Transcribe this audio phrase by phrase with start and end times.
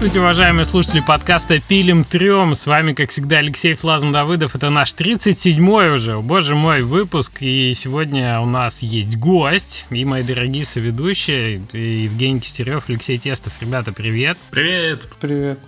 [0.00, 2.54] Здравствуйте, уважаемые слушатели подкаста «Пилим трем».
[2.54, 4.56] С вами, как всегда, Алексей Флазм Давыдов.
[4.56, 7.42] Это наш 37-й уже, боже мой, выпуск.
[7.42, 13.52] И сегодня у нас есть гость и мои дорогие соведущие Евгений Кистерев, Алексей Тестов.
[13.60, 14.38] Ребята, привет.
[14.50, 15.06] Привет.
[15.20, 15.58] Привет.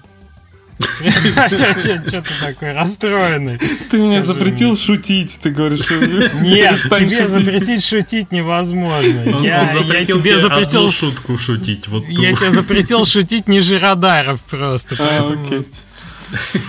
[0.83, 3.59] Что ты такой расстроенный?
[3.91, 5.89] Ты мне запретил шутить, ты говоришь.
[6.41, 9.41] Нет, тебе запретить шутить невозможно.
[9.42, 9.66] Я
[10.05, 11.87] тебе запретил шутку шутить.
[12.09, 14.97] Я тебе запретил шутить ниже радаров просто.
[14.98, 15.34] А.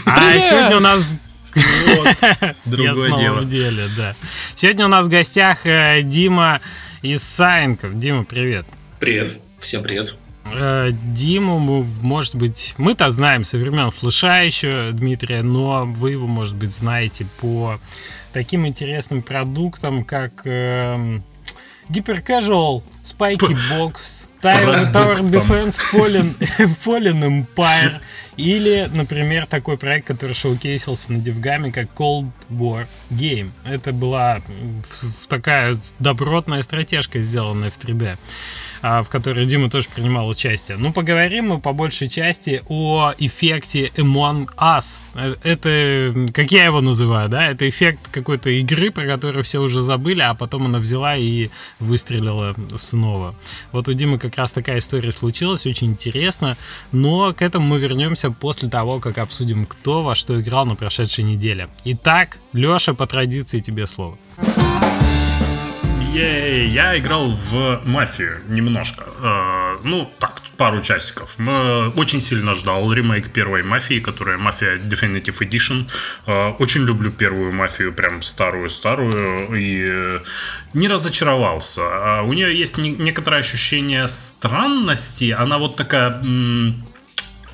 [0.05, 1.03] А сегодня у нас
[2.65, 3.43] Другое дело.
[3.43, 4.15] деле, да.
[4.55, 6.61] Сегодня у нас в гостях э, Дима
[7.01, 7.97] Исаенков.
[7.97, 8.65] Дима, привет.
[8.99, 9.33] Привет.
[9.59, 10.17] Всем привет.
[10.55, 16.55] Э, Диму, может быть, мы-то знаем со времен флеша еще Дмитрия, но вы его, может
[16.55, 17.79] быть, знаете по
[18.33, 21.19] таким интересным продуктам, как э,
[21.89, 24.91] Casual, Spiky Box, Tower,
[25.31, 26.35] Defense, Fallen,
[26.83, 27.99] Fallen Empire
[28.37, 33.51] или, например, такой проект, который шоукейсился на Девгаме, как Cold War Game.
[33.63, 34.41] Это была
[35.27, 38.17] такая добротная стратежка, сделанная в 3D.
[38.85, 40.75] А, в которой Дима тоже принимал участие.
[40.75, 45.03] Ну, поговорим мы по большей части о эффекте Among Us.
[45.15, 49.81] Э, это, как я его называю, да, это эффект какой-то игры, про которую все уже
[49.81, 51.47] забыли, а потом она взяла и
[51.79, 53.35] выстрелила снова.
[53.71, 56.57] Вот у Димы как раз такая история случилась, очень интересно,
[56.91, 61.23] но к этому мы вернемся после того, как обсудим, кто во что играл на прошедшей
[61.23, 61.69] неделе.
[61.85, 64.17] Итак, Леша, по традиции тебе слово.
[66.13, 69.05] Ей, я играл в мафию немножко.
[69.19, 71.35] Э, ну, так, пару часиков.
[71.39, 75.85] Э, очень сильно ждал ремейк первой мафии, которая мафия Definitive Edition.
[76.27, 79.57] Э, очень люблю первую мафию, прям старую-старую.
[79.59, 80.19] И э,
[80.75, 81.81] не разочаровался.
[81.83, 85.31] А у нее есть не, некоторое ощущение странности.
[85.31, 86.21] Она вот такая...
[86.21, 86.85] М-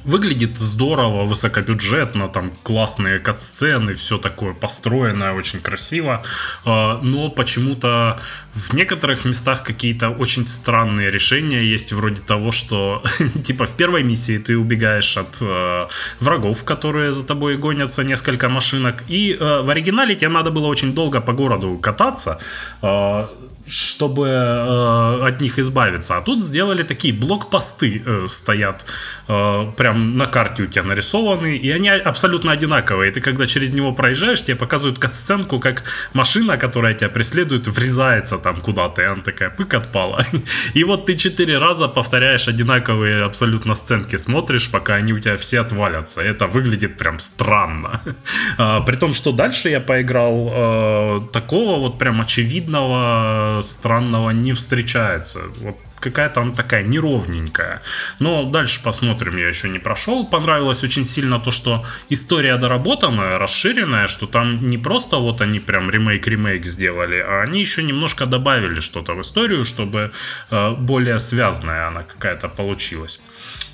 [0.06, 6.24] Выглядит здорово, высокобюджетно, там классные катсцены, все такое построенное, очень красиво.
[6.66, 8.18] Но почему-то
[8.60, 13.04] в некоторых местах какие-то очень странные решения есть, вроде того, что
[13.46, 15.88] типа в первой миссии ты убегаешь от э,
[16.20, 20.94] врагов, которые за тобой гонятся, несколько машинок, и э, в оригинале тебе надо было очень
[20.94, 22.40] долго по городу кататься,
[22.82, 23.28] э,
[23.70, 26.18] чтобы э, от них избавиться.
[26.18, 28.86] А тут сделали такие блокпосты э, стоят
[29.28, 33.12] э, прям на карте у тебя нарисованы, и они абсолютно одинаковые.
[33.12, 35.84] Ты когда через него проезжаешь, тебе показывают катсценку, как
[36.14, 40.26] машина, которая тебя преследует, врезается там куда-то, и она такая пык отпала.
[40.74, 45.62] И вот ты четыре раза повторяешь одинаковые абсолютно сценки, смотришь, пока они у тебя все
[45.62, 46.22] отвалятся.
[46.22, 48.02] Это выглядит прям странно.
[48.58, 55.40] А, при том, что дальше я поиграл э, такого вот прям очевидного странного не встречается.
[55.62, 57.82] Вот какая-то она такая неровненькая.
[58.20, 60.26] Но дальше посмотрим, я еще не прошел.
[60.26, 65.90] Понравилось очень сильно то, что история доработанная, расширенная, что там не просто вот они прям
[65.90, 70.12] ремейк-ремейк сделали, а они еще немножко добавили что-то в историю, чтобы
[70.52, 73.22] э, более связанная она какая-то получилась.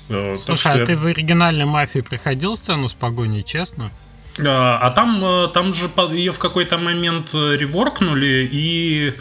[0.08, 0.86] Э, Слушай, а я...
[0.86, 3.90] ты в оригинальной мафии приходил сцену с погоней, честно?
[4.38, 9.14] А, а там, э, там же ее в какой-то момент э, реворкнули и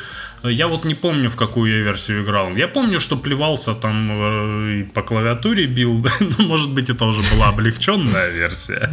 [0.50, 2.52] я вот не помню, в какую я версию играл.
[2.56, 6.06] Я помню, что плевался там э, и по клавиатуре бил.
[6.38, 8.90] Ну, может быть, это уже была облегченная версия.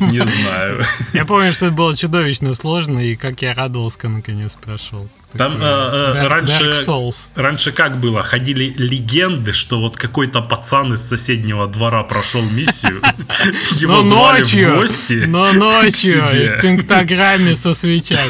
[0.00, 0.84] Не знаю.
[1.12, 5.08] Я помню, что это было чудовищно сложно, и как я радовался, наконец прошел.
[5.36, 7.28] Там э, э, Dark, раньше, Dark Souls.
[7.36, 8.22] раньше как было?
[8.22, 13.00] Ходили легенды, что вот какой-то пацан из соседнего двора прошел миссию.
[13.76, 15.24] Его но ночью, в гости.
[15.26, 18.20] Но ночью, в пентаграмме со свечами.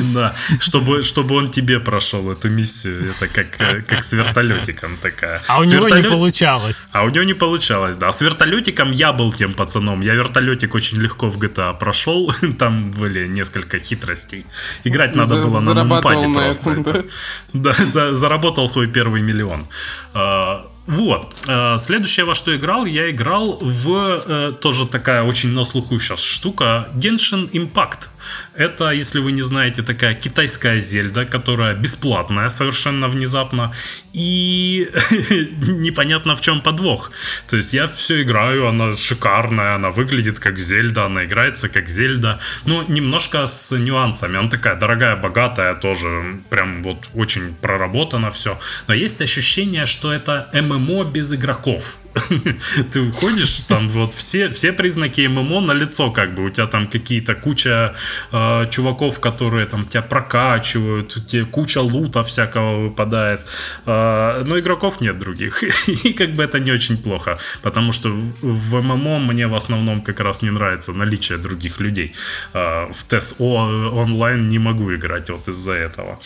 [0.14, 3.10] Да, чтобы, чтобы он тебе прошел эту миссию.
[3.10, 5.42] Это как, э, как с вертолетиком такая.
[5.46, 6.88] А у него не получалось.
[6.92, 8.10] А у него не получалось, да.
[8.10, 10.00] С вертолетиком я был тем пацаном.
[10.00, 12.32] Я вертолетик очень легко в GTA прошел.
[12.58, 14.46] Там были несколько хитростей.
[14.84, 15.74] Играть надо было на
[16.46, 16.90] нумпаде просто.
[16.90, 17.08] Это,
[17.52, 19.66] да, за, заработал свой первый миллион.
[20.14, 21.32] А, вот.
[21.48, 26.20] А, следующее, во что играл, я играл в э, тоже такая очень на слуху сейчас
[26.20, 28.08] штука Genshin Impact.
[28.54, 33.72] Это, если вы не знаете, такая китайская зельда, которая бесплатная совершенно внезапно.
[34.12, 34.88] И
[35.60, 37.10] непонятно в чем подвох.
[37.48, 42.38] То есть я все играю, она шикарная, она выглядит как зельда, она играется как зельда.
[42.66, 44.38] Но немножко с нюансами.
[44.38, 46.40] Она такая дорогая, богатая тоже.
[46.50, 48.58] Прям вот очень проработано все.
[48.88, 51.98] Но есть ощущение, что это ММО без игроков.
[52.92, 56.86] Ты выходишь, там вот все, все признаки ММО на лицо, как бы у тебя там
[56.86, 57.94] какие-то куча
[58.32, 63.46] э, чуваков, которые там тебя прокачивают, у тебя куча лута всякого выпадает,
[63.86, 65.62] э, но игроков нет других,
[66.04, 68.08] и как бы это не очень плохо, потому что
[68.42, 72.14] в ММО мне в основном как раз не нравится наличие других людей.
[72.54, 76.18] Э, в ТСО онлайн не могу играть вот из-за этого.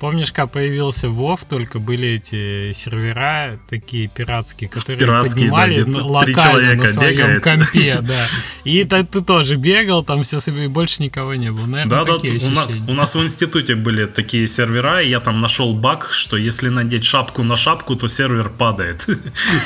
[0.00, 6.74] Помнишь, как появился Вов, только были эти сервера такие пиратские, которые Пиратские, поднимали да, локально
[6.82, 7.42] на своем бегает.
[7.42, 8.26] компе, да.
[8.64, 11.66] И та- ты тоже бегал, там все и больше никого не было.
[11.66, 12.84] Наверное, Да, да, такие у, на- ощущения.
[12.90, 17.04] у нас в институте были такие сервера, и я там нашел баг, что если надеть
[17.04, 19.04] шапку на шапку, то сервер падает.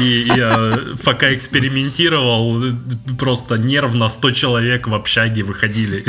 [0.01, 2.63] И я пока экспериментировал,
[3.19, 6.05] просто нервно 100 человек в общаге выходили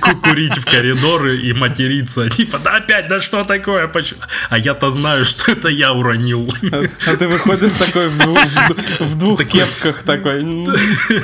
[0.00, 2.28] ку- курить в коридоры и материться.
[2.28, 3.67] Типа, да опять, да что такое?
[3.92, 4.20] Почему?»
[4.50, 6.52] А я-то знаю, что это я уронил.
[7.06, 10.42] А ты выходишь такой в, в в двух кепках такой.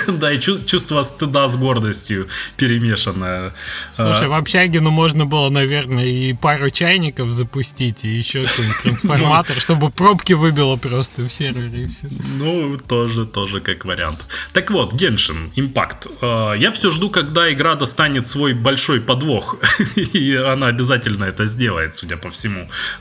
[0.09, 3.53] Да, и чу- чувство стыда с гордостью перемешанное.
[3.95, 8.77] Слушай, А, в общаге, ну, можно было, наверное, и пару чайников запустить, и еще какой-нибудь
[8.83, 12.09] трансформатор, чтобы пробки выбило просто в сервере, и все.
[12.39, 14.21] Ну, тоже, тоже как вариант.
[14.53, 16.11] Так вот, Genshin Impact.
[16.21, 19.57] Э, Я все жду, когда игра достанет свой большой подвох.
[19.97, 22.34] И она обязательно это сделает, судя по всему.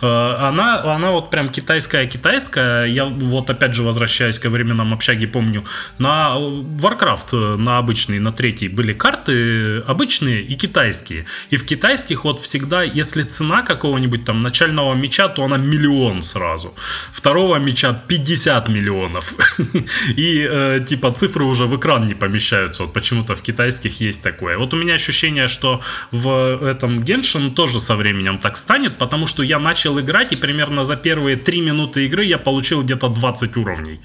[0.02, 2.86] Э, Она, она вот прям китайская-китайская.
[2.86, 5.64] Я вот опять же возвращаюсь ко временам общаги, помню.
[6.00, 11.26] На Warcraft, э, на обычный, на третий были карты обычные и китайские.
[11.50, 16.74] И в китайских вот всегда, если цена какого-нибудь там начального меча, то она миллион сразу.
[17.12, 19.34] Второго меча 50 миллионов.
[20.18, 22.84] И э, типа цифры уже в экран не помещаются.
[22.84, 24.58] Вот почему-то в китайских есть такое.
[24.58, 25.82] Вот у меня ощущение, что
[26.12, 26.28] в
[26.64, 30.96] этом Genshin тоже со временем так станет, потому что я начал играть, и примерно за
[30.96, 34.00] первые 3 минуты игры я получил где-то 20 уровней.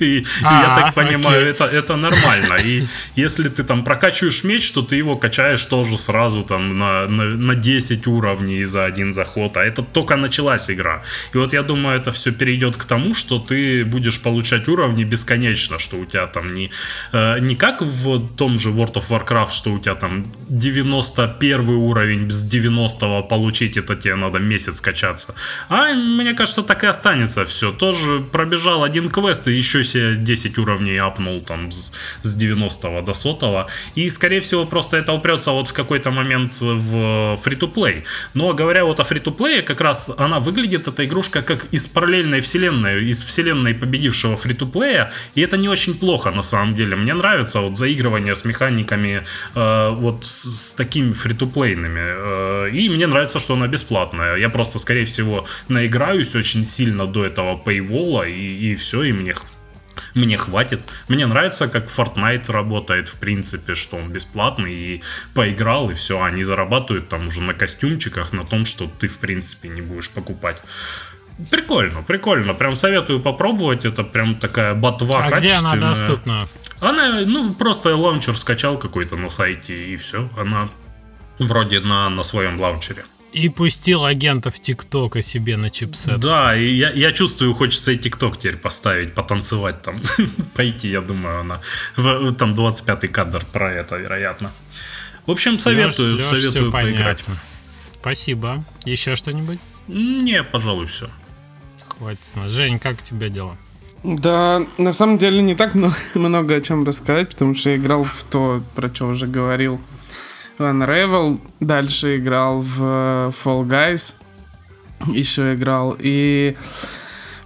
[0.00, 2.54] И я А, так понимаю, это, нормально.
[2.64, 2.84] И
[3.16, 7.54] если ты там прокачиваешь меч, то ты его качаешь тоже сразу там на, на, на
[7.54, 9.56] 10 уровней за один заход.
[9.56, 11.02] А это только началась игра.
[11.34, 15.78] И вот я думаю, это все перейдет к тому, что ты будешь получать уровни бесконечно,
[15.78, 16.70] что у тебя там не,
[17.12, 22.24] э, не как в том же World of Warcraft, что у тебя там 91 уровень
[22.24, 23.06] без 90
[23.50, 25.34] получить, это тебе надо месяц качаться.
[25.68, 27.72] А мне кажется, так и останется все.
[27.72, 31.92] Тоже пробежал один квест и еще себе 10 уровней апнул там с,
[32.22, 33.66] с 90 до 100.
[33.96, 38.02] И, скорее всего, просто это упрется вот в какой-то момент в free-to-play.
[38.34, 43.10] Но говоря вот о free-to-play, как раз она выглядит, эта игрушка, как из параллельной вселенной,
[43.10, 45.08] из вселенной победившего free-to-play.
[45.36, 46.96] И это не очень плохо на самом деле.
[46.96, 49.22] Мне нравится вот заигрывание с механиками
[49.54, 52.00] э, вот с такими фри-то-плейными.
[52.00, 54.36] Э, и мне нравится, что она бесплатная.
[54.36, 59.34] Я просто, скорее всего, наиграюсь очень сильно до этого пейвола, и, и все, и мне
[60.14, 60.80] мне хватит.
[61.08, 65.02] Мне нравится, как Fortnite работает, в принципе, что он бесплатный, и
[65.34, 66.22] поиграл, и все.
[66.22, 70.62] Они зарабатывают там уже на костюмчиках, на том, что ты, в принципе, не будешь покупать.
[71.50, 72.54] Прикольно, прикольно.
[72.54, 73.84] Прям советую попробовать.
[73.84, 75.80] Это прям такая ботва А где она качественная.
[75.80, 76.48] доступна?
[76.80, 80.28] Она, ну, просто лаунчер скачал какой-то на сайте, и все.
[80.36, 80.68] Она
[81.38, 83.04] вроде на, на своем лаунчере.
[83.32, 86.18] И пустил агентов ТикТока себе на чипсет.
[86.18, 89.96] Да, и я, я чувствую, хочется и ТикТок теперь поставить, потанцевать там.
[90.54, 91.60] Пойти, я думаю, она.
[91.96, 94.50] В- там 25-й кадр про это, вероятно.
[95.26, 97.22] В общем, советую, Лёш, советую всё поиграть.
[97.24, 97.36] понятно.
[98.00, 98.64] Спасибо.
[98.84, 99.58] Еще что-нибудь?
[99.86, 101.08] Не, пожалуй, все.
[101.86, 102.20] Хватит.
[102.48, 103.56] Жень, как у тебя дела?
[104.02, 108.02] Да, на самом деле не так много, много о чем рассказать, потому что я играл
[108.02, 109.80] в то, про что уже говорил.
[110.62, 114.14] Unravel, дальше играл в э, Fall Guys,
[115.06, 116.56] еще играл, и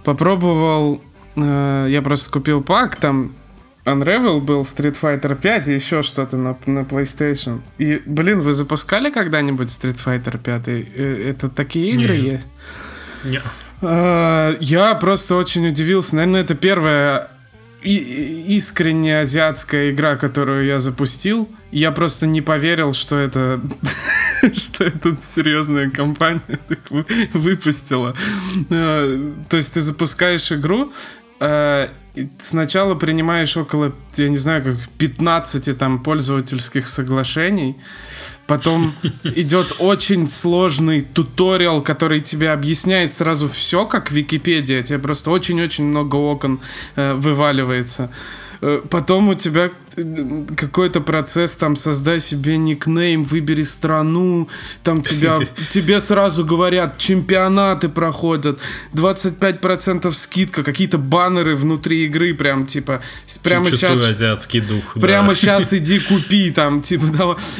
[0.03, 1.01] попробовал,
[1.35, 3.33] э, я просто купил пак, там
[3.85, 7.61] Unravel был, Street Fighter 5 и еще что-то на, на PlayStation.
[7.77, 10.67] И, блин, вы запускали когда-нибудь Street Fighter 5?
[10.67, 12.25] Э, Это такие игры Нет.
[12.25, 12.47] есть?
[13.23, 13.41] Не.
[13.81, 16.15] А, Я просто очень удивился.
[16.15, 17.29] Наверное, это первая
[17.85, 21.49] и- искренне азиатская игра, которую я запустил.
[21.71, 23.61] Я просто не поверил, что это
[24.53, 26.59] что это серьезная компания
[27.33, 28.15] выпустила.
[28.69, 30.91] А, То есть ты запускаешь игру,
[31.41, 37.75] и сначала принимаешь около, я не знаю, как 15 там пользовательских соглашений,
[38.47, 44.83] Потом идет очень сложный туториал, который тебе объясняет сразу все, как Википедия.
[44.83, 46.59] Тебе просто очень-очень много окон
[46.95, 48.11] э, вываливается.
[48.61, 49.71] Э, потом у тебя
[50.55, 54.49] какой-то процесс, там, создай себе никнейм, выбери страну,
[54.83, 55.37] там тебя,
[55.71, 58.59] тебе сразу говорят, чемпионаты проходят,
[58.93, 63.01] 25% скидка, какие-то баннеры внутри игры, прям, типа,
[63.43, 64.01] прямо сейчас...
[64.01, 64.93] азиатский дух.
[64.95, 65.35] Прямо да.
[65.35, 67.05] сейчас иди купи, там, типа,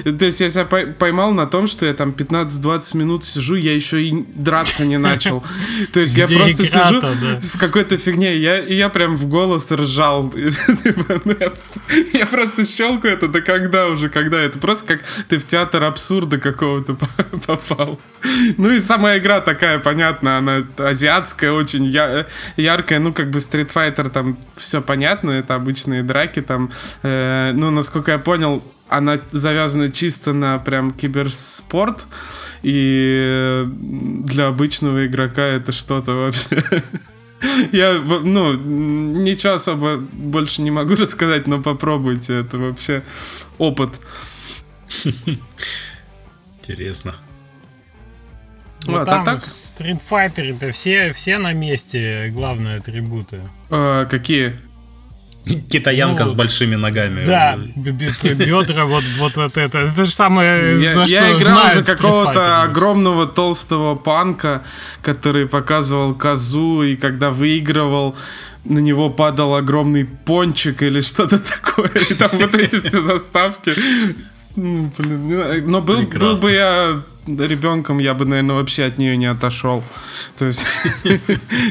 [0.04, 0.12] да.
[0.12, 4.04] То есть я себя поймал на том, что я там 15-20 минут сижу, я еще
[4.04, 5.44] и драться не начал.
[5.94, 7.02] То есть я просто сижу
[7.54, 10.32] в какой-то фигне, я, и я прям в голос ржал.
[10.32, 11.36] Типа, ну,
[12.26, 14.60] я просто щелкаю это, да когда уже, когда это?
[14.60, 16.98] Просто как ты в театр абсурда какого-то
[17.48, 18.00] попал.
[18.58, 21.86] Ну и сама игра такая, понятно, она азиатская, очень
[22.58, 26.72] яркая, ну как бы Street Fighter там все понятно, это обычные драки там,
[27.04, 32.06] э, ну насколько я понял, она завязана чисто на прям киберспорт,
[32.62, 36.64] и для обычного игрока это что-то вообще
[37.72, 43.04] Я, ну, ничего особо больше не могу рассказать, но попробуйте, это вообще
[43.58, 44.00] опыт.
[46.62, 47.16] Интересно.
[48.88, 49.42] Ну, вот, там а так...
[49.42, 53.42] в Street Fighter это все, все на месте главные атрибуты.
[53.70, 54.56] А, какие?
[55.70, 57.24] Китаянка ну, с большими ногами.
[57.24, 59.78] Да, бедра, вот, вот, вот это.
[59.78, 64.64] Это же самое, я, за я что играл за какого-то огромного толстого панка,
[65.04, 68.16] который показывал козу, и когда выигрывал,
[68.64, 71.92] на него падал огромный пончик или что-то такое.
[72.10, 73.74] И там вот эти все заставки.
[74.56, 74.92] Блин,
[75.68, 79.84] но был, был бы я ребенком, я бы, наверное, вообще от нее не отошел.
[80.38, 80.62] То есть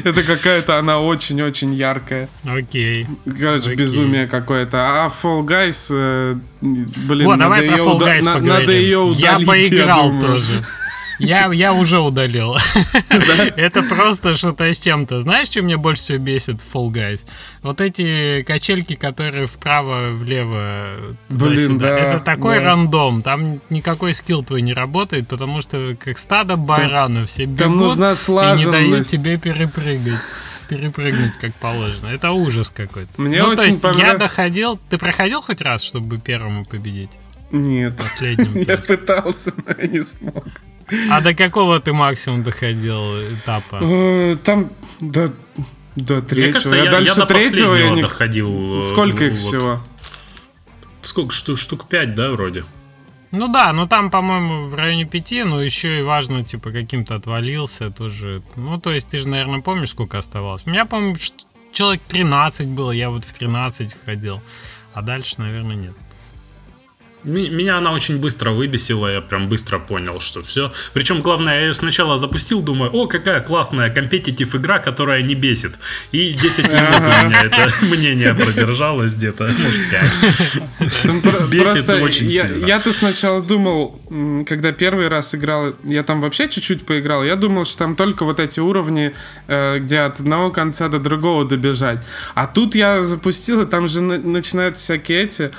[0.03, 2.29] это какая-то она очень-очень яркая.
[2.45, 3.07] Окей.
[3.25, 5.05] Короче, безумие какое-то.
[5.05, 9.19] А Fall Guys, э, блин, надо, ее, надо ее удалить.
[9.19, 10.63] Я поиграл тоже.
[11.19, 12.55] Я, я уже удалил.
[13.55, 15.21] Это просто что-то с чем-то.
[15.21, 17.25] Знаешь, что меня больше всего бесит в Fall Guys?
[17.61, 21.97] Вот эти качельки, которые вправо-влево Блин, да.
[21.97, 23.21] Это такой рандом.
[23.21, 28.11] Там никакой скилл твой не работает, потому что как стадо баранов все бегут Там нужна
[28.13, 30.19] и не дают тебе перепрыгать
[30.67, 32.07] перепрыгнуть как положено.
[32.07, 33.21] Это ужас какой-то.
[33.21, 33.99] Мне ну, очень то есть понрав...
[33.99, 34.79] я доходил...
[34.89, 37.11] Ты проходил хоть раз, чтобы первому победить?
[37.51, 37.97] Нет.
[37.97, 38.57] Последним.
[38.57, 40.45] Я пытался, но я не смог.
[41.09, 43.79] А до какого ты максимум доходил этапа?
[43.81, 45.33] Э, там до,
[45.95, 46.53] до третьего.
[46.53, 48.01] Кажется, я, я дальше я третьего я не...
[48.01, 48.79] доходил.
[48.79, 49.47] Э, Сколько их вот.
[49.47, 49.79] всего?
[51.01, 51.33] Сколько?
[51.33, 52.65] Штук, штук пять, да, вроде?
[53.31, 57.91] Ну да, но там, по-моему, в районе пяти, но еще и важно, типа, каким-то отвалился
[57.91, 58.41] тоже.
[58.55, 60.63] Ну, то есть, ты же, наверное, помнишь, сколько оставалось?
[60.65, 61.17] У меня, по-моему,
[61.73, 64.41] человек 13 было, я вот в 13 ходил.
[64.93, 65.93] А дальше, наверное, нет.
[67.25, 70.71] Меня она очень быстро выбесила, я прям быстро понял, что все.
[70.93, 75.73] Причем, главное, я ее сначала запустил, думаю, о, какая классная компетитив игра, которая не бесит.
[76.11, 81.49] И 10 минут у меня это мнение продержалось где-то, может, 5.
[81.49, 82.65] Бесит очень сильно.
[82.65, 83.99] Я-то сначала думал,
[84.47, 88.39] когда первый раз играл, я там вообще чуть-чуть поиграл, я думал, что там только вот
[88.39, 89.13] эти уровни,
[89.47, 92.05] э, где от одного конца до другого добежать.
[92.35, 95.49] А тут я запустил, и там же начинают всякие эти.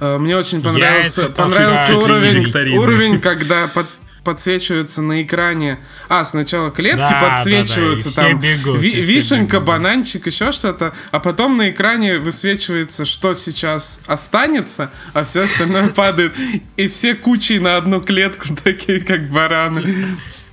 [0.00, 3.86] Э, мне очень понравилось понравился, понравился уровень, уровень, когда под,
[4.24, 5.78] подсвечиваются на экране.
[6.08, 9.68] А, сначала клетки да, подсвечиваются, да, да, там бегут, ви- вишенка, бегут.
[9.68, 16.32] бананчик, еще что-то, а потом на экране высвечивается, что сейчас останется, а все остальное падает.
[16.76, 19.94] И все кучей на одну клетку, такие как бараны.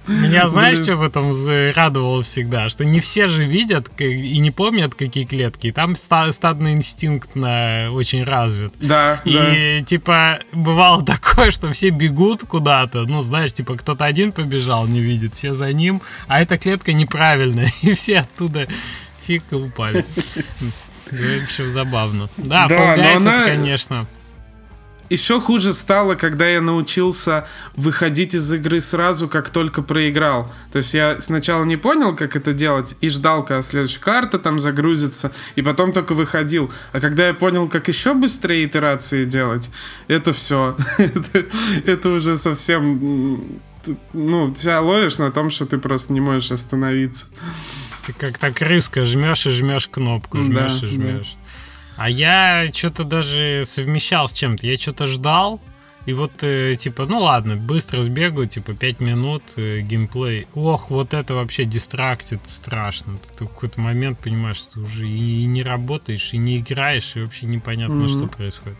[0.07, 1.33] Меня знаешь, что в этом
[1.75, 2.69] радовало всегда?
[2.69, 5.67] Что не все же видят и не помнят, какие клетки.
[5.67, 8.73] И там стадный инстинкт на очень развит.
[8.79, 9.85] Да, И, да.
[9.85, 13.03] типа, бывало такое, что все бегут куда-то.
[13.03, 16.01] Ну, знаешь, типа, кто-то один побежал, не видит, все за ним.
[16.27, 17.71] А эта клетка неправильная.
[17.81, 18.67] И все оттуда
[19.25, 20.05] фиг и упали.
[21.11, 22.29] В общем, забавно.
[22.37, 23.41] Да, да Fall Guys она...
[23.41, 24.07] это, конечно...
[25.11, 30.49] Еще хуже стало, когда я научился выходить из игры сразу, как только проиграл.
[30.71, 34.57] То есть я сначала не понял, как это делать, и ждал, когда следующая карта там
[34.57, 36.71] загрузится, и потом только выходил.
[36.93, 39.69] А когда я понял, как еще быстрее итерации делать,
[40.07, 40.77] это все.
[41.85, 43.59] это, уже совсем...
[44.13, 47.25] Ну, тебя ловишь на том, что ты просто не можешь остановиться.
[48.05, 51.35] Ты как то крыска, жмешь и жмешь кнопку, жмешь и жмешь.
[52.03, 54.65] А я что-то даже совмещал с чем-то.
[54.65, 55.61] Я что-то ждал,
[56.07, 60.47] и вот, э, типа, ну ладно, быстро сбегаю, типа, 5 минут э, геймплей.
[60.55, 63.19] Ох, вот это вообще дистрактит страшно.
[63.37, 67.15] Ты в какой-то момент понимаешь, что ты уже и, и не работаешь, и не играешь,
[67.15, 68.07] и вообще непонятно, mm-hmm.
[68.07, 68.79] что происходит.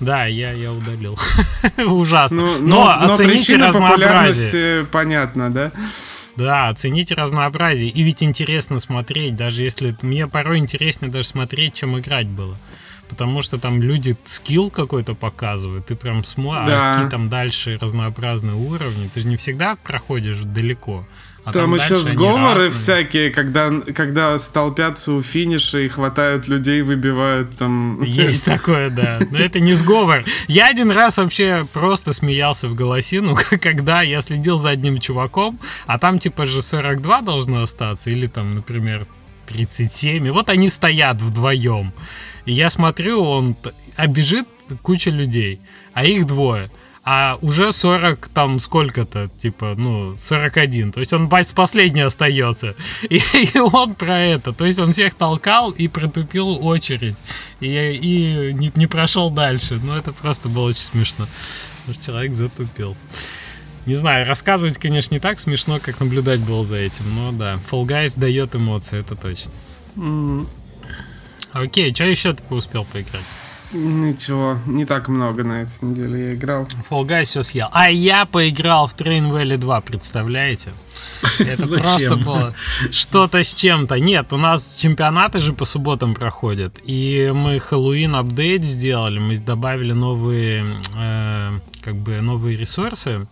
[0.00, 1.16] Да, я, я удалил.
[1.86, 2.36] Ужасно.
[2.36, 4.86] Ну, но, но, но оцените разнообразие.
[4.86, 5.70] понятно, да?
[6.36, 7.90] Да, оцените разнообразие.
[7.90, 9.96] И ведь интересно смотреть, даже если...
[10.02, 12.56] Мне порой интереснее даже смотреть, чем играть было.
[13.08, 16.92] потому что там люди скилл какой-то показывают, ты прям смотришь, Да.
[16.92, 21.04] а какие там дальше разнообразные уровни, ты же не всегда проходишь далеко.
[21.44, 26.82] А Там, еще дальше они сговоры всякие, когда, когда столпятся у финиша и хватают людей,
[26.82, 28.02] выбивают там...
[28.02, 29.18] Есть такое, да.
[29.30, 30.22] Но это не сговор.
[30.48, 35.98] Я один раз вообще просто смеялся в голосину, когда я следил за одним чуваком, а
[35.98, 39.06] там типа же 42 должно остаться, или там, например,
[39.46, 40.26] 37.
[40.26, 41.92] И вот они стоят вдвоем.
[42.44, 43.56] И я смотрю, он
[43.96, 44.46] а бежит
[44.82, 45.60] куча людей,
[45.92, 46.70] а их двое.
[47.02, 50.92] А уже 40 там сколько-то, типа, ну, 41.
[50.92, 52.76] То есть он бать последний остается.
[53.08, 54.52] И, и он про это.
[54.52, 57.16] То есть он всех толкал и протупил очередь.
[57.60, 59.80] И, и не, не прошел дальше.
[59.82, 61.26] Ну, это просто было очень смешно.
[61.80, 62.96] Потому что человек затупил.
[63.86, 67.04] Не знаю, рассказывать, конечно, не так смешно, как наблюдать было за этим.
[67.14, 69.52] Но да, Fall Guys дает эмоции, это точно.
[71.52, 73.24] Окей, что еще ты успел поиграть?
[73.72, 76.68] Ничего, не так много на этой неделе я играл.
[76.88, 77.68] Fall Guys все съел.
[77.72, 80.72] А я поиграл в Train Valley 2, представляете?
[81.38, 82.54] Это просто было
[82.90, 84.00] что-то с чем-то.
[84.00, 86.80] Нет, у нас чемпионаты же по субботам проходят.
[86.84, 89.18] И мы Хэллоуин апдейт сделали.
[89.18, 90.64] Мы добавили новые,
[90.96, 93.26] э, как бы, новые ресурсы.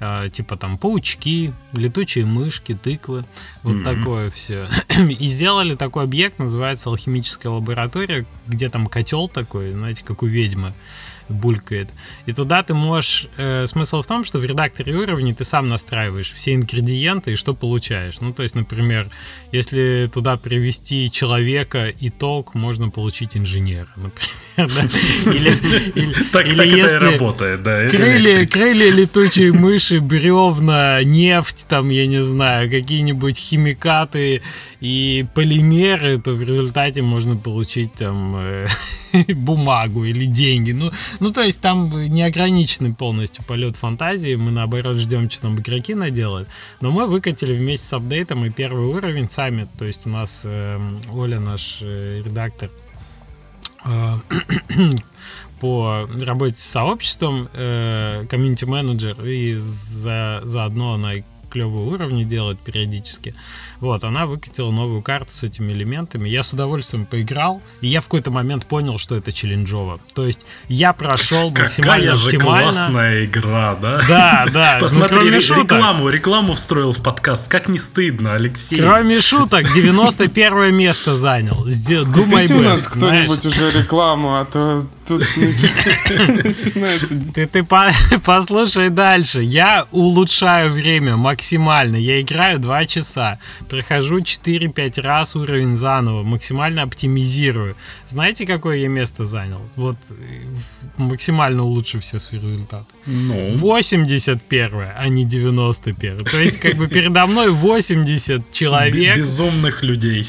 [0.00, 3.24] Э, типа там паучки, летучие мышки, тыквы.
[3.62, 3.84] Вот Мгм.
[3.84, 4.66] такое все.
[4.98, 10.72] И сделали такой объект, называется алхимическая лаборатория, где там котел такой, знаете, как у ведьмы
[11.30, 11.88] булькает.
[12.26, 13.28] И туда ты можешь...
[13.36, 17.54] э, смысл в том, что в редакторе уровней ты сам настраиваешь все ингредиенты и что
[17.54, 18.20] получаешь.
[18.20, 19.10] Ну, то есть, например,
[19.52, 24.30] если туда привести человека итог, можно получить инженера, например.
[24.56, 24.66] да.
[25.32, 25.50] Или,
[25.94, 27.88] или- Так, или так это и если- работает, да.
[27.88, 34.42] Крылья, крылья летучей мыши, бревна, нефть, там, я не знаю, какие-нибудь химикаты
[34.80, 38.66] и полимеры, то в результате можно получить там э,
[39.34, 40.72] бумагу или деньги.
[40.72, 40.90] Ну,
[41.20, 44.34] ну, то есть там неограниченный полностью полет фантазии.
[44.34, 46.48] Мы, наоборот, ждем, что там игроки наделают.
[46.80, 49.68] Но мы выкатили вместе с апдейтом и первый уровень сами.
[49.78, 52.70] То есть у нас эм, Оля, наш э, редактор,
[53.84, 54.18] э,
[55.60, 61.12] по работе с сообществом, э, комьюнити-менеджер, и за, заодно она
[61.50, 63.34] клевые уровни делает периодически.
[63.80, 66.28] Вот, она выкатила новую карту с этими элементами.
[66.28, 69.98] Я с удовольствием поиграл, и я в какой-то момент понял, что это челленджово.
[70.14, 72.72] То есть я прошел максимально Какая же оптимально.
[72.72, 74.00] классная игра, да?
[74.08, 74.76] Да, да.
[74.80, 75.72] Ну, Посмотри, кроме ре- шуток.
[75.78, 77.48] рекламу, рекламу встроил в подкаст.
[77.48, 78.76] Как не стыдно, Алексей.
[78.78, 81.56] Кроме шуток, 91 место занял.
[82.12, 87.08] Купите у нас кто-нибудь уже рекламу, а то тут нач- начинается...
[87.34, 87.90] Ты, ты по-
[88.24, 89.40] послушай дальше.
[89.42, 91.39] Я улучшаю время максимально.
[91.96, 93.38] Я играю 2 часа.
[93.68, 96.22] Прохожу 4-5 раз уровень заново.
[96.22, 97.76] Максимально оптимизирую.
[98.06, 99.60] Знаете, какое я место занял?
[99.76, 100.14] Вот э,
[100.96, 102.86] максимально улучшив все свои результаты.
[103.06, 109.18] Ну, 81 а не 91 То есть, как бы передо мной 80 б- человек.
[109.18, 110.28] безумных людей.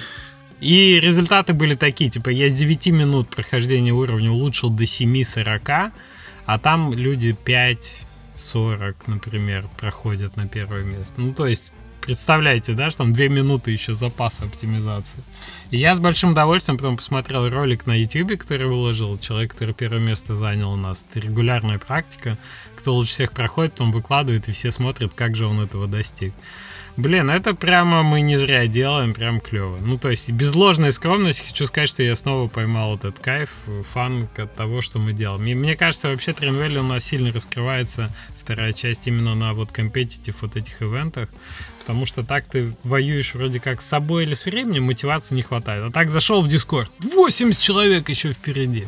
[0.59, 5.91] И результаты были такие, типа, я с 9 минут прохождения уровня улучшил до 7.40,
[6.45, 7.33] а там люди
[8.41, 11.21] 5.40, например, проходят на первое место.
[11.21, 15.21] Ну, то есть, представляете, да, что там 2 минуты еще запаса оптимизации.
[15.69, 19.99] И я с большим удовольствием потом посмотрел ролик на YouTube, который выложил человек, который первое
[19.99, 21.05] место занял у нас.
[21.09, 22.37] Это регулярная практика.
[22.75, 26.33] Кто лучше всех проходит, потом выкладывает, и все смотрят, как же он этого достиг.
[26.97, 29.77] Блин, это прямо мы не зря делаем, прям клево.
[29.81, 33.49] Ну, то есть, без ложной скромности хочу сказать, что я снова поймал этот кайф,
[33.91, 35.45] фан от того, что мы делаем.
[35.47, 40.41] И мне кажется, вообще Тремвелли у нас сильно раскрывается, вторая часть, именно на вот компетитив
[40.41, 41.29] вот этих ивентах.
[41.81, 45.83] Потому что так ты воюешь вроде как с собой или с временем, мотивации не хватает.
[45.83, 48.87] А так зашел в Дискорд, 80 человек еще впереди.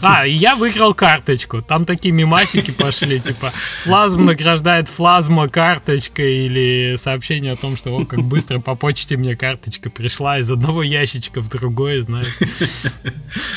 [0.00, 1.60] А, и я выиграл карточку.
[1.60, 3.52] Там такие мимасики пошли, типа,
[3.84, 9.36] флазм награждает флазма карточкой или сообщение о том, что о, как быстро по почте мне
[9.36, 12.38] карточка пришла из одного ящичка в другой, знаешь.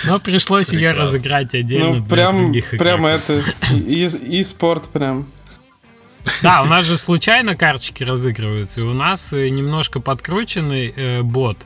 [0.06, 1.02] Но пришлось ее Прекрасно.
[1.04, 3.30] разыграть отдельно Ну, прям, других прям игроков.
[3.30, 4.06] это, и,
[4.40, 5.28] и спорт прям.
[6.42, 11.58] Да, у нас же случайно карточки разыгрываются, и у нас э, немножко подкрученный э, бот.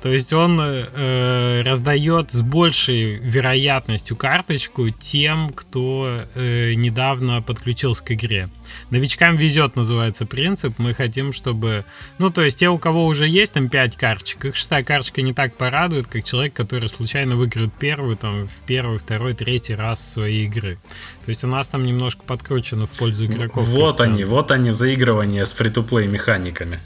[0.00, 8.02] То есть он э, э, раздает с большей вероятностью карточку тем, кто э, недавно подключился
[8.04, 8.48] к игре.
[8.88, 10.74] Новичкам везет, называется принцип.
[10.78, 11.84] Мы хотим, чтобы...
[12.18, 15.34] Ну, то есть те, у кого уже есть там 5 карточек, их шестая карточка не
[15.34, 20.46] так порадует, как человек, который случайно выиграет первую, там, в первый, второй, третий раз своей
[20.46, 20.78] игры.
[21.24, 23.66] То есть у нас там немножко подкручено в пользу игроков.
[23.66, 26.80] Вот они, вот они, заигрывания с фри-то-плей механиками.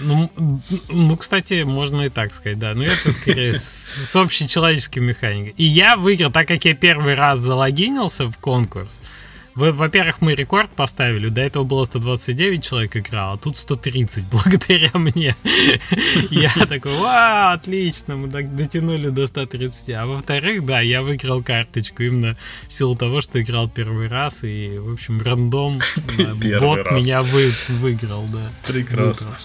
[0.00, 0.30] Ну,
[0.88, 2.74] ну, кстати, можно и так сказать, да.
[2.74, 5.54] Но это скорее с, с общечеловеческой механикой.
[5.56, 9.00] И я выиграл, так как я первый раз залогинился в конкурс,
[9.60, 11.28] во-первых, мы рекорд поставили.
[11.28, 15.36] До этого было 129 человек играл, а тут 130 благодаря мне.
[16.30, 19.90] Я такой, вау, отлично, мы дотянули до 130.
[19.90, 22.36] А во-вторых, да, я выиграл карточку именно
[22.68, 24.44] в силу того, что играл первый раз.
[24.44, 25.80] И, в общем, рандом,
[26.60, 28.50] бот меня выиграл, да.
[28.66, 29.36] Прекрасно.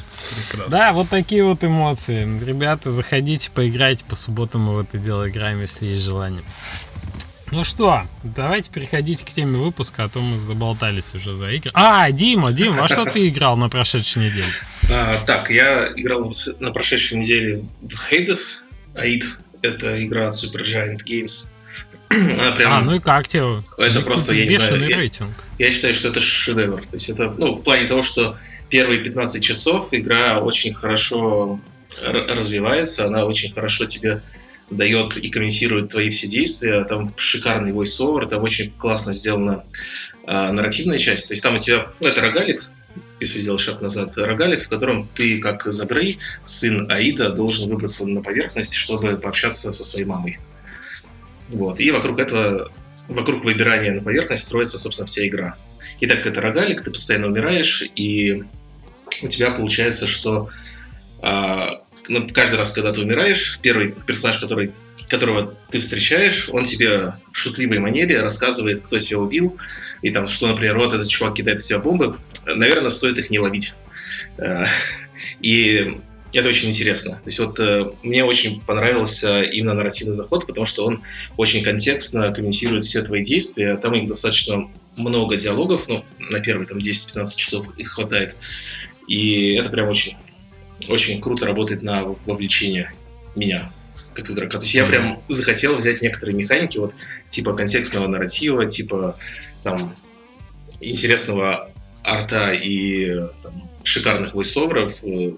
[0.50, 0.72] Прекрасно.
[0.72, 2.28] Да, вот такие вот эмоции.
[2.44, 6.44] Ребята, заходите, поиграйте по субботам мы в это дело играем, если есть желание.
[7.52, 11.72] Ну что, давайте переходить к теме выпуска, а то мы заболтались уже за игры.
[11.74, 14.46] А, Дима, Дима, а что ты играл на прошедшей неделе?
[14.92, 18.64] А, так, я играл на прошедшей неделе в Hades.
[18.96, 19.26] Аид—
[19.62, 21.54] это игра от Supergiant Games.
[22.10, 22.74] Она прям...
[22.74, 23.62] А, ну и как тебе?
[23.78, 24.88] Это ну, просто, я не знаю...
[24.88, 25.32] рейтинг.
[25.60, 26.86] Я, я считаю, что это шедевр.
[26.86, 28.38] То есть это, ну, в плане того, что
[28.70, 31.60] первые 15 часов игра очень хорошо
[32.02, 34.22] развивается, она очень хорошо тебе
[34.70, 36.84] дает и комментирует твои все действия.
[36.86, 39.64] Там шикарный voice-over, там очень классно сделана
[40.26, 41.28] э, нарративная часть.
[41.28, 42.72] То есть там у тебя, ну, это рогалик,
[43.20, 48.22] если сделать шаг назад, рогалик, в котором ты, как Забрей, сын Аида, должен выбраться на
[48.22, 50.40] поверхность, чтобы пообщаться со своей мамой.
[51.50, 51.80] Вот.
[51.80, 52.72] И вокруг этого,
[53.08, 55.56] вокруг выбирания на поверхность строится, собственно, вся игра.
[56.00, 58.44] И так как это рогалик, ты постоянно умираешь, и
[59.22, 60.50] у тебя получается, что
[61.22, 61.82] а,
[62.34, 64.72] каждый раз, когда ты умираешь, первый персонаж, который,
[65.10, 69.58] которого ты встречаешь, он тебе в шутливой манере рассказывает, кто тебя убил,
[70.02, 72.14] и там, что, например, вот этот чувак кидает в тебя бомбы,
[72.46, 73.76] наверное, стоит их не ловить.
[74.38, 74.64] Э,
[75.42, 75.98] и
[76.34, 77.14] это очень интересно.
[77.14, 81.02] То есть вот э, мне очень понравился именно нарративный заход, потому что он
[81.38, 83.78] очень контекстно комментирует все твои действия.
[83.78, 88.36] Там их достаточно много диалогов, ну, на первые там 10-15 часов их хватает.
[89.08, 90.18] И это прям очень
[90.90, 92.94] очень круто работает на вовлечение
[93.36, 93.72] меня
[94.14, 94.60] как игрока.
[94.60, 96.96] То есть я прям захотел взять некоторые механики, вот
[97.28, 99.18] типа контекстного нарратива, типа
[99.62, 99.96] там
[100.80, 101.70] интересного
[102.04, 105.34] арта и там, шикарных войсоверов э,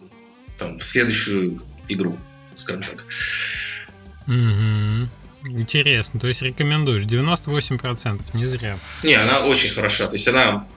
[0.57, 2.17] там, в следующую игру,
[2.55, 3.05] скажем так.
[4.27, 5.09] Угу.
[5.49, 8.77] Интересно, то есть рекомендуешь 98%, не зря.
[9.03, 10.67] Не, она очень хороша, то есть она,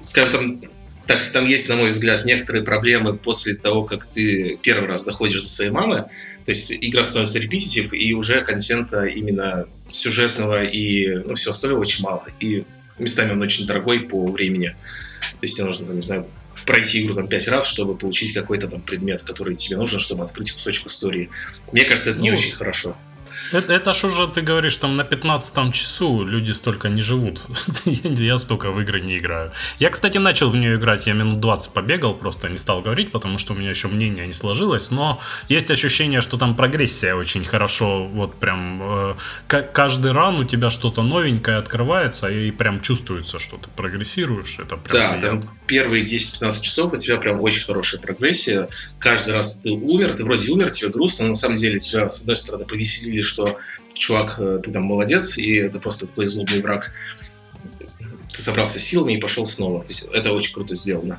[0.00, 0.70] скажем там,
[1.08, 5.40] так там есть, на мой взгляд, некоторые проблемы после того, как ты первый раз доходишь
[5.40, 6.04] до своей мамы.
[6.44, 12.04] То есть игра становится репетитив, и уже контента именно сюжетного и ну, все остальное очень
[12.04, 12.26] мало.
[12.40, 12.64] И
[12.98, 14.76] местами он очень дорогой по времени.
[15.20, 16.26] То есть тебе нужно, не знаю,
[16.66, 20.52] пройти игру там пять раз, чтобы получить какой-то там предмет, который тебе нужен, чтобы открыть
[20.52, 21.30] кусочек истории.
[21.72, 22.98] Мне кажется, это не ну, очень хорошо.
[23.52, 27.46] Это, это ж уже, ты говоришь, там на 15 часу люди столько не живут.
[27.84, 29.52] я столько в игры не играю.
[29.78, 33.38] Я, кстати, начал в нее играть, я минут 20 побегал, просто не стал говорить, потому
[33.38, 38.04] что у меня еще мнение не сложилось, но есть ощущение, что там прогрессия очень хорошо,
[38.04, 39.14] вот прям э,
[39.46, 44.58] каждый ран у тебя что-то новенькое открывается, и прям чувствуется, что ты прогрессируешь.
[44.58, 48.68] Это прям да, там первые 10-15 часов у тебя прям очень хорошая прогрессия.
[48.98, 52.22] Каждый раз ты умер, ты вроде умер, тебе грустно, но на самом деле тебя, с
[52.22, 53.37] одной стороны, повеселили, что
[53.94, 56.92] чувак, э, ты там молодец, и это просто такой злобный враг.
[58.32, 59.82] Ты собрался силами и пошел снова.
[59.82, 61.18] То есть это очень круто сделано.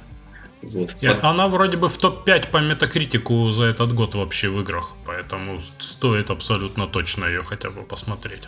[0.62, 0.96] Вот.
[1.02, 1.24] И Под...
[1.24, 6.30] Она вроде бы в топ-5 по метакритику за этот год вообще в играх, поэтому стоит
[6.30, 8.44] абсолютно точно ее хотя бы посмотреть.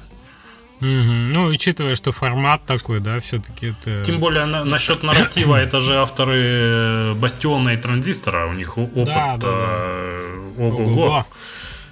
[0.82, 0.88] Угу.
[0.88, 4.04] Ну, учитывая, что формат такой, да, все-таки это...
[4.04, 9.06] Тем более на, насчет нарратива, это же авторы э, Бастиона и Транзистора, у них опыт
[9.06, 9.48] да, да, да.
[9.48, 11.26] Э, ого-го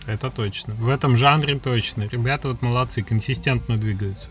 [0.10, 0.74] это точно.
[0.76, 2.08] В этом жанре точно.
[2.12, 4.28] Ребята вот молодцы, консистентно двигаются.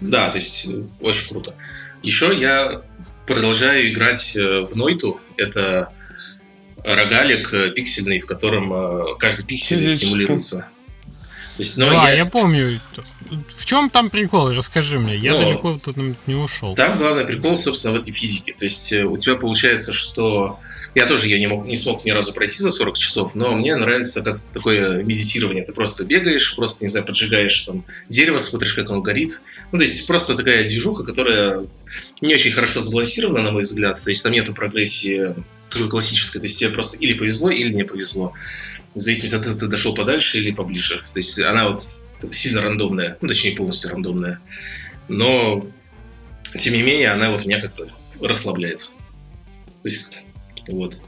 [0.00, 1.54] Да, то есть э, очень круто.
[2.02, 2.82] Еще я
[3.26, 5.20] продолжаю играть э, в Нойту.
[5.36, 5.90] Это
[6.84, 10.04] рогалик э, пиксельный, в котором каждый пиксель Физически.
[10.04, 10.68] стимулируется.
[11.56, 12.16] То есть, ну, да, я...
[12.16, 12.80] я помню.
[13.56, 14.52] В чем там прикол?
[14.52, 15.16] Расскажи мне.
[15.16, 16.74] Я ну, далеко тут не ушел.
[16.74, 18.54] Там главный прикол, собственно, в этой физике.
[18.54, 20.58] То есть у тебя получается, что
[20.94, 23.74] я тоже ее не, мог, не смог ни разу пройти за 40 часов, но мне
[23.74, 25.64] нравится как такое медитирование.
[25.64, 29.42] Ты просто бегаешь, просто, не знаю, поджигаешь там дерево, смотришь, как оно горит.
[29.72, 31.66] Ну, то есть просто такая движуха, которая
[32.20, 34.00] не очень хорошо сбалансирована, на мой взгляд.
[34.02, 35.34] То есть там нету прогрессии
[35.68, 36.40] такой классической.
[36.40, 38.32] То есть тебе просто или повезло, или не повезло.
[38.94, 41.02] В зависимости от того, ты дошел подальше или поближе.
[41.12, 41.80] То есть она вот
[42.30, 44.40] сильно рандомная, ну, точнее, полностью рандомная.
[45.08, 45.66] Но,
[46.56, 47.86] тем не менее, она вот меня как-то
[48.20, 48.92] расслабляет.
[49.82, 50.12] То есть
[50.68, 51.00] вот.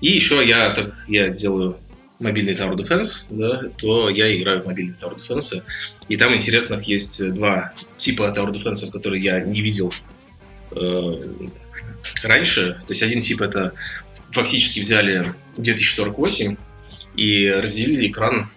[0.00, 1.78] И еще я, так я делаю
[2.18, 5.62] мобильный Tower Defense, да, то я играю в мобильный Tower Defense.
[6.08, 9.92] И там интересных есть два типа Tower Defense, которые я не видел
[10.72, 11.22] э,
[12.22, 12.78] раньше.
[12.80, 13.72] То есть один тип это
[14.30, 16.56] фактически взяли 2048
[17.16, 18.50] и разделили экран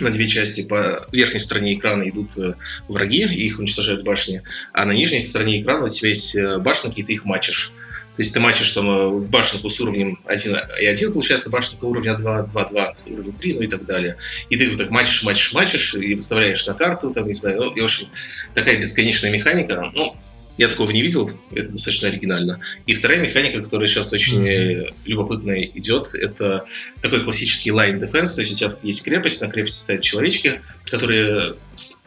[0.00, 0.66] на две части.
[0.66, 2.54] По верхней стороне экрана идут э,
[2.88, 4.42] враги, и их уничтожают башни,
[4.72, 7.72] а на нижней стороне экрана у тебя есть э, башенки, и ты их матчишь.
[8.18, 12.16] То есть ты матчишь там э, башенку с уровнем 1 и 1, получается, башенка уровня
[12.16, 14.16] 2, 2, 2, с уровня 3, ну и так далее.
[14.50, 17.74] И ты их так матчишь, матчишь, матчишь, и выставляешь на карту, там, не знаю, ну,
[17.76, 18.08] и, в общем,
[18.54, 19.92] такая бесконечная механика.
[19.94, 20.16] Ну,
[20.56, 22.60] я такого не видел, это достаточно оригинально.
[22.86, 24.94] И вторая механика, которая сейчас очень mm-hmm.
[25.06, 26.64] любопытно идет, это
[27.00, 31.54] такой классический line defense, то есть сейчас есть крепость, на крепости стоят человечки, которые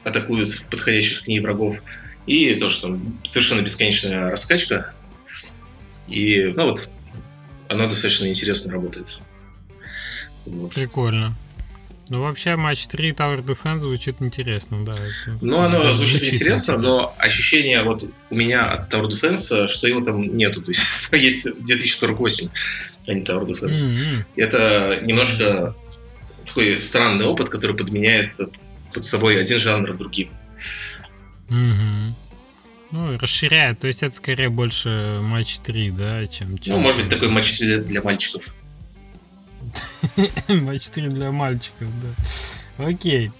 [0.03, 1.81] атакуют подходящих к ней врагов,
[2.27, 4.93] и тоже там совершенно бесконечная раскачка,
[6.11, 6.91] и, ну вот,
[7.69, 9.21] она достаточно интересно работает.
[10.45, 10.73] Вот.
[10.73, 11.35] Прикольно.
[12.09, 14.93] Ну, вообще, матч 3 Tower Defense звучит интересно, да.
[15.39, 20.01] Ну, оно звучит, звучит интересно, но ощущение вот у меня от Tower Defense, что его
[20.01, 20.61] там нету.
[20.61, 20.81] То есть
[21.13, 22.49] есть 2048,
[23.07, 23.69] а не Tower Defense.
[23.69, 24.25] Mm-hmm.
[24.35, 25.73] Это немножко
[26.45, 28.37] такой странный опыт, который подменяет
[28.93, 30.31] под собой один жанр другим.
[31.47, 32.13] Mm-hmm.
[32.91, 33.79] Ну, расширяет.
[33.79, 36.57] То есть это скорее больше матч 3, да, чем...
[36.57, 36.75] чем...
[36.75, 38.53] Ну, может быть, такой матч 3 для мальчиков.
[40.47, 42.85] Матч 3 для мальчиков, да.
[42.85, 43.31] Окей.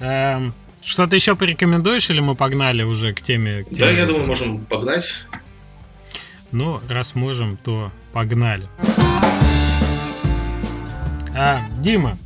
[0.00, 3.64] Эм, что-то еще порекомендуешь или мы погнали уже к теме?
[3.64, 5.24] К теме да, я думаю, можем погнать.
[6.52, 8.68] Ну, раз можем, то погнали.
[11.34, 12.18] А, Дима,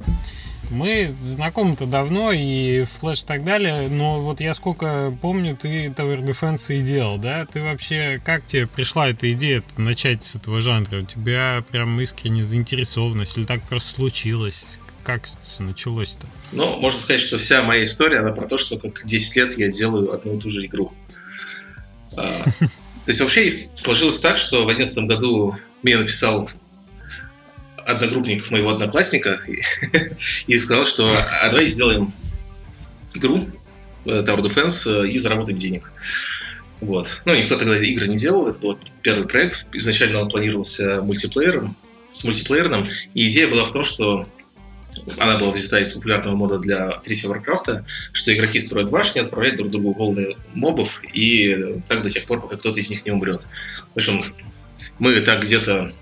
[0.74, 6.22] мы знакомы-то давно, и флеш и так далее, но вот я сколько помню, ты Tower
[6.22, 7.46] Defense и делал, да?
[7.46, 10.98] Ты вообще, как тебе пришла эта идея начать с этого жанра?
[10.98, 14.78] У тебя прям искренне заинтересованность или так просто случилось?
[15.02, 16.26] Как началось-то?
[16.52, 19.68] Ну, можно сказать, что вся моя история, она про то, что как 10 лет я
[19.68, 20.92] делаю одну и ту же игру.
[22.16, 22.68] А, то
[23.08, 26.50] есть вообще сложилось так, что в 2011 году мне написал
[27.86, 29.40] одногруппник моего одноклассника
[30.46, 32.12] и сказал, что а давай сделаем
[33.14, 33.46] игру
[34.04, 35.92] э, Tower Defense э, и заработать денег.
[36.80, 37.22] Вот.
[37.24, 39.66] Ну, никто тогда игры не делал, это был первый проект.
[39.72, 41.76] Изначально он планировался мультиплеером,
[42.12, 44.26] с мультиплеерным, и идея была в том, что
[45.18, 49.70] она была взята из популярного мода для третьего Варкрафта, что игроки строят башни, отправляют друг
[49.70, 53.46] другу волны мобов, и так до тех пор, пока кто-то из них не умрет.
[53.94, 54.24] В общем,
[54.98, 55.92] мы так где-то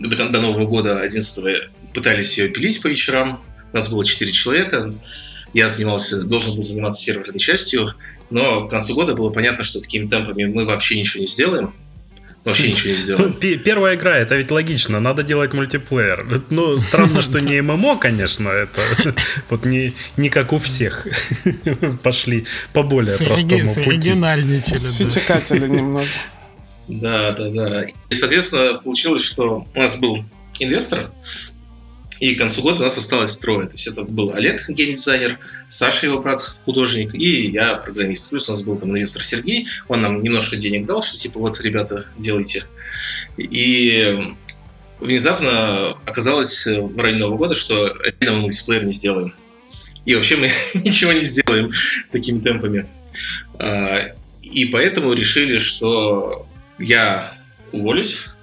[0.00, 3.42] до, до Нового года 11 пытались ее пилить по вечерам.
[3.72, 4.90] У нас было 4 человека.
[5.52, 7.94] Я занимался, должен был заниматься серверной частью,
[8.30, 11.74] но к концу года было понятно, что такими темпами мы вообще ничего не сделаем.
[12.44, 13.36] Вообще ничего не сделаем.
[13.40, 16.42] Ну, первая игра, это ведь логично, надо делать мультиплеер.
[16.50, 18.80] Ну, странно, что не ММО, конечно, это
[19.50, 21.06] вот не, не как у всех.
[22.02, 23.90] Пошли по более простому пути.
[23.90, 24.90] Оригинальничали.
[24.92, 26.06] Фичекатели немного.
[26.88, 27.84] Да, да, да.
[27.84, 30.24] И, соответственно, получилось, что у нас был
[30.58, 31.10] инвестор,
[32.22, 33.66] и к концу года у нас осталось трое.
[33.68, 38.30] То есть это был Олег, геймдизайнер, Саша, его брат, художник, и я программист.
[38.30, 41.60] Плюс у нас был там инвестор Сергей, он нам немножко денег дал, что типа вот,
[41.60, 42.62] ребята, делайте.
[43.36, 44.20] И
[45.00, 47.88] внезапно оказалось в районе Нового года, что
[48.20, 49.34] реально мы мультиплеер не сделаем.
[50.04, 51.70] И вообще мы ничего не сделаем
[52.12, 52.86] такими темпами.
[53.58, 56.46] А, и поэтому решили, что
[56.78, 57.30] я
[57.72, 58.34] уволюсь,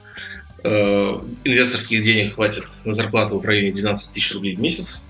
[0.63, 5.05] э, инвесторских денег хватит на зарплату в районе 12 тысяч рублей в месяц,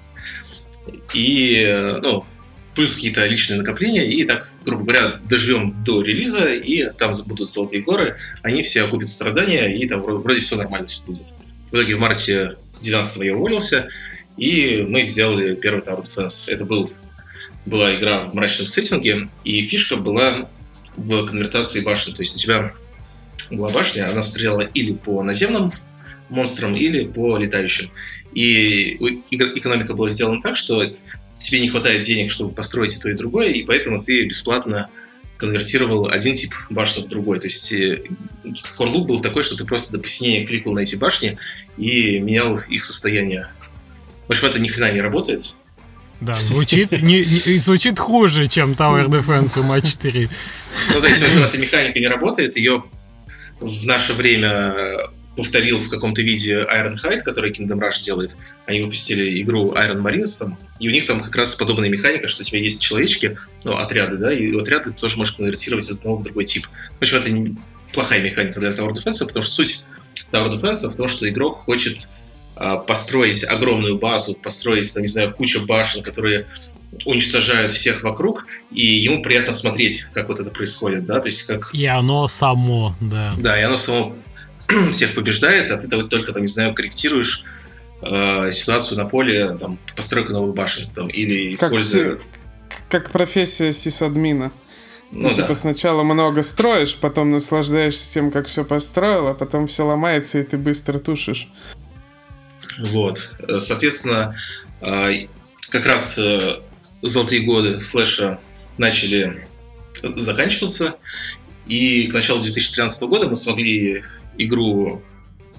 [1.13, 2.25] и, э, ну,
[2.75, 7.83] плюс какие-то личные накопления, и так, грубо говоря, доживем до релиза, и там будут золотые
[7.83, 11.35] горы, они все окупят страдания, и там вроде, все нормально все будет.
[11.71, 13.89] В итоге в марте 19 я уволился,
[14.37, 16.45] и мы сделали первый Tower Defense.
[16.47, 16.89] Это был,
[17.65, 20.49] была игра в мрачном сеттинге, и фишка была
[20.95, 22.13] в конвертации башен.
[22.13, 22.73] То есть у тебя
[23.51, 25.71] была башня, она стреляла или по наземным
[26.29, 27.89] монстрам, или по летающим.
[28.33, 28.95] И
[29.31, 30.83] экономика была сделана так, что
[31.37, 34.89] тебе не хватает денег, чтобы построить и то, и другое, и поэтому ты бесплатно
[35.37, 37.39] конвертировал один тип башни в другой.
[37.39, 37.73] То есть
[38.75, 41.37] корлук э, был такой, что ты просто до посинения кликал на эти башни
[41.77, 43.49] и менял их состояние.
[44.27, 45.55] В общем, это ни хрена не работает.
[46.19, 50.29] Да, звучит, не, не, звучит хуже, чем Tower Defense у Match 4.
[50.93, 52.83] Ну, то есть, эта механика не работает, ее
[53.59, 58.37] в наше время повторил в каком-то виде Ironhide, который Kingdom Rush делает.
[58.65, 62.45] Они выпустили игру Iron Marines, и у них там как раз подобная механика, что у
[62.45, 66.45] тебя есть человечки, ну, отряды, да, и отряды тоже можешь конвертировать из одного в другой
[66.45, 66.65] тип.
[66.97, 67.55] В общем, это не
[67.93, 69.83] плохая механика для Tower Defense, потому что суть
[70.31, 72.09] Tower Defense в том, что игрок хочет
[72.55, 76.47] а, построить огромную базу, построить, там, не знаю, кучу башен, которые
[77.05, 81.73] уничтожают всех вокруг, и ему приятно смотреть, как вот это происходит, да, то есть как...
[81.73, 83.33] И оно само, да.
[83.37, 84.15] Да, и оно само
[84.91, 87.45] всех побеждает, а ты только, там, не знаю, корректируешь
[88.01, 92.17] э, ситуацию на поле, там, постройка новых башен, там, или используя...
[92.69, 94.51] Как, как профессия сисадмина.
[95.11, 95.41] Ну, ты да.
[95.41, 100.43] типа сначала много строишь, потом наслаждаешься тем, как все построил, а потом все ломается, и
[100.43, 101.49] ты быстро тушишь.
[102.79, 103.35] Вот.
[103.57, 104.35] Соответственно,
[104.81, 105.09] а,
[105.69, 106.59] как раз э,
[107.01, 108.39] золотые годы флеша
[108.77, 109.47] начали
[110.01, 110.95] заканчиваться,
[111.65, 114.03] и к началу 2013 года мы смогли
[114.37, 115.01] игру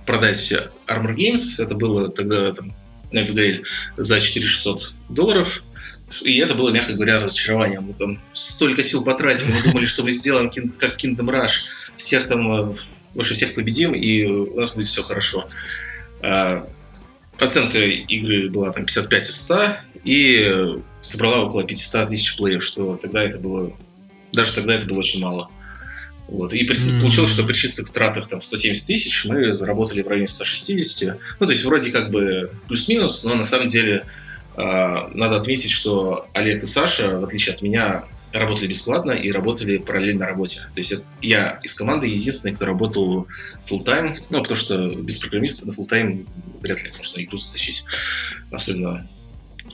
[0.07, 0.53] продать
[0.89, 1.63] Armor Games.
[1.63, 2.75] Это было тогда там,
[3.13, 3.63] говорили,
[3.97, 5.63] за 4600 долларов.
[6.23, 7.85] И это было, мягко говоря, разочарованием.
[7.85, 12.73] Мы там столько сил потратили, мы думали, что мы сделаем как Kingdom Rush, всех там,
[13.15, 15.49] вообще всех победим, и у нас будет все хорошо.
[17.43, 23.25] Оценка игры была там 55 из 100, и собрала около 500 тысяч плеев, что тогда
[23.25, 23.73] это было,
[24.33, 25.51] даже тогда это было очень мало.
[26.29, 26.53] Вот.
[26.53, 27.01] И mm-hmm.
[27.01, 31.19] получилось, что при чистых тратах там 170 тысяч мы заработали в районе 160.
[31.41, 34.05] Ну, то есть вроде как бы плюс-минус, но на самом деле
[34.55, 39.79] а, надо отметить, что Олег и Саша, в отличие от меня, работали бесплатно и работали
[39.79, 40.61] параллельно работе.
[40.73, 43.27] То есть я из команды единственный, кто работал
[43.63, 46.27] full time ну, потому что без программиста на full time
[46.61, 47.85] вряд ли можно игру затащить,
[48.51, 49.09] особенно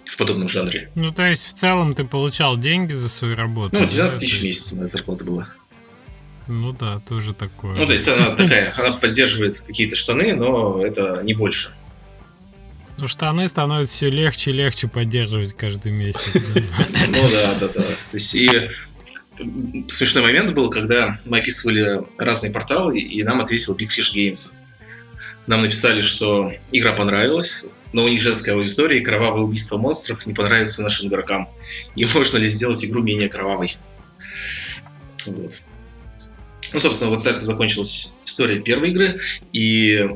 [0.04, 0.88] в подобном жанре.
[0.94, 3.76] Ну, то есть в целом ты получал деньги за свою работу?
[3.78, 5.48] Ну, 12 тысяч в месяц моя зарплата была.
[6.48, 7.74] Ну да, тоже такое.
[7.74, 11.72] Ну, то есть она такая, она поддерживает какие-то штаны, но это не больше.
[12.98, 16.26] Ну, штаны становятся все легче и легче поддерживать каждый месяц.
[16.34, 17.82] Ну да, да, да.
[17.82, 18.70] То есть и
[19.88, 24.56] смешной момент был, когда мы описывали разные порталы, и нам ответил Big Fish Games.
[25.46, 30.32] Нам написали, что игра понравилась, но у них женская аудитория, и кровавое убийство монстров не
[30.32, 31.48] понравится нашим игрокам.
[31.94, 33.76] И можно ли сделать игру менее кровавой?
[35.26, 35.62] Вот.
[36.72, 39.18] Ну, собственно, вот так закончилась история первой игры,
[39.52, 40.08] и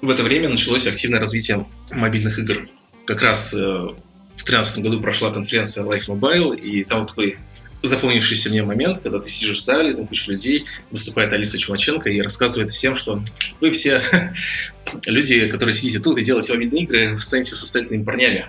[0.00, 2.62] в это время началось активное развитие мобильных игр.
[3.04, 3.94] Как раз э, в
[4.36, 7.38] 2013 году прошла конференция Life Mobile, и там такой
[7.82, 12.20] запомнившийся мне момент, когда ты сидишь в зале, там куча людей, выступает Алиса Чумаченко и
[12.20, 13.22] рассказывает всем, что
[13.60, 14.02] вы все
[15.06, 18.46] люди, которые сидите тут и делаете мобильные игры, станете состоятельными парнями.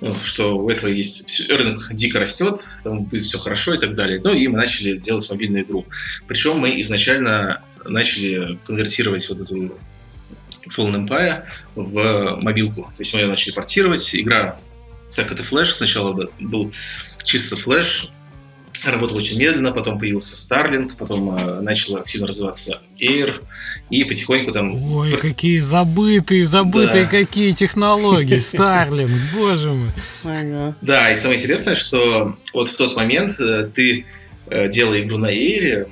[0.00, 4.20] Ну, что у этого есть рынок дико растет, там будет все хорошо и так далее.
[4.22, 5.86] Ну и мы начали делать мобильную игру.
[6.26, 9.78] Причем мы изначально начали конвертировать вот эту
[10.76, 12.82] Fallen Empire в мобилку.
[12.82, 14.14] То есть мы ее начали портировать.
[14.14, 14.58] Игра,
[15.14, 16.72] так это флеш, сначала был
[17.22, 18.10] чисто флеш,
[18.84, 23.42] работал очень медленно, потом появился Starlink, потом э, начал активно развиваться Air,
[23.90, 24.74] и потихоньку там...
[24.94, 27.10] Ой, какие забытые, забытые да.
[27.10, 29.90] какие технологии, Starlink, боже мой.
[30.24, 30.76] Ага.
[30.80, 34.06] Да, и самое интересное, что вот в тот момент э, ты,
[34.46, 35.88] э, делая игру на Air,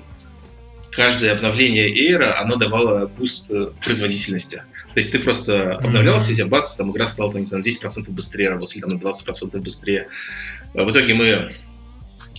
[0.99, 4.65] каждое обновление Air, оно давало буст э, производительности.
[4.95, 6.35] То есть ты просто обновлялся, mm-hmm.
[6.35, 9.61] тебя бац, там игра стала, не знаю, на 10% быстрее работать, или там на 20%
[9.61, 10.09] быстрее.
[10.75, 11.51] В итоге мы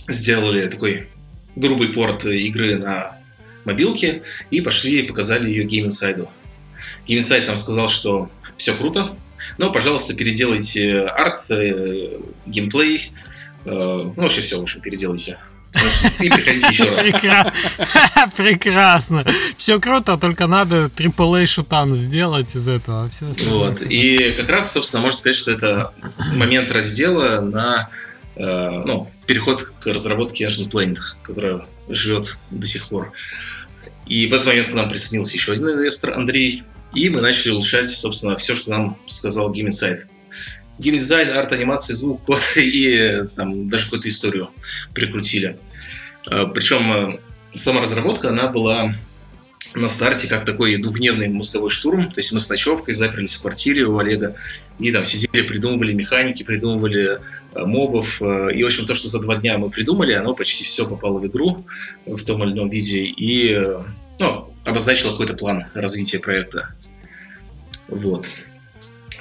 [0.08, 1.08] сделали такой
[1.56, 3.18] грубый порт игры на
[3.64, 6.28] мобилке и пошли и показали ее Game Insight.
[7.08, 9.16] Game Insight нам сказал, что все круто,
[9.56, 13.10] но, пожалуйста, переделайте арт, э, геймплей,
[13.64, 15.38] э, ну, вообще все, в общем, переделайте.
[16.20, 18.34] И еще раз.
[18.36, 19.24] Прекрасно.
[19.56, 23.04] Все круто, только надо AAA шутан сделать из этого.
[23.04, 23.82] А все вот.
[23.82, 25.92] И как раз, собственно, можно сказать, что это
[26.34, 27.88] момент раздела на
[28.36, 33.12] э, ну, переход к разработке Ancient Planet, которая живет до сих пор.
[34.06, 37.86] И в этот момент к нам присоединился еще один инвестор, Андрей, и мы начали улучшать,
[37.86, 39.98] собственно, все, что нам сказал Game Insight.
[40.80, 42.20] Геймдизайн, арт-анимация, звук,
[42.56, 44.50] и там, даже какую-то историю
[44.94, 45.58] прикрутили.
[46.30, 47.20] Э, Причем э,
[47.52, 48.92] сама разработка, она была
[49.74, 52.10] на старте как такой двухдневный мозговой штурм.
[52.10, 54.34] То есть мы с ночевкой заперлись в квартире у Олега
[54.78, 57.18] и там сидели, придумывали механики, придумывали
[57.54, 58.20] э, мобов.
[58.22, 61.26] И, в общем, то, что за два дня мы придумали, оно почти все попало в
[61.26, 61.66] игру
[62.06, 63.54] в том или ином виде и
[64.18, 66.74] ну, обозначило какой-то план развития проекта.
[67.88, 68.28] Вот.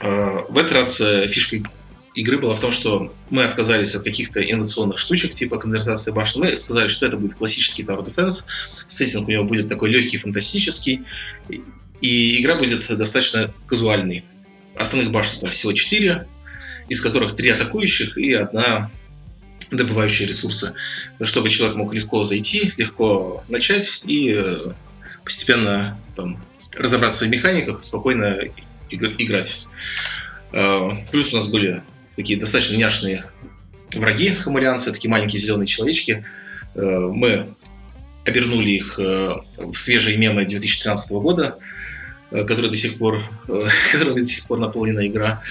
[0.01, 0.97] В этот раз
[1.31, 1.63] фишкой
[2.15, 6.41] игры была в том, что мы отказались от каких-то инновационных штучек, типа конвертации башен.
[6.41, 8.45] Мы сказали, что это будет классический Tower Defense.
[8.87, 11.03] Сеттинг у него будет такой легкий, фантастический.
[12.01, 14.23] И игра будет достаточно казуальной.
[14.75, 16.27] Основных башен там всего 4,
[16.87, 18.89] из которых 3 атакующих и одна
[19.71, 20.73] добывающая ресурсы,
[21.21, 24.71] чтобы человек мог легко зайти, легко начать и э,
[25.23, 26.43] постепенно там,
[26.75, 28.39] разобраться в механиках, спокойно
[28.91, 29.67] играть.
[30.51, 31.83] Э, плюс у нас были
[32.13, 33.23] такие достаточно няшные
[33.93, 36.25] враги хамурианцы, такие маленькие зеленые человечки.
[36.75, 37.53] Э, мы
[38.25, 41.57] обернули их в свежие мемы 2013 года,
[42.29, 43.23] который до сих пор,
[43.91, 45.41] который до сих пор наполнена игра.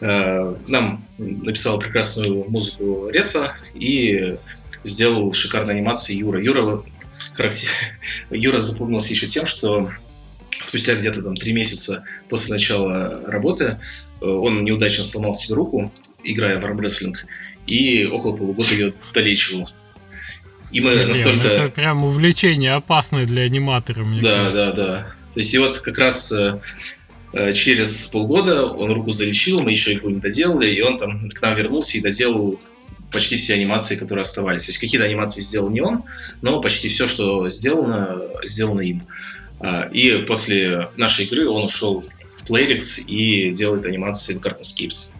[0.00, 4.36] Нам написал прекрасную музыку Реса и
[4.82, 6.42] сделал шикарную анимацию Юра.
[6.42, 6.82] Юра,
[8.30, 9.90] Юра запомнился еще тем, что
[10.62, 13.80] спустя где-то там три месяца после начала работы
[14.20, 15.92] э, он неудачно сломал себе руку,
[16.22, 17.24] играя в армрестлинг,
[17.66, 19.68] и около полугода ее долечивал.
[20.70, 21.48] И мы Блин, настолько...
[21.48, 24.72] Это прям увлечение опасное для аниматора, мне Да, кажется.
[24.72, 25.06] да, да.
[25.32, 26.60] То есть и вот как раз э,
[27.32, 31.40] э, через полгода он руку залечил, мы еще иглу не доделали, и он там к
[31.42, 32.60] нам вернулся и доделал
[33.12, 34.64] почти все анимации, которые оставались.
[34.64, 36.04] То есть какие-то анимации сделал не он,
[36.42, 39.04] но почти все, что сделано, сделано им.
[39.60, 45.12] А, и после нашей игры он ушел в Playrix и делает анимации в Gardenscapes.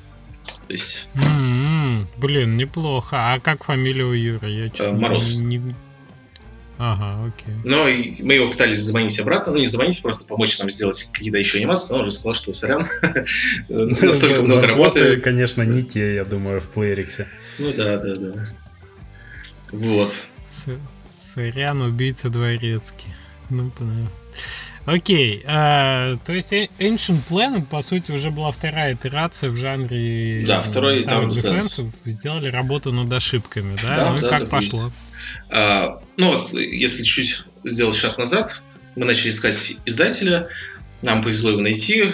[0.67, 1.09] То есть...
[1.15, 2.07] Mm-hmm.
[2.19, 3.17] Блин, неплохо.
[3.35, 4.49] А как фамилия у Юры?
[4.49, 5.37] Я uh, Мороз.
[5.37, 5.75] Не...
[6.77, 7.55] Ага, окей.
[7.65, 7.85] Но
[8.25, 11.93] мы его пытались звонить обратно, ну не звонить, просто помочь нам сделать какие-то еще анимации,
[11.93, 12.85] но он уже сказал, что сорян,
[13.69, 15.19] настолько много работы.
[15.19, 17.27] конечно, не те, я думаю, в Playrix.
[17.59, 18.49] Ну да, да, да.
[19.71, 20.27] Вот.
[20.93, 23.15] Сорян, убийца дворецкий.
[23.51, 24.11] Ну, понятно.
[24.87, 30.61] Окей, а, то есть Ancient Planet, по сути, уже была вторая итерация в жанре да,
[30.61, 31.91] второй Tower Defense.
[32.05, 33.97] Сделали работу над ошибками, да?
[33.97, 34.91] да ну да, и как да, пошло?
[35.49, 38.63] А, ну вот, если чуть сделать шаг назад,
[38.95, 40.49] мы начали искать издателя,
[41.05, 42.05] нам повезло его найти.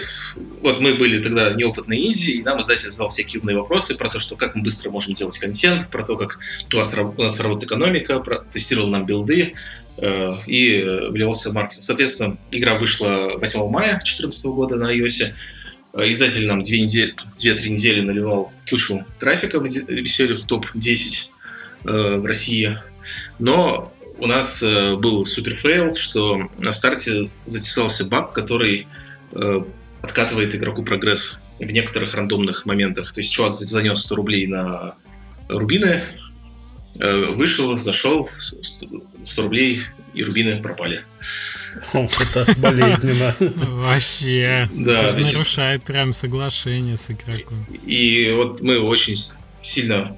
[0.63, 4.19] Вот мы были тогда неопытные инди, и нам издатель задал всякие умные вопросы про то,
[4.19, 6.39] что как мы быстро можем делать контент, про то, как
[6.75, 9.55] у нас, у нас работает экономика, про, тестировал нам билды,
[10.03, 10.81] Э, и
[11.11, 11.85] вливался в маркетинг.
[11.85, 15.33] Соответственно, игра вышла 8 мая 2014 года на iOS.
[15.93, 17.15] Э, издатель нам 2-3 недели,
[17.69, 21.31] недели наливал кучу трафика, мы висели в топ-10
[21.85, 22.79] э, в России.
[23.39, 28.87] Но у нас был супер фейл, что на старте затесался баг, который
[30.03, 33.13] откатывает игроку прогресс в некоторых рандомных моментах.
[33.13, 34.95] То есть чувак занес 100 рублей на
[35.49, 36.01] рубины,
[36.99, 39.81] Э, вышел, зашел, 100 рублей
[40.13, 41.03] и рубины пропали.
[41.93, 43.35] Это болезненно.
[43.41, 44.69] Вообще.
[44.75, 45.13] Да.
[45.17, 47.65] нарушает прям соглашение с игроком.
[47.87, 49.17] И вот мы очень
[49.63, 50.17] сильно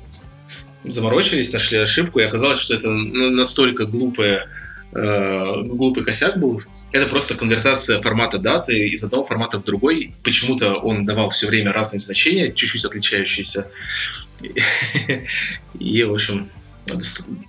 [0.84, 4.48] заморочились, нашли ошибку, и оказалось, что это ну, настолько глупая
[4.92, 6.60] э, глупый косяк был.
[6.92, 10.14] Это просто конвертация формата даты из одного формата в другой.
[10.22, 13.70] Почему-то он давал все время разные значения, чуть-чуть отличающиеся.
[15.78, 16.50] И, в общем,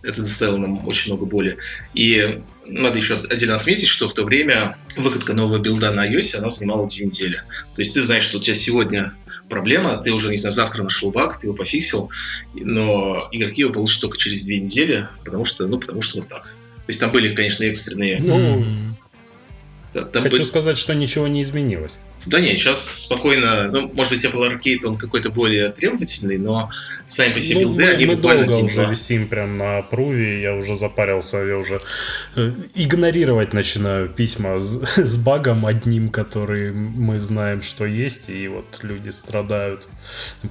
[0.04, 1.58] это доставило нам очень много боли.
[1.94, 6.50] И надо еще отдельно отметить, что в то время выкатка нового билда на iOS, она
[6.50, 7.42] занимала две недели.
[7.76, 9.14] То есть ты знаешь, что у тебя сегодня
[9.50, 12.10] проблема, ты уже, не знаю, завтра нашел баг, ты его пофиксил,
[12.54, 16.52] но игроки его получат только через две недели, потому что, ну, потому что вот так.
[16.52, 18.20] То есть там были, конечно, экстренные...
[18.22, 18.66] Ну,
[19.94, 20.44] там Хочу были...
[20.44, 22.00] сказать, что ничего не изменилось.
[22.26, 26.70] Да нет, сейчас спокойно, ну, может быть, Apple Arcade, он какой-то более требовательный, но
[27.06, 30.42] сами по себе ну, билды, мы, они мы буквально долго уже висим прям на пруве,
[30.42, 31.82] я уже запарился, я уже
[32.36, 38.80] э, игнорировать начинаю письма с, с багом одним, который мы знаем, что есть, и вот
[38.84, 39.90] люди страдают.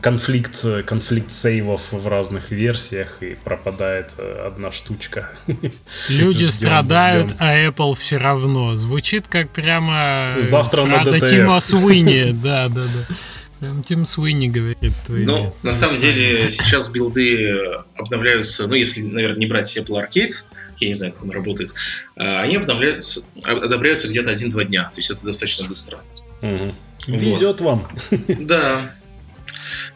[0.00, 5.30] Конфликт, конфликт сейвов в разных версиях, и пропадает э, одна штучка.
[6.08, 7.36] Люди ждем, страдают, ждем.
[7.40, 8.74] а Apple все равно.
[8.74, 13.14] Звучит как прямо Завтра фраза на Тима Суини, да, да, да.
[13.62, 14.92] Прям Тим Суини говорит.
[15.08, 17.60] Ну, на самом деле, сейчас билды
[17.96, 20.32] обновляются, ну, если, наверное, не брать Apple Arcade,
[20.78, 21.72] я не знаю, как он работает,
[22.16, 26.00] а, они обновляются, одобряются где-то 1-2 дня, то есть это достаточно быстро.
[26.40, 26.74] Угу.
[27.06, 27.88] Везет вам.
[28.26, 28.92] Да.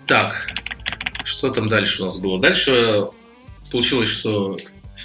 [0.06, 0.48] Так,
[1.24, 2.40] что там дальше у нас было?
[2.40, 3.08] Дальше
[3.72, 4.56] получилось, что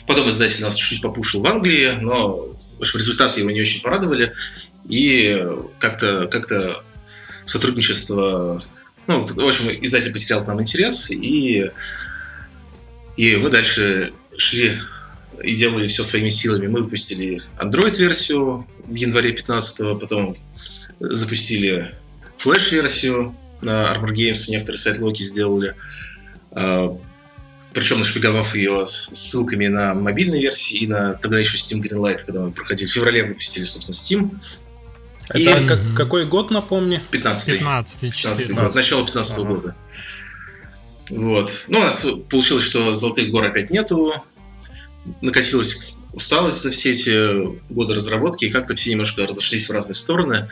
[0.05, 2.50] потом издатель нас чуть-чуть попушил в Англии, но
[2.82, 4.34] в общем, результаты его не очень порадовали.
[4.89, 5.39] И
[5.77, 6.47] как-то как
[7.45, 8.59] сотрудничество...
[9.05, 11.69] Ну, в общем, издатель потерял к нам интерес, и,
[13.17, 14.73] и мы дальше шли
[15.43, 16.65] и делали все своими силами.
[16.65, 20.34] Мы выпустили Android-версию в январе 15 потом
[20.99, 21.93] запустили
[22.38, 25.75] флеш-версию на Armor Games, некоторые сайт-локи сделали.
[27.74, 32.51] Причем нашпиговав ее ссылками на мобильные версии и на тогда еще Steam Greenlight, когда мы
[32.51, 32.88] проходили.
[32.88, 34.39] В феврале выпустили, собственно, Steam.
[35.30, 35.67] Это и...
[35.67, 37.01] как, какой год, напомни?
[37.11, 39.47] 15 15 15 год, начало 15 ага.
[39.47, 39.76] года.
[41.09, 41.65] Вот.
[41.67, 44.13] Ну, у нас получилось, что золотых гор опять нету.
[45.22, 50.49] Накатилась усталость за все эти годы разработки, и как-то все немножко разошлись в разные стороны.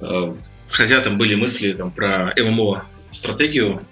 [0.00, 0.32] Э,
[0.70, 3.82] хотя там были мысли там, про ММО-стратегию,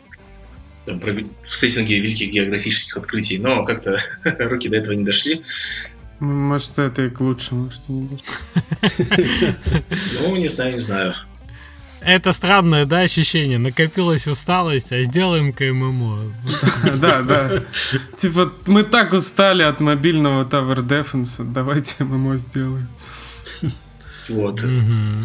[0.85, 3.97] там, в сеттинге великих географических открытий, но как-то
[4.39, 5.43] руки до этого не дошли.
[6.21, 8.25] Может, это и к лучшему что-нибудь.
[10.21, 11.15] Ну, не знаю, не знаю.
[12.01, 13.59] Это странное, да, ощущение.
[13.59, 16.35] Накопилась усталость, а сделаем КММО.
[16.97, 17.63] Да, да.
[18.21, 22.89] Типа, мы так устали от мобильного Tower Defense, давайте ММО сделаем.
[24.29, 24.65] Вот.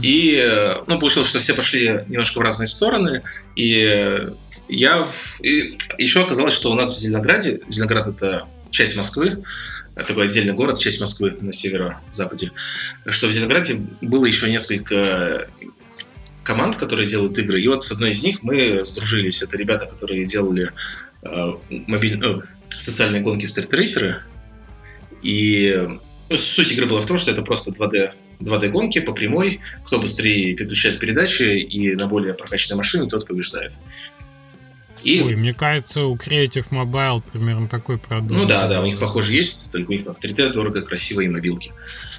[0.03, 3.23] И, э, ну, получилось, что все пошли немножко в разные стороны,
[3.55, 4.27] и
[4.69, 5.05] я...
[5.41, 9.43] И еще оказалось, что у нас в Зеленограде, Зеленоград— это часть Москвы,
[9.95, 12.51] такой отдельный город, часть Москвы на северо-западе,
[13.07, 15.49] что в Зеленограде было еще несколько
[16.43, 17.61] команд, которые делают игры.
[17.61, 19.41] И вот с одной из них мы сдружились.
[19.41, 20.71] Это ребята, которые делали
[21.23, 22.19] э, мобиль...
[22.23, 24.19] э, социальные гонки Racer.
[25.21, 25.85] И
[26.29, 30.55] ну, суть игры была в том, что это просто 2D 2D-гонки по прямой, кто быстрее
[30.55, 33.79] переключает передачи, и на более прокачанной машине тот побеждает.
[35.03, 35.21] И...
[35.21, 38.39] Ой, мне кажется, у Creative Mobile примерно такой продукт.
[38.39, 41.21] Ну да, да, у них похоже есть, только у них там в 3D дорого, красиво
[41.21, 41.71] и мобилки.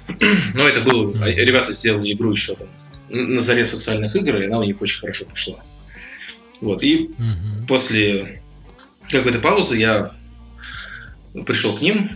[0.53, 1.13] Но это был...
[1.13, 1.33] Mm.
[1.35, 2.67] Ребята сделали игру еще там
[3.09, 5.59] на заре социальных игр, и она у них очень хорошо пошла.
[6.61, 7.67] Вот, и mm-hmm.
[7.67, 8.41] после
[9.09, 10.07] какой-то паузы я
[11.45, 12.09] пришел к ним,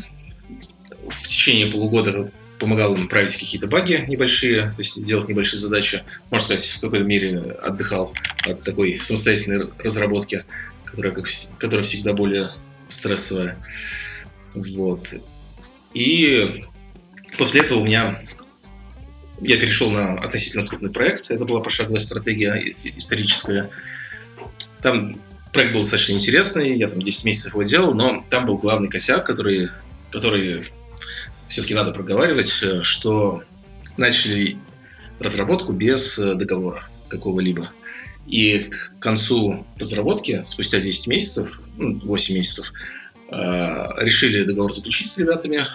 [1.10, 6.04] в течение полугода помогал им править какие-то баги небольшие, то есть делать небольшие задачи.
[6.30, 8.14] Можно сказать, в какой-то мере отдыхал
[8.46, 10.46] от такой самостоятельной разработки,
[10.86, 11.26] которая, как,
[11.60, 12.52] которая всегда более
[12.88, 13.58] стрессовая.
[14.54, 15.14] Вот.
[15.94, 16.64] И
[17.38, 18.16] после этого у меня
[19.42, 21.30] я перешел на относительно крупный проект.
[21.30, 23.70] Это была пошаговая стратегия историческая.
[24.82, 25.20] Там
[25.52, 29.26] проект был достаточно интересный, я там 10 месяцев его делал, но там был главный косяк,
[29.26, 29.70] который,
[30.12, 30.64] который
[31.48, 33.44] все-таки надо проговаривать, э, что
[33.98, 34.58] начали
[35.20, 37.70] разработку без э, договора какого-либо.
[38.28, 42.74] И к концу разработки, спустя 10 месяцев, 8 ну, месяцев,
[43.30, 43.36] э,
[44.02, 45.66] решили договор заключить с ребятами,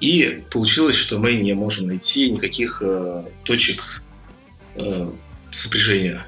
[0.00, 2.82] и получилось, что мы не можем найти никаких
[3.44, 4.02] точек
[5.52, 6.26] сопряжения.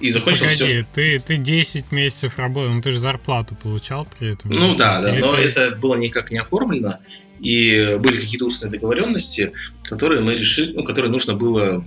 [0.00, 0.86] И закончилось Погоди, все.
[0.92, 4.50] Ты, ты 10 месяцев работал, ну ты же зарплату получал при этом.
[4.50, 5.42] Ну да, да, но ты...
[5.42, 6.98] это было никак не оформлено,
[7.40, 11.84] и были какие-то устные договоренности, которые мы решили, ну, которые нужно было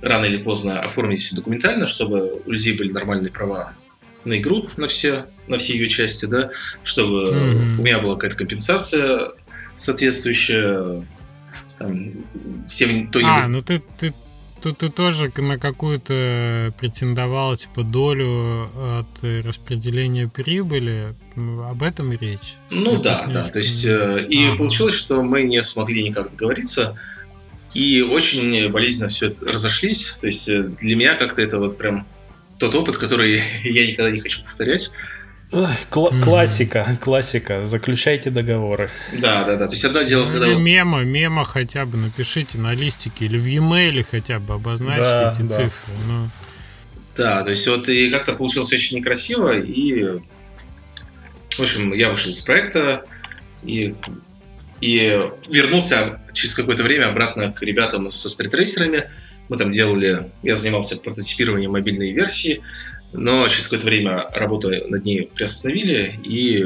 [0.00, 3.72] рано или поздно оформить документально, чтобы у людей были нормальные права
[4.24, 6.50] на игру, на все, на все ее части, да,
[6.82, 7.78] чтобы mm-hmm.
[7.78, 9.32] у меня была какая-то компенсация
[9.74, 11.04] соответствующая
[11.78, 12.12] там,
[12.66, 14.12] всем то А, ну ты, ты,
[14.60, 21.14] тут ты тоже на какую-то претендовал, типа, долю от распределения прибыли.
[21.36, 22.56] Об этом и речь.
[22.70, 23.44] Ну Я да, да.
[23.44, 24.56] То есть, э, и ага.
[24.56, 26.98] получилось, что мы не смогли никак договориться.
[27.74, 30.18] И очень болезненно все разошлись.
[30.18, 32.06] То есть э, для меня как-то это вот прям
[32.58, 34.90] тот опыт, который я никогда не хочу повторять.
[35.50, 36.22] Ой, кла- mm.
[36.22, 37.64] Классика, классика.
[37.64, 38.90] Заключайте договоры.
[39.18, 39.66] Да, да, да.
[39.66, 40.54] То есть одно дело, когда...
[40.54, 45.42] Мема, мема хотя бы напишите на листике или в e-mail хотя бы обозначьте да, эти
[45.42, 45.48] да.
[45.48, 45.94] цифры.
[46.06, 46.28] Ну.
[47.16, 50.20] Да, то есть вот и как-то получилось очень некрасиво, и
[51.58, 53.04] в общем, я вышел из проекта
[53.64, 53.94] и,
[54.80, 54.98] и
[55.48, 59.10] вернулся через какое-то время обратно к ребятам со стритрейсерами.
[59.48, 62.60] Мы там делали, я занимался прототипированием мобильной версии,
[63.12, 66.64] но через какое-то время работу над ней приостановили, и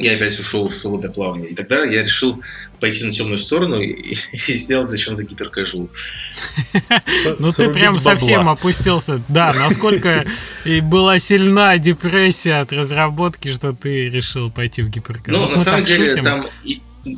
[0.00, 1.50] я опять ушел в свободное плавание.
[1.50, 2.42] И тогда я решил
[2.80, 4.12] пойти на темную сторону и,
[4.48, 5.90] и сделать зачем за гиперкэжуал.
[7.38, 9.22] Ну ты прям совсем опустился.
[9.28, 10.24] Да, насколько
[10.64, 15.50] и была сильна депрессия от разработки, что ты решил пойти в гиперкэжуал.
[15.50, 16.46] Ну, на самом деле, там...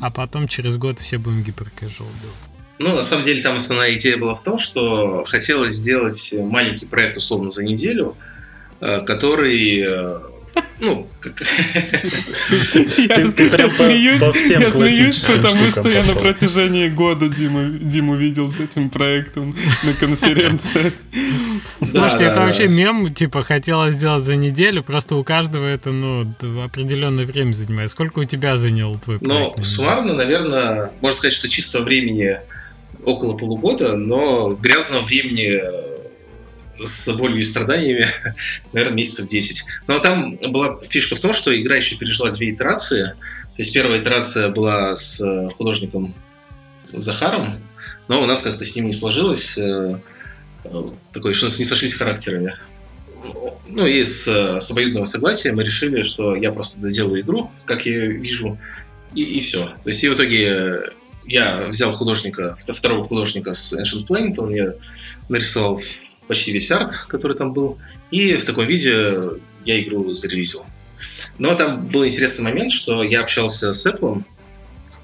[0.01, 2.52] А потом через год все будем гиперкэжуал делать.
[2.83, 7.15] Ну, на самом деле, там основная идея была в том, что хотелось сделать маленький проект
[7.15, 8.17] условно за неделю,
[8.81, 10.19] э, который э,
[10.79, 11.41] ну, как...
[12.99, 13.25] Я
[14.71, 20.91] смеюсь, потому что я на протяжении года Диму видел с этим проектом на конференции.
[21.79, 27.25] Слушайте, это вообще мем, типа, хотелось сделать за неделю, просто у каждого это, ну, определенное
[27.25, 27.89] время занимает.
[27.91, 29.57] Сколько у тебя занял твой проект?
[29.57, 32.39] Ну, суммарно, наверное, можно сказать, что чисто времени
[33.05, 38.07] около полугода, но грязного времени э, с болью и страданиями,
[38.73, 39.63] наверное, месяцев 10.
[39.87, 43.03] Но там была фишка в том, что игра еще пережила две итерации.
[43.05, 46.13] То есть первая итерация была с э, художником
[46.91, 47.61] Захаром,
[48.07, 49.57] но у нас как-то с ним не сложилось.
[49.57, 49.99] Э,
[51.11, 52.55] такое, что нас не сошлись характерами.
[53.67, 58.05] Ну и с, с обоюдного согласия мы решили, что я просто доделаю игру, как я
[58.07, 58.57] вижу,
[59.15, 59.65] и, и все.
[59.65, 60.91] То есть и в итоге
[61.25, 64.73] я взял художника, второго художника с Ancient Planet, он мне
[65.29, 65.79] нарисовал
[66.27, 67.77] почти весь арт, который там был,
[68.11, 70.65] и в таком виде я игру зарелизил.
[71.37, 74.23] Но там был интересный момент, что я общался с Apple,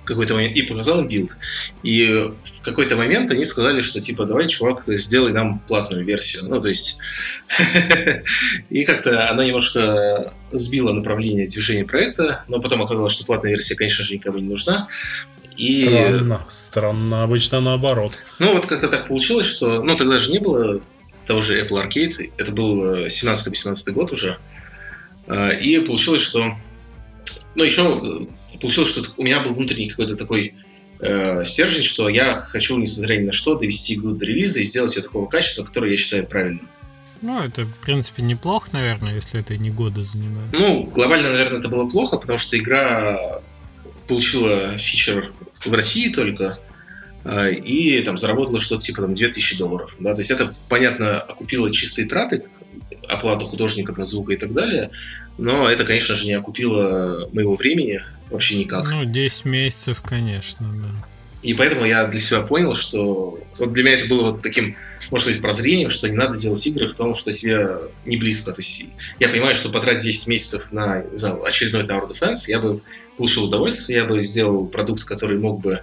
[0.10, 1.38] какой-то момент и показал билд.
[1.84, 2.07] И
[2.43, 6.49] в какой-то момент они сказали, что типа давай, чувак, сделай нам платную версию.
[6.49, 6.99] Ну, то есть
[8.70, 14.03] и как-то она немножко сбила направление движения проекта, но потом оказалось, что платная версия, конечно
[14.03, 14.89] же, никому не нужна.
[15.57, 15.88] И...
[15.88, 18.24] Странно, странно, обычно наоборот.
[18.39, 20.82] Ну, вот как-то так получилось, что, ну, тогда же не было
[21.28, 24.39] того же Apple Arcade, это был 17-18 год уже,
[25.28, 26.53] а, и получилось, что
[27.55, 28.22] ну, еще
[28.62, 30.56] получилось, что у меня был внутренний какой-то такой
[31.00, 34.95] э, стержень, что я хочу, несмотря ни на что, довести игру до релиза и сделать
[34.95, 36.68] ее такого качества, которое я считаю правильным.
[37.22, 40.56] Ну, это, в принципе, неплохо, наверное, если это не года занимает.
[40.58, 43.41] Ну, глобально, наверное, это было плохо, потому что игра
[44.08, 45.34] получила фичер
[45.66, 46.60] в России только,
[47.26, 49.97] э, и там заработала что-то типа там 2000 долларов.
[50.00, 50.14] Да?
[50.14, 52.45] То есть это, понятно, окупило чистые траты,
[53.08, 54.91] оплату художников на звук и так далее.
[55.38, 58.89] Но это, конечно же, не окупило моего времени вообще никак.
[58.89, 61.08] Ну, 10 месяцев, конечно, да.
[61.41, 64.76] И поэтому я для себя понял, что вот для меня это было вот таким,
[65.10, 68.52] может быть, прозрением, что не надо делать игры в том, что себе не близко.
[68.52, 72.82] То есть я понимаю, что потратить 10 месяцев на знаю, очередной Tower Defense, я бы
[73.16, 75.82] получил удовольствие, я бы сделал продукт, который мог бы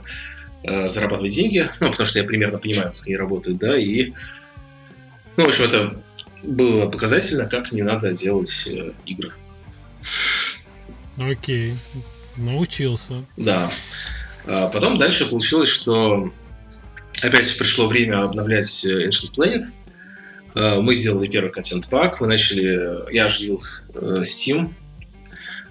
[0.62, 4.12] э, зарабатывать деньги, ну, потому что я примерно понимаю, как они работают, да, и,
[5.38, 6.02] ну, в общем, это
[6.46, 9.32] было показательно, как не надо делать э, игры.
[11.18, 11.74] Окей,
[12.36, 13.24] научился.
[13.36, 13.70] Да.
[14.46, 16.32] А потом дальше получилось, что
[17.22, 19.62] опять пришло время обновлять э, Ancient Planet.
[20.54, 23.60] А, мы сделали первый контент-пак, мы начали, я оживил
[23.94, 24.72] э, Steam,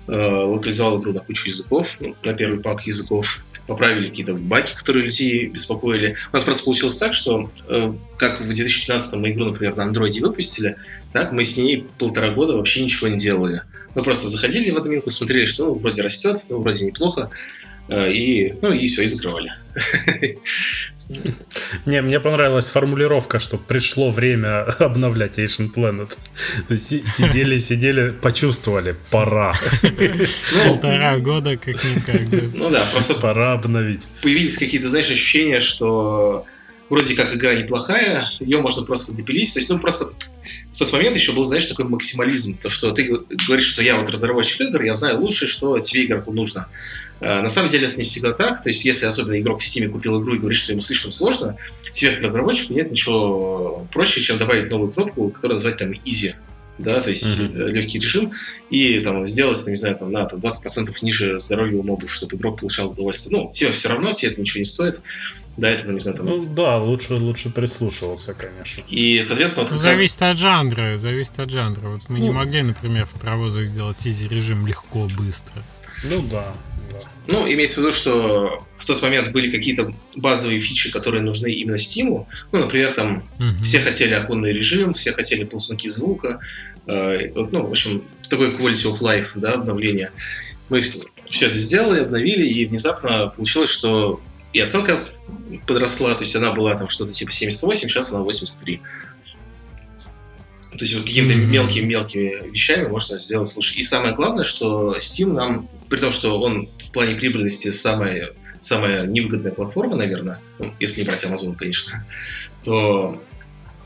[0.08, 5.48] локализовал игру на кучу языков, ну, на первый пак языков, поправили какие-то баги, которые людей
[5.48, 6.16] беспокоили.
[6.32, 10.22] У нас просто получилось так, что э, как в 2015 мы игру, например, на андроиде
[10.22, 10.78] выпустили,
[11.14, 13.64] так мы с ней полтора года вообще ничего не делали.
[13.96, 17.32] Мы просто заходили в админку, смотрели, что ну, вроде растет, ну, вроде неплохо,
[17.90, 19.52] и, ну, и все, и закрывали.
[21.86, 26.18] Не, мне понравилась формулировка, что пришло время обновлять Asian Planet.
[26.70, 29.54] Сидели, сидели, почувствовали, пора.
[29.84, 32.22] Ну, Полтора года как-никак.
[32.56, 34.02] Ну да, просто пора обновить.
[34.22, 36.46] Появились какие-то, знаешь, ощущения, что
[36.90, 39.54] вроде как игра неплохая, ее можно просто допилить.
[39.54, 40.06] То есть, ну, просто
[40.72, 43.10] в тот момент еще был, знаешь, такой максимализм, то, что ты
[43.48, 46.68] говоришь, что я вот разработчик игр, я знаю лучше, что тебе игроку нужно.
[47.22, 49.88] А, на самом деле это не всегда так, то есть если особенно игрок в Steam
[49.90, 51.58] купил игру и говорит, что ему слишком сложно,
[51.92, 56.36] тебе как разработчику нет ничего проще, чем добавить новую кнопку, которую назвать там Easy
[56.78, 57.68] да, то есть mm-hmm.
[57.70, 58.34] легкий режим,
[58.70, 62.60] и там сделать, не знаю, там, на там, 20% ниже здоровья у мобов, чтобы игрок
[62.60, 63.40] получал удовольствие.
[63.40, 65.02] Ну, тебе все равно, тебе это ничего не стоит.
[65.58, 66.26] Да, это, не знаю, там...
[66.26, 68.84] Ну да, лучше, лучше прислушивался, конечно.
[68.90, 69.68] И, соответственно...
[69.70, 70.34] Вот зависит раз...
[70.34, 71.88] от жанра, зависит от жанра.
[71.88, 75.64] Вот мы ну, не могли, например, в паровозах сделать изи режим легко, быстро.
[76.04, 76.54] Ну да,
[77.28, 81.76] ну, имеется в виду, что в тот момент были какие-то базовые фичи, которые нужны именно
[81.76, 82.26] Steam.
[82.52, 83.64] Ну, например, там uh-huh.
[83.64, 86.40] все хотели оконный режим, все хотели ползунки звука.
[86.86, 90.12] Э, вот, ну, в общем, такой quality of life, да, обновление.
[90.70, 94.22] Мы все это сделали, обновили, и внезапно получилось, что
[94.54, 95.04] и оценка
[95.68, 98.82] подросла, то есть она была там что-то типа 78, сейчас она 83.
[100.78, 101.46] То есть вот какими-то mm-hmm.
[101.46, 103.76] мелкими-мелкими вещами можно сделать лучше.
[103.76, 109.06] И самое главное, что Steam нам, при том, что он в плане прибыльности самая, самая
[109.06, 112.06] невыгодная платформа, наверное, ну, если не брать Amazon, конечно,
[112.64, 113.22] то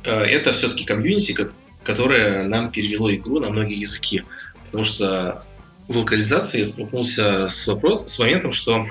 [0.04, 1.36] э, это все-таки комьюнити,
[1.84, 4.24] которое нам перевело игру на многие языки.
[4.66, 5.44] Потому что
[5.88, 8.88] в локализации столкнулся с, вопрос, с моментом, что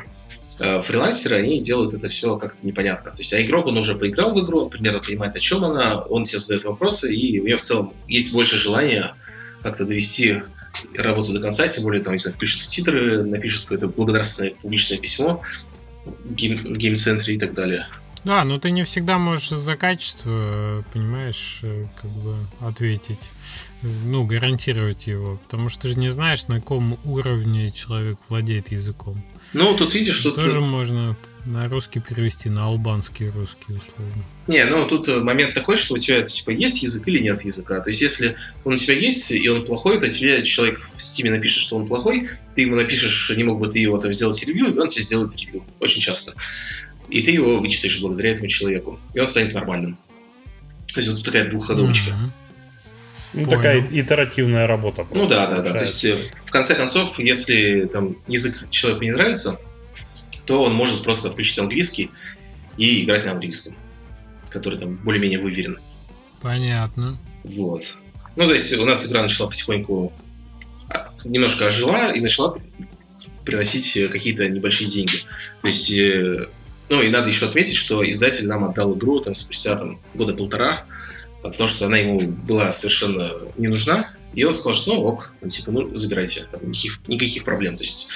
[0.61, 3.13] Э, фрилансеры, они делают это все как-то непонятно.
[3.13, 6.01] То есть, а игрок, он уже поиграл в игру, он примерно понимает, о чем она,
[6.01, 9.15] он тебе задает вопросы, и у него в целом есть больше желания
[9.63, 10.43] как-то довести
[10.97, 15.43] работу до конца, тем более, там, если включат в титры, напишут какое-то благодарственное публичное письмо
[16.05, 17.87] в, гейм, в гейм-центре и так далее.
[18.25, 23.31] Да, но ты не всегда можешь за качество, понимаешь, э, как бы ответить
[23.83, 29.23] ну, гарантировать его, потому что ты же не знаешь, на каком уровне человек владеет языком.
[29.53, 30.33] Ну, тут видишь, что...
[30.33, 30.61] Тоже ты...
[30.61, 31.17] можно
[31.49, 34.25] на русский перевести, на албанский русский, условно.
[34.47, 37.81] Не, ну тут э, момент такой, что у тебя типа есть язык или нет языка.
[37.81, 41.31] То есть если он у тебя есть, и он плохой, то тебе человек в стиме
[41.31, 44.75] напишет, что он плохой, ты ему напишешь, не мог бы ты его там сделать ревью,
[44.75, 45.65] и он тебе сделает ревью.
[45.81, 46.35] Очень часто.
[47.09, 49.01] И ты его вычитаешь благодаря этому человеку.
[49.15, 49.99] И он станет нормальным.
[50.93, 52.11] То есть вот такая двухходовочка.
[52.11, 52.31] Mm-hmm.
[53.35, 55.07] Ну, такая итеративная работа.
[55.15, 55.73] Ну да, да, да.
[55.73, 59.59] То есть э, в конце концов, если там язык человеку не нравится,
[60.49, 62.11] то он может просто включить английский
[62.79, 63.77] и играть на английском,
[64.49, 65.79] который там более-менее выверен.
[66.41, 67.19] Понятно.
[67.45, 67.99] Вот.
[68.35, 70.11] Ну, то есть у нас игра начала потихоньку
[70.89, 72.57] а, немножко ожила и начала
[73.45, 75.19] приносить какие-то небольшие деньги.
[75.61, 75.91] То есть,
[76.89, 80.87] ну и надо еще отметить, что издатель нам отдал игру там, спустя там, года полтора,
[81.43, 85.51] потому что она ему была совершенно не нужна, и он сказал, что ну ок, там,
[85.51, 87.77] типа, ну забирайте, там, никаких, никаких проблем.
[87.77, 88.09] То есть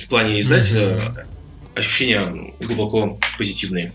[0.00, 1.26] в плане издателя mm-hmm.
[1.74, 3.92] Ощущения глубоко позитивные.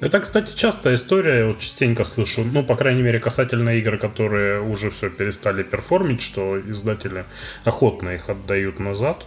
[0.00, 4.60] Это, кстати, частая история, я вот частенько слышу, ну, по крайней мере, касательно игр, которые
[4.60, 7.24] уже все перестали перформить, что издатели
[7.62, 9.26] охотно их отдают назад.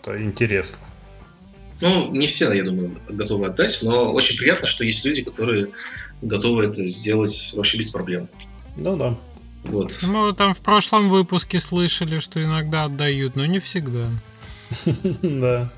[0.00, 0.78] Это интересно.
[1.80, 5.68] Ну, не все, я думаю, готовы отдать, но очень приятно, что есть люди, которые
[6.20, 8.28] готовы это сделать вообще без проблем.
[8.76, 9.16] Ну да.
[9.62, 9.96] Вот.
[10.02, 14.08] Мы там в прошлом выпуске слышали, что иногда отдают, но не всегда.
[15.22, 15.70] Да.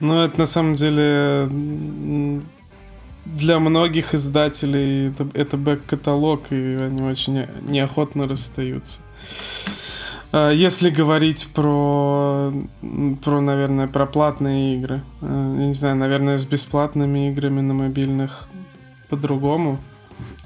[0.00, 1.48] Ну, это на самом деле
[3.24, 9.00] для многих издателей это, это бэк-каталог, и они очень неохотно расстаются.
[10.32, 12.52] А, если говорить про,
[13.22, 18.48] про, наверное, про платные игры, а, я не знаю, наверное, с бесплатными играми на мобильных
[19.08, 19.78] по-другому.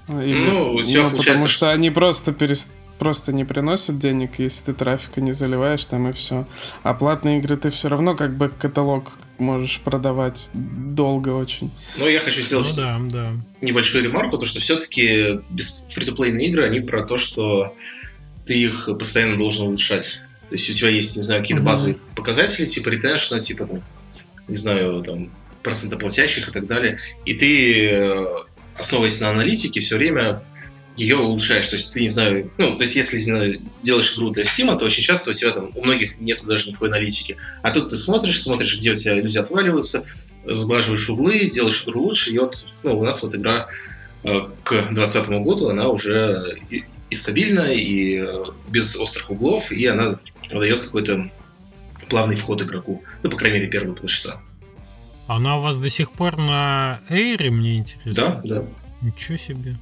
[0.09, 4.75] Или, ну, тебя ну, потому что они просто перестали просто не приносят денег, если ты
[4.75, 6.47] трафика не заливаешь там и все.
[6.85, 11.73] А платные игры ты все равно как бы каталог можешь продавать долго очень.
[11.97, 13.33] Ну, я хочу сделать ну, да, да.
[13.61, 15.41] небольшую ремарку, то что все-таки
[15.89, 17.75] фри-то-плейные игры, они про то, что
[18.47, 20.23] ты их постоянно должен улучшать.
[20.49, 22.15] То есть у тебя есть, не знаю, какие-то базовые mm-hmm.
[22.15, 23.83] показатели, типа ретеншна, типа там,
[24.47, 25.33] не знаю, там,
[25.65, 26.99] процента платящих и так далее.
[27.25, 28.27] И ты, э,
[28.79, 30.45] основываясь на аналитике, все время
[30.97, 31.69] ее улучшаешь.
[31.69, 34.77] То есть ты, не знаю, ну, то есть если не знаю, делаешь игру для Steam,
[34.79, 37.37] то очень часто у тебя там, у многих нет даже никакой аналитики.
[37.63, 40.05] А тут ты смотришь, смотришь, где у тебя люди отваливаются,
[40.45, 43.69] сглаживаешь углы, делаешь игру лучше, и вот ну, у нас вот игра
[44.25, 49.87] э, к 2020 году, она уже и, и стабильная, и э, без острых углов, и
[49.87, 50.19] она
[50.51, 51.31] дает какой-то
[52.09, 53.03] плавный вход игроку.
[53.23, 54.41] Ну, по крайней мере, первые полчаса.
[55.27, 58.43] Она у вас до сих пор на Эйре, мне интересно?
[58.45, 58.65] Да, да.
[59.01, 59.77] Ничего себе.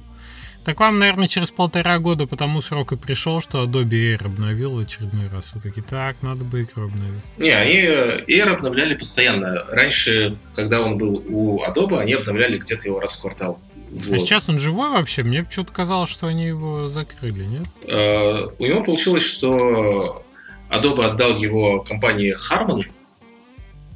[0.63, 4.79] Так вам, наверное, через полтора года по тому сроку пришел, что Adobe Air обновил в
[4.79, 5.51] очередной раз.
[5.53, 7.21] Вы такие, так, надо бы игру обновить.
[7.37, 9.63] Не, они э, Air обновляли постоянно.
[9.69, 13.59] Раньше, когда он был у Adobe, они обновляли где-то его раз в квартал.
[13.91, 14.15] Вот.
[14.15, 15.23] А сейчас он живой вообще?
[15.23, 17.67] Мне почему-то казалось, что они его закрыли, нет?
[17.83, 20.23] Uh, у него получилось, что
[20.69, 22.85] Adobe отдал его компании Harman,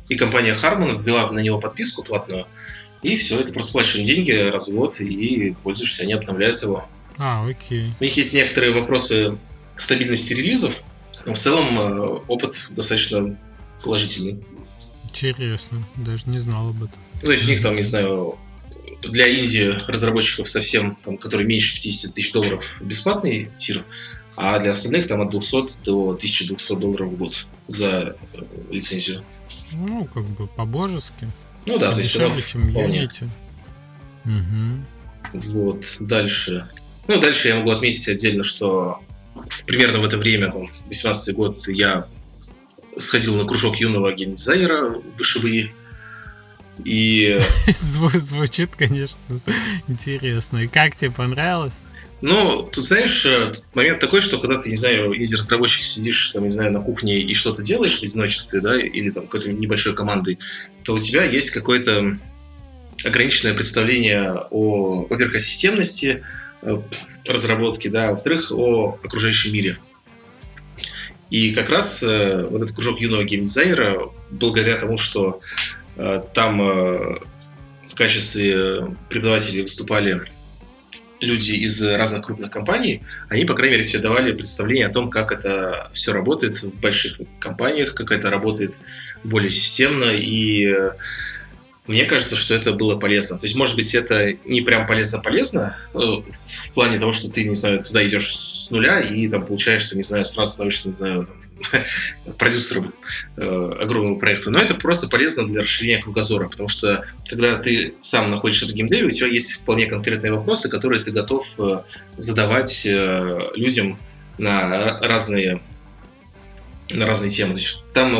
[0.09, 2.47] и компания Harman ввела на него подписку платную,
[3.05, 6.87] и все, это просто платишь деньги раз в год и пользуешься, они обновляют его.
[7.17, 7.91] А, окей.
[7.99, 9.37] У них есть некоторые вопросы
[9.75, 10.81] стабильности релизов,
[11.25, 13.37] но в целом э, опыт достаточно
[13.83, 14.43] положительный.
[15.09, 16.99] Интересно, даже не знал об этом.
[17.21, 18.37] Ну, то есть у них там, не знаю,
[19.03, 23.85] для инди разработчиков совсем, там, которые меньше 50 тысяч долларов бесплатный тир,
[24.35, 29.23] а для остальных там от 200 до 1200 долларов в год за э, лицензию.
[29.73, 31.27] Ну, как бы по-божески.
[31.65, 33.09] Ну да, то есть дешевле, чем вполне.
[34.25, 35.39] Угу.
[35.53, 36.67] Вот, дальше.
[37.07, 38.99] Ну, дальше я могу отметить отдельно, что
[39.65, 42.07] примерно в это время, там, 18 год, я
[42.97, 45.71] сходил на кружок юного геймдизайнера в.
[46.83, 47.39] И...
[47.67, 49.21] Звучит, конечно,
[49.87, 50.57] интересно.
[50.57, 51.81] И как тебе понравилось?
[52.21, 56.31] Ну, тут, знаешь, э, тут момент такой, что когда ты, не знаю, если разработчик сидишь,
[56.31, 59.93] там, не знаю, на кухне и что-то делаешь в одиночестве, да, или там какой-то небольшой
[59.93, 60.39] командой,
[60.83, 62.17] то у тебя есть какое-то
[63.03, 66.23] ограниченное представление о, во-первых, о системности
[66.61, 66.81] э,
[67.27, 69.77] разработки, да, а во-вторых, о окружающем мире.
[71.29, 75.41] И как раз э, вот этот кружок юного геймдизайнера, благодаря тому, что
[75.97, 77.19] э, там э,
[77.85, 80.23] в качестве преподавателей выступали
[81.21, 85.31] люди из разных крупных компаний, они, по крайней мере, себе давали представление о том, как
[85.31, 88.79] это все работает в больших компаниях, как это работает
[89.23, 90.91] более системно, и э,
[91.87, 93.37] мне кажется, что это было полезно.
[93.37, 97.55] То есть, может быть, это не прям полезно-полезно, э, в плане того, что ты, не
[97.55, 101.29] знаю, туда идешь с нуля и там получаешь, что, не знаю, сразу становишься, не знаю,
[102.37, 102.93] продюсером
[103.37, 104.49] э, огромного проекта.
[104.49, 109.07] Но это просто полезно для расширения кругозора, потому что когда ты сам находишься в геймдеве,
[109.07, 111.83] у тебя есть вполне конкретные вопросы, которые ты готов э,
[112.17, 113.99] задавать э, людям
[114.37, 115.61] на разные
[116.89, 117.55] на разные темы.
[117.93, 118.19] Там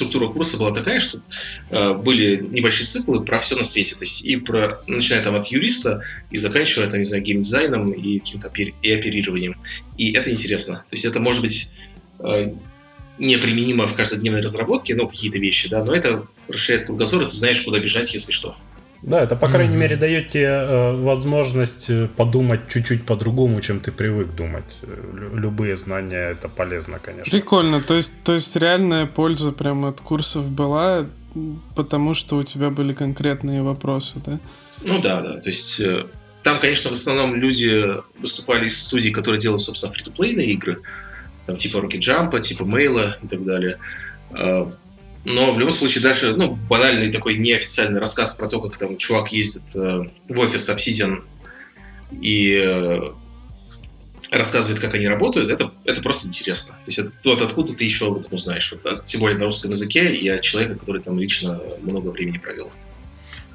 [0.00, 1.20] структура курса была такая, что
[1.68, 3.94] э, были небольшие циклы про все на свете.
[3.94, 8.18] То есть и про, начиная там от юриста и заканчивая, там, не знаю, геймдизайном и
[8.18, 9.56] каким-то и оперированием.
[9.98, 10.84] И это интересно.
[10.88, 11.72] То есть это может быть
[12.20, 12.54] э,
[13.18, 17.60] неприменимо в каждодневной разработке, ну, какие-то вещи, да, но это расширяет кругозор, и ты знаешь,
[17.60, 18.56] куда бежать, если что.
[19.02, 19.78] Да, это, по крайней mm-hmm.
[19.78, 24.64] мере, дает тебе э, возможность э, подумать чуть-чуть по-другому, чем ты привык думать.
[25.32, 27.30] Любые знания это полезно, конечно.
[27.30, 27.80] Прикольно.
[27.80, 31.06] То есть, то есть реальная польза прямо от курсов была,
[31.74, 34.38] потому что у тебя были конкретные вопросы, да?
[34.86, 35.38] Ну да, да.
[35.38, 36.04] То есть э,
[36.42, 37.86] там, конечно, в основном люди
[38.18, 40.82] выступали из студий, которые делают, собственно, фри-то-плейные игры.
[41.46, 43.78] Там типа Rocket Jump, типа Mail и так далее.
[45.24, 49.32] Но в любом случае даже ну, банальный такой неофициальный рассказ про то, как там чувак
[49.32, 51.22] ездит э, в офис Obsidian
[52.10, 53.12] и э,
[54.30, 56.74] рассказывает, как они работают, это, это просто интересно.
[56.74, 58.72] То есть это, вот откуда ты еще об этом узнаешь.
[58.72, 62.38] Вот, а, тем более на русском языке и от человека, который там лично много времени
[62.38, 62.70] провел.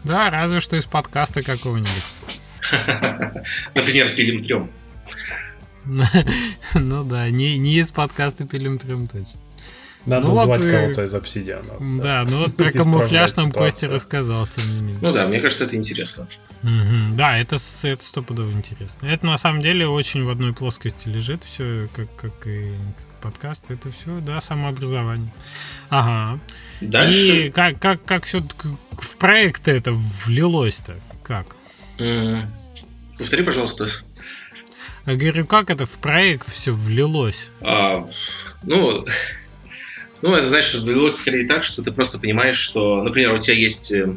[0.03, 1.89] Да, разве что из подкаста какого-нибудь.
[3.75, 4.69] Например, Пилим трем.
[6.73, 9.41] Ну да, не, не из подкаста Пилим трем точно.
[10.05, 12.01] Надо ну звать вот, кого-то из обсидиана.
[12.01, 14.99] Да, ну вот про камуфляж нам Костя рассказал, тем не менее.
[15.01, 16.27] Ну да, мне кажется, это интересно.
[16.63, 17.15] Угу.
[17.15, 19.05] Да, это, это стопудово интересно.
[19.05, 23.65] Это на самом деле очень в одной плоскости лежит все, как, как и как подкаст.
[23.69, 25.31] Это все, да, самообразование.
[25.89, 26.39] Ага.
[26.81, 27.47] Дальше...
[27.47, 30.95] И как, как, как все в проект это влилось-то?
[31.23, 31.55] Как?
[33.17, 33.87] Повтори, пожалуйста.
[35.05, 37.51] Я говорю, как это в проект все влилось?
[37.61, 38.09] А,
[38.63, 39.05] ну,
[40.21, 43.91] ну, это значит, влилось скорее так, что ты просто понимаешь, что, например, у тебя есть
[43.91, 44.15] э,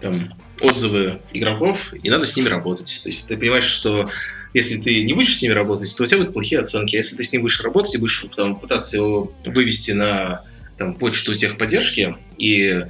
[0.00, 3.00] там, отзывы игроков, и надо с ними работать.
[3.02, 4.08] То есть ты понимаешь, что
[4.54, 6.96] если ты не будешь с ними работать, то у тебя будут плохие оценки.
[6.96, 10.44] А если ты с ним будешь работать и будешь там, пытаться его вывести на
[10.76, 12.84] там, почту техподдержки, и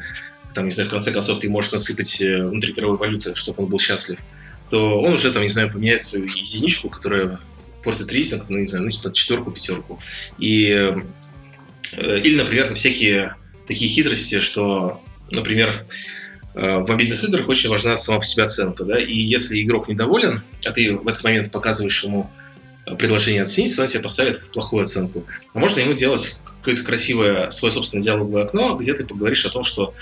[0.55, 3.79] там, не знаю, в конце концов ты можешь насыпать э, внутриигровой валюты, чтобы он был
[3.79, 4.19] счастлив,
[4.71, 7.41] то он уже, там, не знаю, поменяет свою единичку, которая
[7.83, 10.01] портит рейтинг, ну, не знаю, ну, четверку, пятерку.
[10.39, 10.95] И
[11.97, 13.37] или, например, на всякие
[13.67, 15.87] такие хитрости, что, например,
[16.55, 20.43] э, в мобильных играх очень важна сама по себе оценка, да, и если игрок недоволен,
[20.65, 22.31] а ты в этот момент показываешь ему
[22.87, 25.25] э, предложение оценить, он тебе поставит плохую оценку.
[25.55, 29.63] А можно ему делать какое-то красивое свое собственное диалоговое окно, где ты поговоришь о том,
[29.63, 29.95] что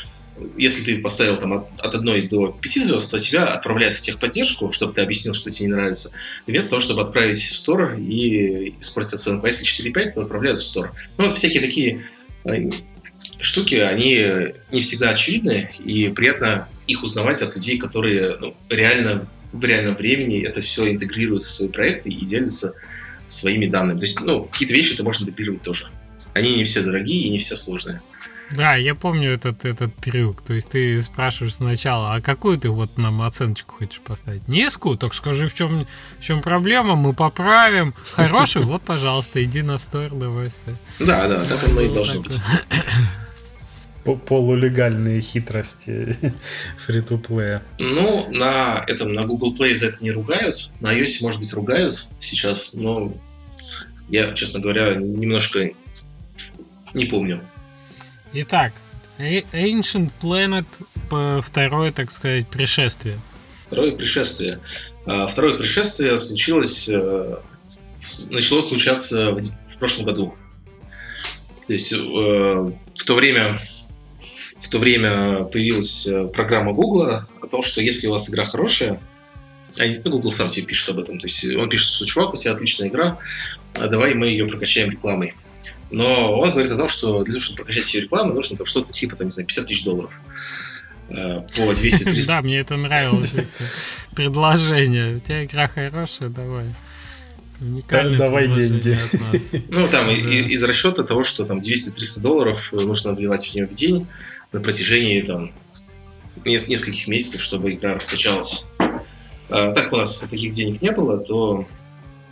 [0.56, 4.72] если ты поставил там от, от 1 до 5 звезд, то тебя отправляют в техподдержку,
[4.72, 6.16] чтобы ты объяснил, что тебе не нравится,
[6.46, 9.46] вместо того, чтобы отправить в стор и испортить оценку.
[9.46, 10.92] А если 4-5, то отправляют в стор.
[11.18, 12.06] Ну, вот всякие такие
[12.44, 12.70] э,
[13.40, 14.26] штуки, они
[14.70, 20.44] не всегда очевидны, и приятно их узнавать от людей, которые ну, реально в реальном времени
[20.44, 22.74] это все интегрируют в свои проекты и делятся
[23.26, 23.98] своими данными.
[23.98, 25.90] То есть, ну, какие-то вещи ты можешь интегрировать тоже.
[26.34, 28.00] Они не все дорогие и не все сложные.
[28.52, 30.42] Да, я помню этот, этот трюк.
[30.42, 34.46] То есть ты спрашиваешь сначала, а какую ты вот нам оценочку хочешь поставить?
[34.48, 34.98] Низкую?
[34.98, 35.86] Так скажи, в чем,
[36.18, 37.94] в чем проблема, мы поправим.
[38.12, 38.62] Хороший?
[38.62, 40.74] Вот, пожалуйста, иди на стор, давай ставь.
[40.98, 42.40] Да, да, так оно и должно быть.
[44.26, 46.16] полулегальные хитрости
[46.78, 47.62] фри-то-плея.
[47.78, 50.70] Ну, на этом, на Google Play за это не ругают.
[50.80, 53.12] На iOS, может быть, ругают сейчас, но
[54.08, 55.70] я, честно говоря, немножко
[56.94, 57.40] не помню.
[58.32, 58.72] Итак,
[59.18, 60.66] Ancient Planet,
[61.42, 63.18] второе, так сказать, пришествие.
[63.54, 64.60] Второе пришествие.
[65.06, 67.36] А, второе пришествие случилось, э,
[68.30, 70.34] начало случаться в прошлом году.
[71.66, 73.56] То есть э, в то время
[74.58, 79.00] в то время появилась э, программа Google о том, что если у вас игра хорошая,
[79.78, 82.52] ну, Google сам себе пишет об этом, то есть он пишет, что чувак, у тебя
[82.52, 83.18] отличная игра,
[83.74, 85.34] а давай мы ее прокачаем рекламой.
[85.90, 88.92] Но он говорит о том, что для того, чтобы прокачать ее рекламу, нужно там что-то
[88.92, 90.20] типа, там, не знаю, 50 тысяч долларов
[91.08, 93.34] э, по 200 Да, мне это нравилось.
[94.14, 95.16] Предложение.
[95.16, 96.66] У тебя игра хорошая, давай.
[97.60, 98.98] Уникальное давай деньги.
[99.72, 104.06] Ну, там из расчета того, что там 200-300 долларов нужно вливать в нее в день
[104.52, 105.52] на протяжении там
[106.44, 108.68] нескольких месяцев, чтобы игра раскачалась.
[109.50, 111.66] А, так у нас таких денег не было, то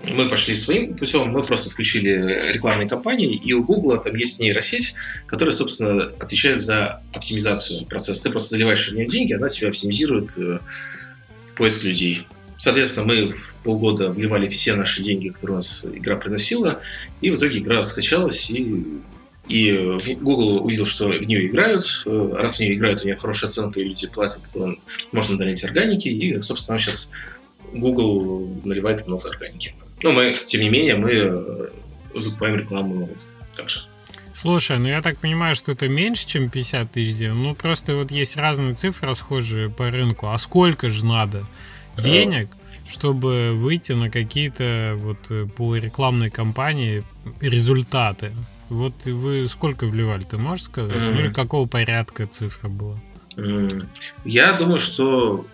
[0.05, 4.95] мы пошли своим путем, мы просто включили рекламные кампании, и у Google там есть нейросеть,
[5.27, 8.23] которая, собственно, отвечает за оптимизацию процесса.
[8.25, 10.61] Ты просто заливаешь в нее деньги, она тебе оптимизирует э,
[11.57, 12.27] поиск людей.
[12.59, 16.81] Соответственно, мы полгода вливали все наши деньги, которые у нас игра приносила,
[17.21, 18.85] и в итоге игра скачалась, и,
[19.49, 19.73] и
[20.21, 21.85] Google увидел, что в нее играют.
[22.07, 24.77] Э, раз в нее играют, у нее хорошая оценка, и люди платят, то
[25.11, 27.13] можно долить органики, и, собственно, сейчас
[27.73, 29.75] Google наливает много органики.
[30.03, 31.69] Но мы, тем не менее, мы э,
[32.15, 33.09] закупаем рекламу
[33.57, 33.81] также.
[34.33, 37.35] Слушай, ну я так понимаю, что это меньше, чем 50 тысяч денег.
[37.35, 40.29] Ну просто вот есть разные цифры расхожие по рынку.
[40.29, 41.45] А сколько же надо
[41.97, 42.49] денег,
[42.87, 47.03] чтобы выйти на какие-то вот э, по рекламной кампании
[47.41, 48.33] результаты?
[48.69, 50.95] Вот вы сколько вливали, ты можешь сказать?
[50.95, 51.15] Mm-hmm.
[51.15, 52.97] Ну или какого порядка цифра была?
[54.25, 55.47] Я думаю, что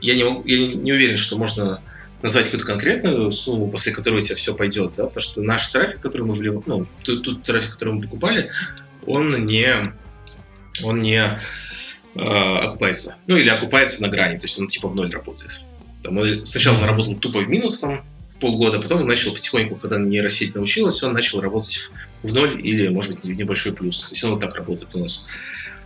[0.00, 1.80] я не, я не уверен, что можно
[2.22, 6.00] назвать какую-то конкретную сумму, после которой у тебя все пойдет, да, потому что наш трафик,
[6.00, 8.50] который мы вливаем, ну, тот, тот трафик, который мы покупали,
[9.06, 9.82] он не,
[10.82, 11.38] он не
[12.14, 13.18] э, окупается.
[13.26, 15.62] Ну, или окупается на грани, то есть он типа в ноль работает.
[16.02, 18.04] Там, он сначала он работал тупо в минус там,
[18.40, 21.90] полгода, потом он начал потихоньку, когда нейросеть научилась, он начал работать
[22.22, 24.06] в ноль или, может быть, в небольшой плюс.
[24.06, 25.26] То есть он вот так работает у нас.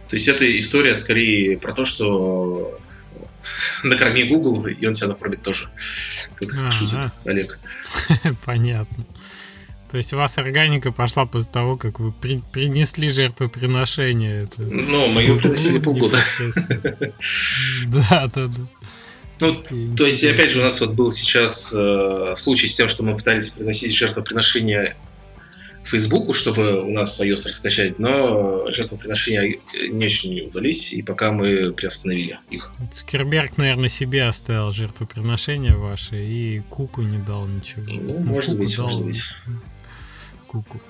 [0.09, 2.79] То есть это история скорее про то, что
[3.83, 5.71] накорми Google, и он тебя накормит тоже.
[6.37, 6.71] Как А-а-а.
[6.71, 7.59] шутит Олег.
[8.45, 9.05] Понятно.
[9.91, 14.45] То есть у вас органика пошла после того, как вы при, принесли жертвоприношение.
[14.45, 14.63] Это...
[14.63, 16.19] Ну, мы ее приносили полгода.
[17.89, 18.67] Да, да, да.
[19.41, 19.55] Ну,
[19.97, 23.17] то есть, опять же, у нас вот был сейчас э, случай с тем, что мы
[23.17, 24.97] пытались приносить жертвоприношение
[25.85, 29.59] Фейсбуку, чтобы у нас iOS раскачать, но жертвоприношения
[29.91, 32.73] не очень удались, и пока мы приостановили их.
[32.93, 37.83] Цукерберг, наверное, себе оставил жертвоприношения ваши, и Куку не дал ничего.
[37.89, 38.87] Ну, ну может быть, дал...
[38.87, 39.23] может быть.
[40.47, 40.81] Куку.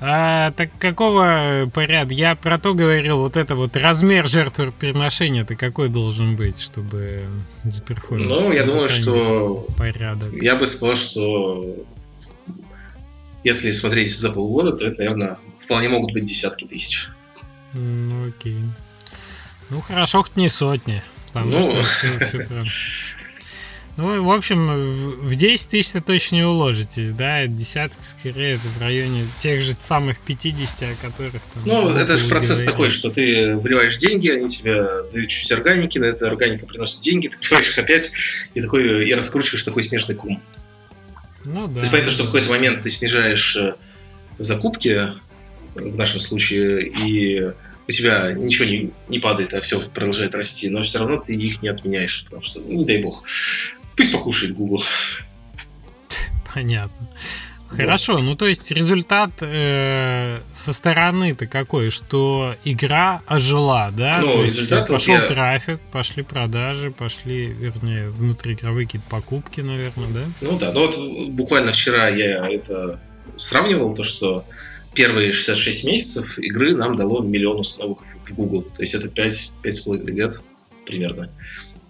[0.00, 2.14] А, так какого порядка?
[2.14, 7.24] Я про то говорил, вот это вот размер жертвоприношения, это какой должен быть, чтобы
[7.64, 8.28] заперформить?
[8.28, 10.32] Ну, я думаю, что порядок.
[10.40, 11.84] Я бы сказал, что
[13.44, 17.08] если смотреть за полгода, то это, наверное, вполне могут быть десятки тысяч.
[17.72, 18.58] Ну, окей.
[19.70, 21.02] Ну, хорошо, хоть не сотни.
[21.26, 21.60] Потому ну...
[21.60, 22.64] что все, все прям...
[23.98, 27.48] Ну, в общем, в 10 тысяч вы точно не уложитесь, да?
[27.48, 31.64] Десятки, скорее, это в районе тех же самых 50, о которых там...
[31.66, 32.70] Ну, это же процесс говорили.
[32.70, 37.26] такой, что ты вливаешь деньги, они тебе дают чуть-чуть органики, на это органика приносит деньги,
[37.26, 38.08] ты вливаешь их опять,
[38.54, 40.40] и, такой, и раскручиваешь такой снежный кум.
[41.44, 41.74] Ну, да.
[41.74, 43.74] То есть понятно, что в какой-то момент ты снижаешь э,
[44.38, 45.12] закупки,
[45.74, 47.52] в нашем случае, и
[47.88, 51.62] у тебя ничего не, не падает, а все продолжает расти, но все равно ты их
[51.62, 53.24] не отменяешь, потому что, не дай бог,
[53.96, 54.82] пусть покушает Google.
[56.54, 57.08] Понятно.
[57.68, 64.20] Хорошо, ну то есть результат э, со стороны-то какой, что игра ожила, да?
[64.22, 65.26] Ну, то результат пошел я...
[65.26, 70.20] трафик, пошли продажи, пошли, вернее, внутриигровые какие-то покупки, наверное, да?
[70.40, 73.00] Ну да, ну вот буквально вчера я это
[73.36, 74.44] сравнивал, то что
[74.94, 80.42] первые 66 месяцев игры нам дало миллион установок в Google, то есть это 5-5,5 лет
[80.86, 81.30] примерно.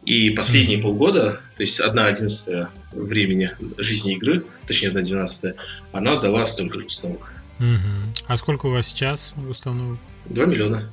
[0.05, 0.83] И последние mm-hmm.
[0.83, 5.55] полгода, то есть одна одиннадцатая времени жизни игры, точнее одна двенадцатая,
[5.93, 7.33] она дала столько же установок.
[7.59, 8.25] Mm-hmm.
[8.27, 9.99] А сколько у вас сейчас установок?
[10.27, 10.91] Два миллиона.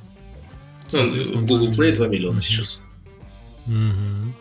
[0.92, 2.40] Ну, в Google Play 2 миллиона mm-hmm.
[2.40, 2.84] сейчас.
[3.66, 4.32] Mm-hmm.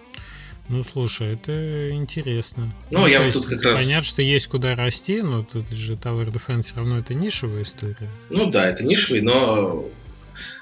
[0.68, 2.74] Ну, слушай, это интересно.
[2.90, 3.80] Ну, ну я вот тут как раз...
[3.80, 8.10] Понятно, что есть куда расти, но тут же Tower Defense все равно это нишевая история.
[8.32, 9.86] Ну да, это нишевый, но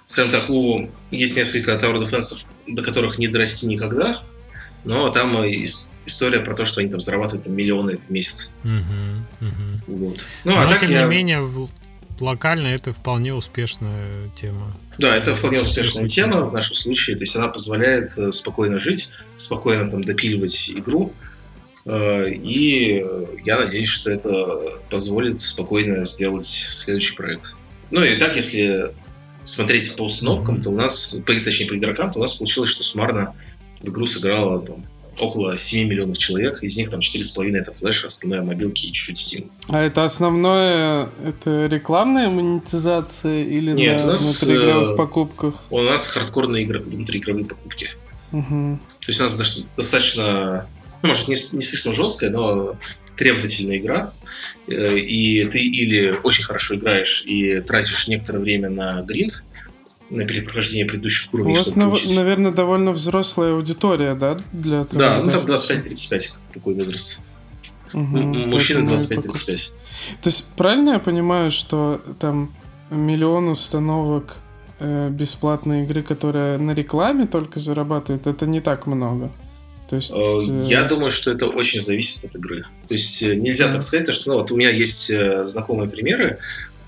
[0.06, 4.24] скажем так, у, есть несколько Tower Defense, до которых не дорасти никогда,
[4.84, 5.42] но там
[6.06, 8.56] история про то, что они там зарабатывают там, миллионы в месяц.
[8.64, 9.98] Угу, угу.
[10.06, 10.26] Вот.
[10.44, 11.04] Ну, а но, а тем я...
[11.04, 11.48] не менее,
[12.20, 14.74] локально это вполне успешная тема.
[14.98, 17.18] Да, это вполне успешная тема в нашем случае.
[17.18, 21.14] То есть она позволяет э, спокойно жить, спокойно там допиливать игру.
[21.86, 23.04] Э, и
[23.44, 27.56] я надеюсь, что это позволит спокойно сделать следующий проект.
[27.92, 28.94] Ну и так, если
[29.44, 33.36] смотреть по установкам, то у нас, точнее по игрокам, то у нас получилось, что суммарно
[33.82, 34.86] в игру сыграло там,
[35.20, 39.52] около 7 миллионов человек, из них там 4,5 это флеш, остальное мобилки и чуть-чуть Steam.
[39.68, 45.56] А это основное, это рекламная монетизация или Нет, на внутриигровых э, покупках?
[45.70, 47.90] У нас хардкорные игры, внутриигровые покупки.
[48.32, 48.80] Угу.
[49.02, 50.68] То есть у нас достаточно
[51.04, 52.78] ну, может, не, не слишком жесткая, но
[53.18, 54.14] требовательная игра.
[54.68, 59.44] Э, и ты или очень хорошо играешь и тратишь некоторое время на гринд,
[60.10, 61.54] на перепрохождение предыдущих уровней.
[61.54, 64.38] У вас, нав- наверное, довольно взрослая аудитория, да?
[64.52, 67.20] Для да, ну там 25-35 такой возраст.
[67.94, 69.72] Угу, Мужчины 25-35.
[70.22, 72.54] То есть правильно я понимаю, что там
[72.90, 74.38] миллион установок
[74.80, 79.32] э, бесплатной игры, которая на рекламе только зарабатывает, это не так много?
[79.90, 82.66] То есть, э, я э, думаю, что это очень зависит от игры.
[82.88, 85.12] То есть э, нельзя так сказать, что ну, вот у меня есть
[85.44, 86.40] знакомые примеры,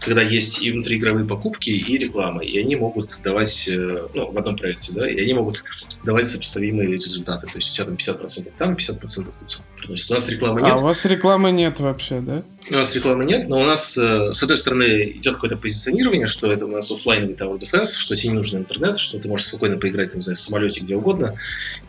[0.06, 4.56] когда есть и внутриигровые покупки, и реклама, и они могут давать, э, ну, в одном
[4.56, 5.64] проекте, да, и они могут
[6.04, 7.48] давать сопоставимые результаты.
[7.48, 10.12] То есть у тебя там 50% там, 50% тут приносит.
[10.12, 10.72] У нас рекламы нет.
[10.74, 12.44] А у вас рекламы нет вообще, да?
[12.70, 16.52] У нас рекламы нет, но у нас, э, с одной стороны, идет какое-то позиционирование, что
[16.52, 19.78] это у нас офлайновый Tower Defense, что тебе не нужен интернет, что ты можешь спокойно
[19.78, 21.38] поиграть, не знаю, в самолете где угодно,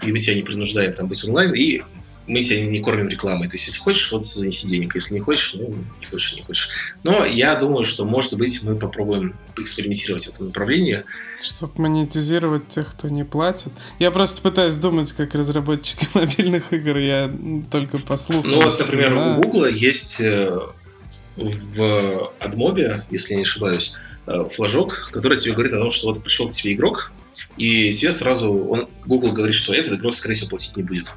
[0.02, 1.82] и мы тебя не принуждаем там быть онлайн, и
[2.26, 3.48] мы тебя не кормим рекламой.
[3.48, 4.94] То есть, если хочешь, вот занеси денег.
[4.94, 6.94] Если не хочешь, ну, не хочешь, не хочешь.
[7.04, 11.04] Но я думаю, что, может быть, мы попробуем поэкспериментировать в этом направлении.
[11.42, 13.72] Чтобы монетизировать тех, кто не платит.
[13.98, 16.96] Я просто пытаюсь думать, как разработчики мобильных игр.
[16.96, 17.32] Я
[17.70, 18.50] только по слухам.
[18.50, 19.38] Ну, вот, например, знаю.
[19.38, 20.58] у Google есть э,
[21.36, 23.96] в AdMob, если я не ошибаюсь,
[24.26, 27.12] э, флажок, который тебе говорит о том, что вот пришел к тебе игрок,
[27.56, 31.14] и тебе сразу он, Google говорит, что этот игрок, скорее всего, платить не будет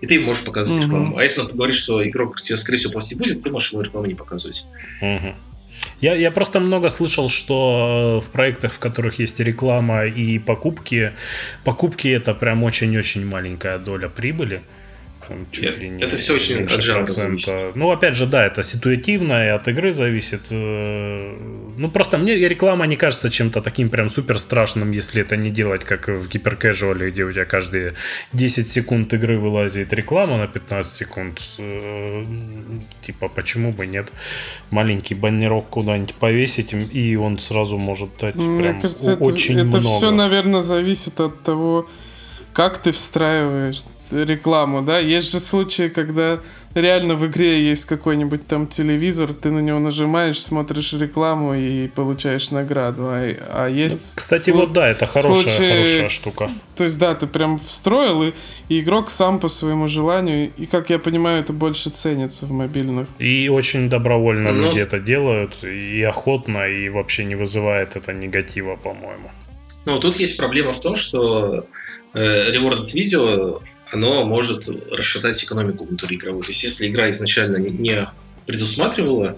[0.00, 0.86] и ты можешь показывать mm-hmm.
[0.86, 1.18] рекламу.
[1.18, 4.06] А если он говорит, что игрок тебе, скорее всего, платить будет, ты можешь ему рекламу
[4.06, 4.68] не показывать.
[5.02, 5.34] Mm-hmm.
[6.00, 11.12] Я, я просто много слышал, что в проектах, в которых есть реклама и покупки,
[11.64, 14.62] покупки это прям очень-очень маленькая доля прибыли
[15.28, 17.76] там чуть ли не Это все очень от.
[17.76, 20.48] Ну, опять же, да, это ситуативно и от игры зависит.
[20.50, 21.36] Э,
[21.76, 25.84] ну, просто мне реклама не кажется чем-то таким прям супер страшным, если это не делать,
[25.84, 27.94] как в гиперкэжуале, где у тебя каждые
[28.32, 31.40] 10 секунд игры вылазит реклама на 15 секунд.
[31.58, 32.24] Э,
[33.02, 34.12] типа, почему бы нет?
[34.70, 39.80] Маленький баннерок куда-нибудь повесить, и он сразу может дать Мне прям кажется, очень это, это
[39.80, 39.96] много.
[39.96, 41.88] все, наверное, зависит от того,
[42.52, 43.82] как ты встраиваешь
[44.12, 44.98] рекламу, да?
[44.98, 46.40] Есть же случаи, когда
[46.74, 52.50] реально в игре есть какой-нибудь там телевизор, ты на него нажимаешь, смотришь рекламу и получаешь
[52.50, 53.08] награду.
[53.08, 54.16] А, а есть...
[54.16, 54.60] Ну, кстати, слу...
[54.60, 55.84] вот да, это хорошая, случаи...
[55.84, 56.50] хорошая штука.
[56.76, 58.32] То есть, да, ты прям встроил, и,
[58.68, 63.08] и игрок сам по своему желанию, и, как я понимаю, это больше ценится в мобильных.
[63.18, 64.62] И очень добровольно ну...
[64.62, 69.30] люди это делают, и охотно, и вообще не вызывает это негатива, по-моему.
[69.86, 71.66] Ну, тут есть проблема в том, что
[72.12, 73.60] э, rewarded видео,
[73.90, 76.42] оно может расшатать экономику внутри игровой.
[76.42, 78.08] То есть, если игра изначально не
[78.46, 79.36] предусматривала,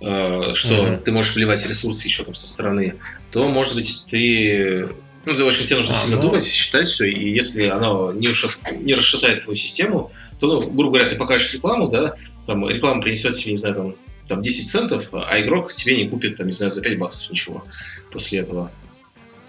[0.00, 1.02] э, что mm-hmm.
[1.02, 2.96] ты можешь вливать ресурсы еще там со стороны,
[3.30, 4.88] то, может быть, ты
[5.26, 6.20] ну, ты, общем, тебе нужно а, ну...
[6.20, 10.98] думать, считать все, и если оно не, ушат, не расшатает твою систему, то, ну, грубо
[10.98, 12.16] говоря, ты покажешь рекламу, да,
[12.46, 13.94] там реклама принесет тебе, не знаю, там,
[14.28, 17.64] там 10 центов, а игрок тебе не купит, там, не знаю, за 5 баксов ничего
[18.12, 18.70] после этого.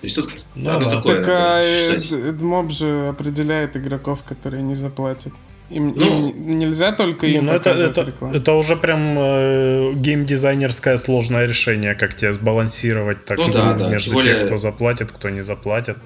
[0.02, 1.24] То есть тут ну, да, такое.
[1.24, 5.34] Так а Эдмоб же определяет игроков, которые не заплатят.
[5.72, 8.36] Им, ну, им нельзя только им ну, это, это, рекламу.
[8.36, 13.88] это уже прям э, геймдизайнерское сложное решение, как тебе сбалансировать так ну, да, да.
[13.88, 14.36] между более...
[14.36, 15.98] тем, кто заплатит, кто не заплатит.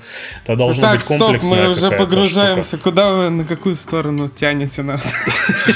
[0.46, 2.78] Это должно ну, быть комплексная стоп, мы уже погружаемся.
[2.78, 2.84] Штука.
[2.84, 5.06] Куда вы, на какую сторону тянете нас?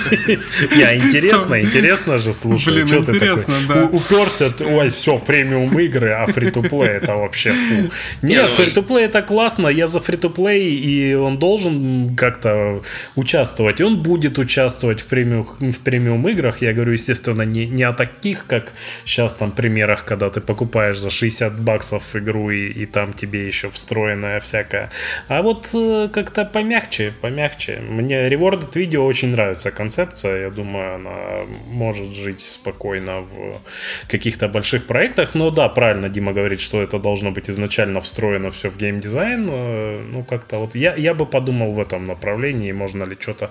[0.78, 2.74] Я интересно, интересно же, слушай.
[2.74, 3.84] Блин, интересно, да.
[3.92, 7.92] Уперся, ой, все, премиум игры, а фри-то-плей это вообще фу.
[8.22, 12.82] Нет, ну, фри-то-плей это классно, я за фри-то-плей, и он должен как-то
[13.16, 16.62] участвовать участвовать, и он будет участвовать в премиум, в премиум играх.
[16.62, 18.74] Я говорю, естественно, не, не о таких, как
[19.06, 23.70] сейчас там примерах, когда ты покупаешь за 60 баксов игру, и, и там тебе еще
[23.70, 24.90] встроенная всякая.
[25.28, 27.80] А вот э, как-то помягче, помягче.
[27.90, 30.44] Мне Rewarded видео очень нравится концепция.
[30.44, 33.62] Я думаю, она может жить спокойно в
[34.08, 35.36] каких-то больших проектах.
[35.36, 39.50] Но да, правильно Дима говорит, что это должно быть изначально встроено все в геймдизайн.
[39.50, 43.50] Э, ну, как-то вот я, я бы подумал в этом направлении, можно ли что-то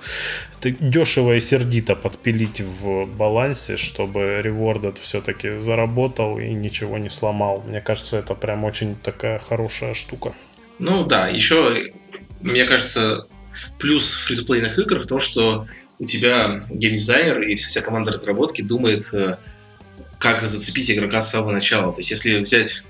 [0.62, 7.62] дешево и сердито подпилить в балансе, чтобы ревордед все-таки заработал и ничего не сломал.
[7.66, 10.32] Мне кажется, это прям очень такая хорошая штука.
[10.78, 11.92] Ну да, еще,
[12.40, 13.26] мне кажется,
[13.78, 15.66] плюс фри-то-плейных игр в том, что
[15.98, 19.36] у тебя геймдизайнер и вся команда разработки думает, э,
[20.18, 21.92] как зацепить игрока с самого начала.
[21.92, 22.84] То есть, если взять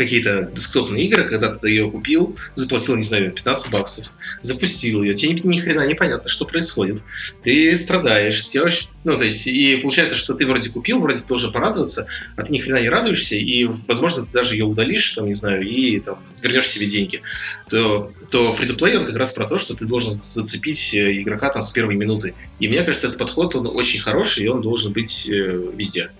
[0.00, 5.32] какие-то десктопные игры, когда ты ее купил, заплатил, не знаю, 15 баксов, запустил ее, тебе
[5.32, 7.04] ни, ни хрена непонятно, что происходит.
[7.42, 11.52] Ты страдаешь, тебе вообще, ну, то есть, и получается, что ты вроде купил, вроде должен
[11.52, 15.34] порадоваться, а ты ни хрена не радуешься, и, возможно, ты даже ее удалишь, там, не
[15.34, 17.20] знаю, и там, вернешь себе деньги.
[17.68, 21.60] То, то free-to-play, он как раз про то, что ты должен зацепить э, игрока там
[21.60, 22.34] с первой минуты.
[22.58, 25.34] И мне кажется, этот подход, он очень хороший, и он должен быть э,
[25.76, 26.10] везде.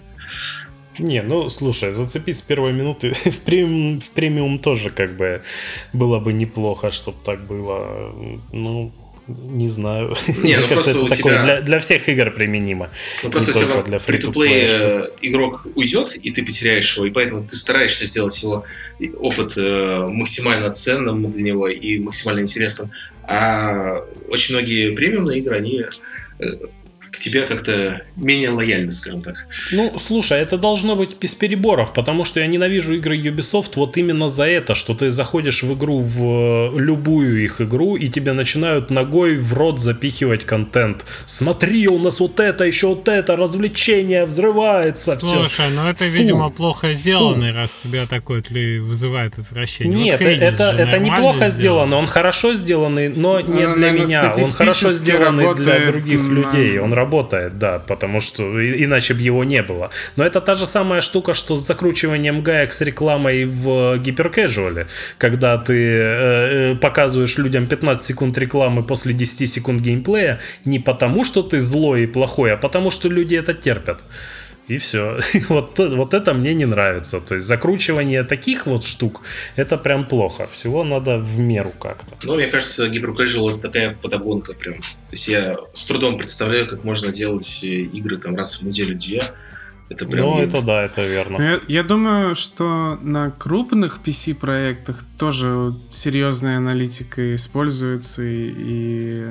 [1.00, 5.42] Не, ну слушай, зацепить с первой минуты в премиум, в премиум тоже как бы
[5.92, 8.14] было бы неплохо, чтобы так было.
[8.52, 8.92] Ну,
[9.28, 10.16] не знаю.
[10.26, 11.42] Не, Мне ну кажется, это такое тебя...
[11.42, 12.90] для, для всех игр применимо.
[13.22, 17.10] Ну просто у тебя для фри to play игрок уйдет, и ты потеряешь его, и
[17.10, 18.64] поэтому ты стараешься сделать его
[19.18, 22.90] опыт э, максимально ценным для него и максимально интересным.
[23.22, 25.84] А очень многие премиумные игры, они
[26.40, 26.44] э,
[27.10, 29.46] к тебе как-то менее лояльны, скажем так.
[29.72, 34.28] Ну, слушай, это должно быть без переборов, потому что я ненавижу игры Ubisoft вот именно
[34.28, 39.36] за это, что ты заходишь в игру, в любую их игру, и тебе начинают ногой
[39.36, 41.04] в рот запихивать контент.
[41.26, 45.18] Смотри, у нас вот это, еще вот это, развлечение взрывается.
[45.18, 45.68] Слушай, все.
[45.70, 46.10] ну это, Фу.
[46.10, 47.54] видимо, плохо сделано, Фу.
[47.54, 48.42] раз тебя такое
[48.80, 50.04] вызывает отвращение.
[50.04, 54.32] Нет, вот это, это неплохо сделано, он хорошо сделанный, но не для меня.
[54.36, 56.78] Он хорошо сделанный для других людей.
[56.78, 58.42] Он работает, да, потому что
[58.84, 59.90] иначе бы его не было.
[60.16, 64.86] Но это та же самая штука, что с закручиванием гаек с рекламой в гиперкэжуале,
[65.18, 71.24] когда ты э, э показываешь людям 15 секунд рекламы после 10 секунд геймплея не потому,
[71.24, 74.00] что ты злой и плохой, а потому, что люди это терпят.
[74.70, 75.18] И все.
[75.48, 77.20] вот, вот это мне не нравится.
[77.20, 79.22] То есть закручивание таких вот штук,
[79.56, 80.46] это прям плохо.
[80.46, 82.14] Всего надо в меру как-то.
[82.22, 84.76] Ну, мне кажется, гиперкэжуал это такая подогонка прям.
[84.78, 89.24] То есть я с трудом представляю, как можно делать игры там раз в неделю-две
[89.90, 91.42] это прям ну, это да, это верно.
[91.42, 99.26] Я, я думаю, что на крупных PC-проектах тоже серьезная аналитика используется, и, и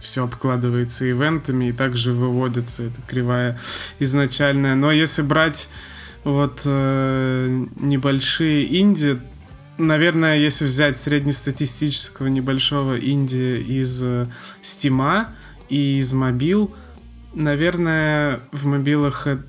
[0.00, 3.58] все обкладывается ивентами, и также выводится эта кривая
[3.98, 4.76] изначальная.
[4.76, 5.68] Но если брать
[6.22, 9.18] вот э, небольшие инди,
[9.78, 14.28] наверное, если взять среднестатистического небольшого инди из э,
[14.62, 15.26] Steam
[15.68, 16.72] и из мобил,
[17.34, 19.42] наверное, в мобилах это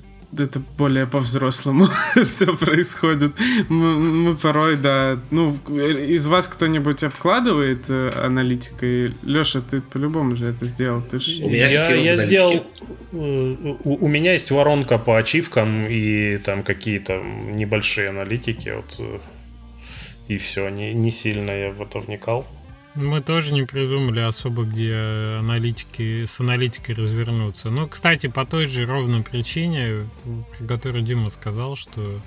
[0.76, 1.88] более по-взрослому
[2.30, 3.32] все происходит.
[3.68, 5.18] Мы, мы порой, да...
[5.30, 9.14] Ну, из вас кто-нибудь обкладывает э, аналитикой?
[9.22, 11.02] Леша, ты по-любому же это сделал.
[11.02, 11.26] Ты ж...
[11.26, 12.66] я, я сделал...
[13.12, 18.70] Э, у, у меня есть воронка по ачивкам и там какие-то небольшие аналитики.
[18.70, 19.18] Вот, э,
[20.28, 22.46] и все, не, не сильно я в это вникал.
[22.96, 24.94] Мы тоже не придумали особо, где
[25.38, 27.70] аналитики, с аналитикой развернуться.
[27.70, 30.08] Но, кстати, по той же ровной причине,
[30.56, 32.20] про которую Дима сказал, что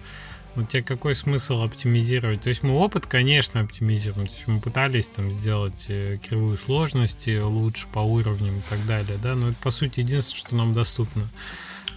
[0.55, 2.41] у тебя какой смысл оптимизировать?
[2.41, 4.27] То есть мы опыт, конечно, оптимизируем.
[4.27, 9.17] То есть мы пытались там сделать э, кривую сложности лучше по уровням и так далее,
[9.21, 11.23] да, но это по сути единственное, что нам доступно.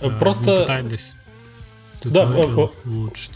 [0.01, 0.51] Э, просто...
[0.51, 1.15] Мы пытались
[2.05, 2.27] да,
[2.85, 3.33] улучшить.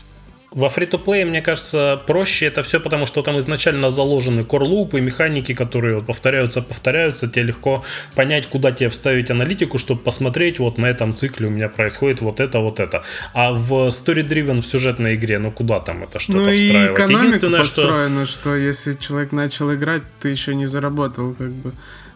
[0.57, 5.97] Во фри-то-плее, мне кажется, проще это все, потому что там изначально заложены корлупы, механики, которые
[5.97, 7.29] вот повторяются, повторяются.
[7.29, 7.85] Тебе легко
[8.15, 12.41] понять, куда тебе вставить аналитику, чтобы посмотреть, вот на этом цикле у меня происходит вот
[12.41, 13.05] это, вот это.
[13.35, 16.91] А в story-driven в сюжетной игре, ну куда там это что-то ну, встраивать?
[16.91, 18.41] И экономика построена, что...
[18.41, 21.75] что если человек начал играть, ты еще не заработал, как бы.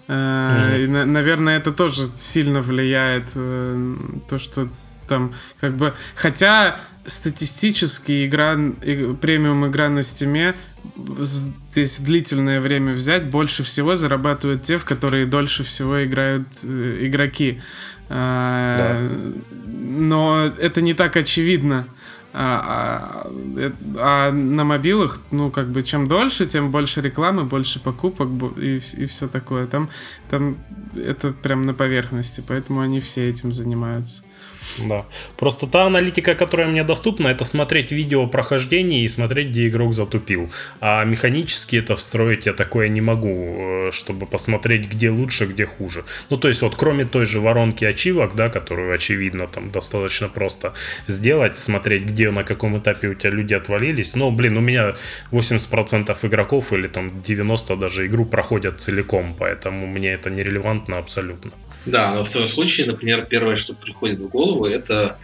[0.09, 0.85] Mm-hmm.
[0.85, 3.97] И, наверное, это тоже сильно влияет э,
[4.29, 4.69] то, что
[5.11, 5.93] там как бы...
[6.15, 8.57] Хотя статистически игра,
[9.20, 10.55] премиум игра на стиме,
[11.19, 17.61] здесь длительное время взять, больше всего зарабатывают те, в которые дольше всего играют э, игроки.
[18.09, 19.35] А, да.
[19.66, 21.87] Но это не так очевидно.
[22.32, 28.28] А, а, а на мобилах, ну, как бы, чем дольше, тем больше рекламы, больше покупок
[28.57, 29.66] и, и все такое.
[29.66, 29.91] Там,
[30.28, 30.57] там
[30.95, 34.23] это прям на поверхности, поэтому они все этим занимаются.
[34.78, 35.05] Да.
[35.37, 40.51] Просто та аналитика, которая мне доступна, это смотреть видео прохождения и смотреть, где игрок затупил.
[40.81, 46.05] А механически это встроить я такое не могу, э, чтобы посмотреть, где лучше, где хуже.
[46.31, 50.73] Ну, то есть, вот кроме той же воронки ачивок, да, которую, очевидно, там достаточно просто
[51.09, 54.15] сделать, смотреть, где на каком этапе у тебя люди отвалились.
[54.15, 54.95] Но, блин, у меня
[55.32, 61.51] 80% игроков или там 90% даже игру проходят целиком, поэтому мне это нерелевантно абсолютно.
[61.86, 65.19] Да, но в том случае, например, первое, что приходит в голову, это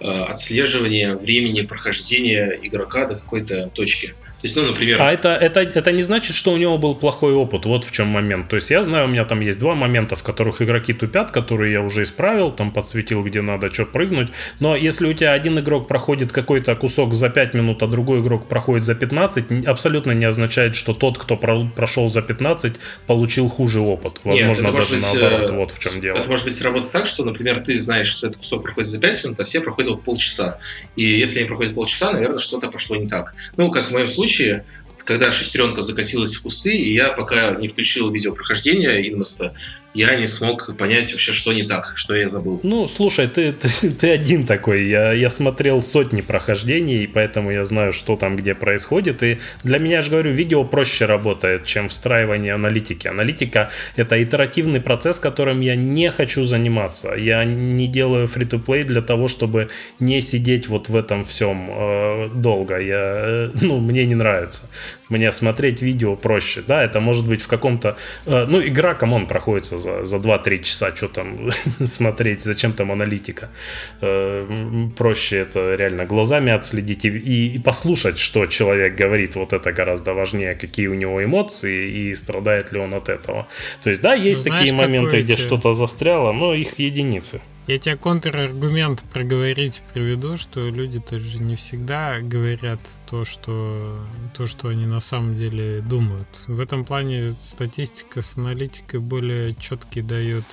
[0.00, 4.14] э, отслеживание времени прохождения игрока до какой-то точки
[4.44, 5.00] есть, ну, например...
[5.00, 7.64] А это, это, это не значит, что у него был плохой опыт.
[7.64, 8.48] Вот в чем момент.
[8.48, 11.72] То есть я знаю, у меня там есть два момента, в которых игроки тупят, которые
[11.72, 14.28] я уже исправил, там подсветил, где надо что прыгнуть.
[14.60, 18.46] Но если у тебя один игрок проходит какой-то кусок за 5 минут, а другой игрок
[18.46, 22.74] проходит за 15, абсолютно не означает, что тот, кто про- прошел за 15,
[23.06, 24.20] получил хуже опыт.
[24.24, 25.50] Возможно, Нет, даже быть, наоборот.
[25.50, 26.18] Э, вот в чем дело.
[26.18, 29.24] Это может быть работать так, что, например, ты знаешь, что этот кусок проходит за 5
[29.24, 30.58] минут, а все проходят полчаса.
[30.96, 33.34] И если они проходят полчаса, наверное, что-то пошло не так.
[33.56, 34.64] Ну, как в моем случае, случае,
[35.04, 39.54] когда шестеренка закатилась в кусты, и я пока не включил видеопрохождение Инмоста,
[39.94, 42.60] я не смог понять вообще, что не так, что я забыл.
[42.64, 44.88] Ну, слушай, ты, ты, ты один такой.
[44.88, 49.22] Я, я смотрел сотни прохождений, и поэтому я знаю, что там где происходит.
[49.22, 53.06] И для меня, я же говорю, видео проще работает, чем встраивание аналитики.
[53.06, 57.14] Аналитика— это итеративный процесс, которым я не хочу заниматься.
[57.14, 59.68] Я не делаю free-to-play для того, чтобы
[60.00, 62.78] не сидеть вот в этом всем э, долго.
[62.80, 64.68] Я, э, ну, мне не нравится.
[65.08, 66.62] Мне смотреть видео проще.
[66.66, 67.96] Да, это может быть в каком-то...
[68.26, 71.50] Э, ну, игра, come on, проходится за, за 2-3 часа что там
[71.86, 73.48] смотреть, зачем там аналитика.
[74.00, 79.36] Э, проще это реально глазами отследить и, и, и послушать, что человек говорит.
[79.36, 83.46] Вот это гораздо важнее, какие у него эмоции и страдает ли он от этого.
[83.82, 87.40] То есть, да, есть ну, такие знаешь, моменты, где что-то застряло, но их единицы.
[87.66, 92.78] Я тебе контраргумент проговорить приведу, что люди тоже не всегда говорят
[93.08, 93.98] то, что,
[94.36, 96.28] то, что они на самом деле думают.
[96.46, 100.44] В этом плане статистика с аналитикой более четкий дает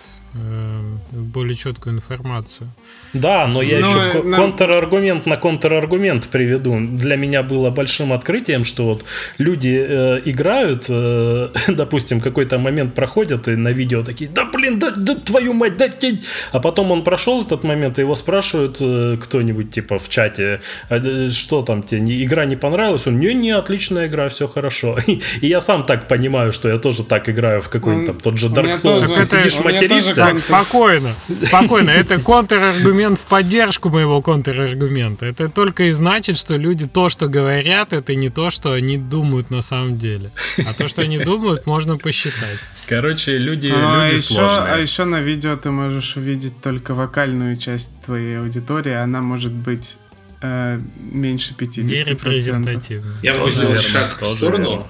[1.12, 2.70] более четкую информацию.
[3.14, 4.42] Да, но я но еще нам...
[4.42, 6.80] контраргумент на контраргумент приведу.
[6.80, 9.06] Для меня было большим открытием, что вот
[9.38, 14.92] люди э, играют, э, допустим, какой-то момент проходят и на видео такие, да блин, да,
[14.96, 16.08] да твою мать, да, да.
[16.52, 21.28] а потом он прошел этот момент, и его спрашивают э, кто-нибудь типа в чате, а,
[21.30, 23.06] что там тебе, игра не понравилась?
[23.08, 24.98] Он, не-не, отличная игра, все хорошо.
[25.08, 28.82] И, я сам так понимаю, что я тоже так играю в какой-то тот же Dark
[28.82, 29.08] Souls.
[29.08, 31.90] Тоже, сидишь материшься, так, спокойно, спокойно.
[31.90, 35.26] Это контраргумент в поддержку моего контраргумента.
[35.26, 39.50] Это только и значит, что люди то, что говорят, это не то, что они думают
[39.50, 40.32] на самом деле.
[40.58, 42.60] А то, что они думают, можно посчитать.
[42.88, 44.74] Короче, люди, а, люди еще, сложные.
[44.74, 48.94] А еще на видео ты можешь увидеть только вокальную часть твоей аудитории.
[48.94, 49.98] Она может быть
[50.42, 53.06] э, меньше 50%.
[53.24, 54.86] Я могу сделать шаг в сторону верно.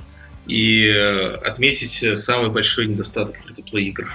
[0.48, 3.38] и э, отметить самый большой недостаток
[3.70, 4.10] фри игр.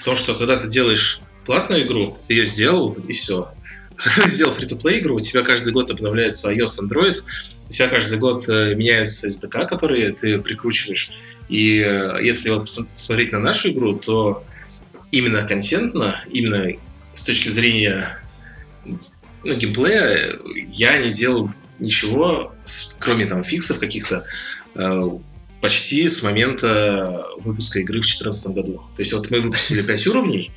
[0.00, 3.52] В том, что когда ты делаешь платную игру, ты ее сделал, и все.
[4.26, 7.22] Сделал free-to-play игру, у тебя каждый год обновляется iOS, Android,
[7.68, 11.10] у тебя каждый год э, меняются SDK, которые ты прикручиваешь.
[11.50, 12.62] И э, если вот
[12.94, 14.42] посмотреть на нашу игру, то
[15.12, 16.72] именно контентно, именно
[17.12, 18.18] с точки зрения
[18.86, 20.38] ну, геймплея,
[20.72, 22.54] я не делал ничего,
[23.00, 24.24] кроме там фиксов каких-то,
[24.76, 25.10] э,
[25.60, 28.82] почти с момента выпуска игры в 2014 году.
[28.96, 30.50] То есть вот мы выпустили 5 уровней,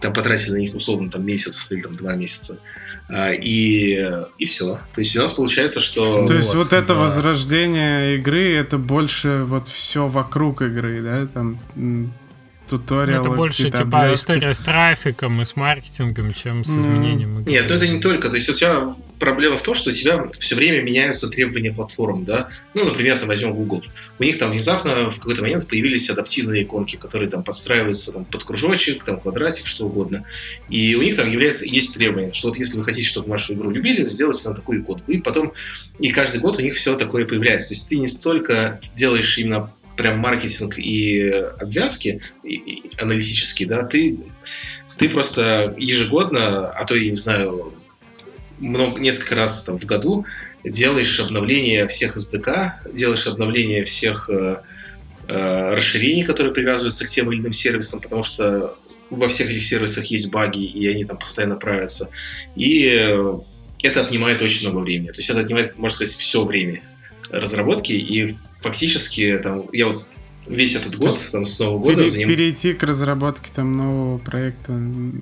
[0.00, 2.60] там потратили на них условно там месяц или там два месяца.
[3.08, 4.06] А, и,
[4.38, 4.78] и все.
[4.94, 6.26] То есть у нас получается, что...
[6.26, 6.94] То есть вот, вот это да.
[6.94, 11.26] возрождение игры, это больше вот все вокруг игры, да?
[11.26, 11.58] Там
[12.68, 13.26] туториалы.
[13.26, 14.14] Это больше типа обвязки.
[14.14, 17.52] история с трафиком и с маркетингом, чем с изменением игры.
[17.52, 18.28] Нет, ну это не только.
[18.28, 22.24] То есть у тебя проблема в том, что у тебя все время меняются требования платформ,
[22.24, 22.48] да.
[22.74, 23.82] Ну, например, там возьмем Google.
[24.18, 28.44] У них там внезапно в какой-то момент появились адаптивные иконки, которые там подстраиваются там, под
[28.44, 30.24] кружочек, там квадратик, что угодно.
[30.68, 33.70] И у них там является, есть требование, что вот если вы хотите, чтобы вашу игру
[33.70, 35.10] любили, сделайте на такую иконку.
[35.10, 35.52] И потом,
[35.98, 37.68] и каждый год у них все такое появляется.
[37.68, 41.28] То есть ты не столько делаешь именно прям маркетинг и
[41.58, 44.16] обвязки и, и аналитические, да, ты,
[44.96, 47.72] ты просто ежегодно, а то, я не знаю,
[48.58, 50.26] много, несколько раз там, в году
[50.64, 54.62] делаешь обновление всех SDK, делаешь обновление всех э,
[55.28, 58.76] э, расширений, которые привязываются к тем или иным сервисам, потому что
[59.10, 62.10] во всех этих сервисах есть баги, и они там постоянно правятся.
[62.56, 62.84] И
[63.82, 65.12] это отнимает очень много времени.
[65.12, 66.82] То есть это отнимает, можно сказать, все время
[67.30, 68.28] разработки, и
[68.60, 69.98] фактически там, я вот
[70.48, 71.96] весь этот год, там, с Нового года...
[71.96, 72.28] Пере, заним...
[72.28, 74.72] Перейти к разработке там нового проекта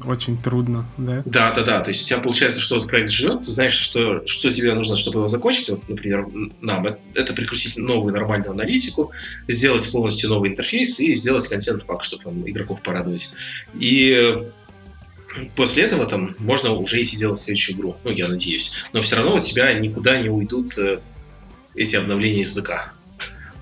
[0.04, 1.22] очень трудно, да?
[1.24, 1.80] Да, да, да.
[1.80, 4.96] То есть у тебя получается, что этот проект живет, ты знаешь, что, что тебе нужно,
[4.96, 5.68] чтобы его закончить.
[5.70, 6.26] Вот, например,
[6.60, 9.12] нам это прикрутить новую нормальную аналитику,
[9.48, 13.34] сделать полностью новый интерфейс и сделать контент-пак, чтобы там, игроков порадовать.
[13.74, 14.36] И
[15.54, 17.96] после этого там можно уже идти делать следующую игру.
[18.04, 18.86] Ну, я надеюсь.
[18.92, 21.00] Но все равно у тебя никуда не уйдут э,
[21.74, 22.92] эти обновления языка.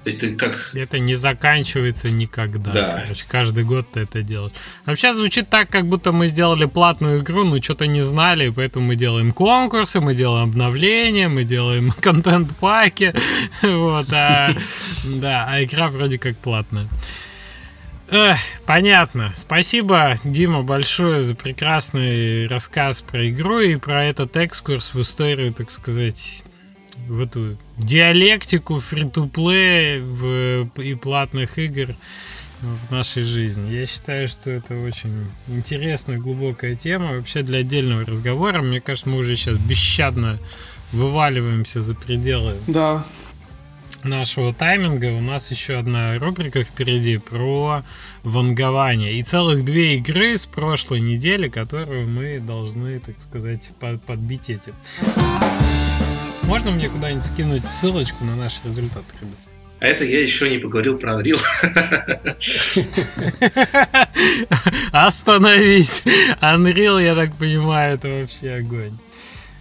[0.05, 0.71] То есть ты как...
[0.75, 2.73] Это не заканчивается никогда.
[2.73, 3.01] Да.
[3.01, 4.53] Короче, каждый год ты это делаешь.
[4.85, 8.97] Вообще звучит так, как будто мы сделали платную игру, но что-то не знали, поэтому мы
[8.97, 13.15] делаем конкурсы, мы делаем обновления, мы делаем контент-паки.
[13.63, 14.55] Вот, а,
[15.05, 16.87] да, а игра вроде как платная.
[18.11, 19.33] Эх, понятно.
[19.35, 25.71] Спасибо, Дима, большое за прекрасный рассказ про игру и про этот экскурс в историю, так
[25.71, 26.45] сказать,
[27.09, 31.95] в эту диалектику фри-то-плей и платных игр
[32.61, 33.73] в нашей жизни.
[33.73, 37.17] Я считаю, что это очень интересная, глубокая тема.
[37.17, 38.63] Вообще для отдельного разговора.
[38.63, 40.39] Мне кажется, мы уже сейчас бесщадно
[40.93, 43.05] вываливаемся за пределы да.
[44.05, 45.13] Нашего тайминга.
[45.13, 47.85] У нас еще одна рубрика впереди про
[48.23, 49.15] вангование.
[49.15, 53.73] И целых две игры с прошлой недели, которые мы должны, так сказать,
[54.07, 54.73] подбить эти.
[56.45, 59.37] Можно мне куда-нибудь скинуть ссылочку на наши результаты, ребят?
[59.81, 61.41] А это я еще не поговорил про Unreal.
[64.93, 66.03] Остановись.
[66.41, 68.97] Unreal, я так понимаю, это вообще огонь.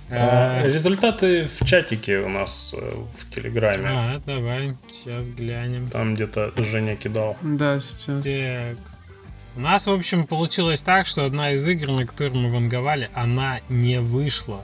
[0.09, 3.89] А, а, результаты в чатике у нас э, в Телеграме.
[3.89, 5.87] А, давай, сейчас глянем.
[5.87, 7.37] Там где-то Женя кидал.
[7.41, 8.25] Да, сейчас.
[8.25, 8.77] Так.
[9.55, 13.59] У нас, в общем, получилось так, что одна из игр, на которую мы ванговали, она
[13.69, 14.61] не вышла.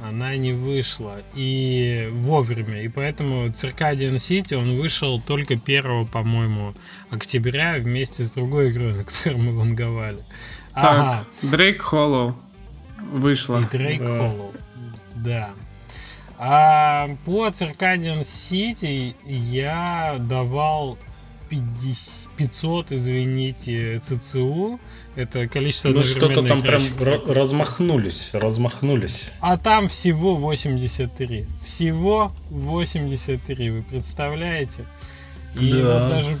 [0.00, 1.22] Она не вышла.
[1.34, 2.82] И вовремя.
[2.82, 6.74] И поэтому Circadian City, он вышел только 1, по-моему,
[7.10, 10.24] октября вместе с другой игрой, на которую мы ванговали.
[10.74, 12.36] Так, Дрейк Холлоу
[13.12, 13.60] вышла.
[13.60, 14.52] И Дрейк Холлоу.
[15.16, 15.50] Да.
[16.38, 20.96] А по Circadian City я давал
[21.48, 24.78] 50, 500, извините, ЦЦУ.
[25.16, 26.82] Это количество Ну что-то там прям
[27.26, 29.30] размахнулись, размахнулись.
[29.40, 31.46] А там всего 83.
[31.64, 34.84] Всего 83, вы представляете?
[35.58, 36.02] И Да.
[36.02, 36.38] вот даже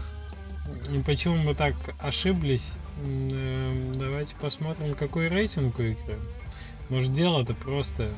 [1.04, 2.74] почему мы так ошиблись,
[3.04, 6.18] э, давайте посмотрим, какой рейтинг у игры.
[6.88, 8.08] Может, дело-то просто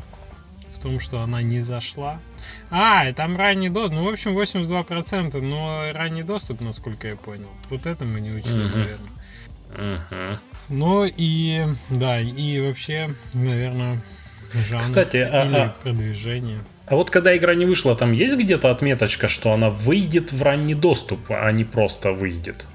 [0.75, 2.21] в том, что она не зашла.
[2.71, 3.93] А, и там ранний доступ.
[3.95, 7.51] Ну, в общем, 82%, но ранний доступ, насколько я понял.
[7.69, 8.79] Вот это мы не учили, Мгм.
[8.79, 9.11] наверное.
[9.77, 10.39] Мгм.
[10.69, 14.01] Ну и, да, и вообще, наверное,
[14.69, 16.61] жанр Кстати, а- или а- продвижение.
[16.87, 20.75] А вот когда игра не вышла, там есть где-то отметочка, что она выйдет в ранний
[20.75, 22.67] доступ, а не просто выйдет?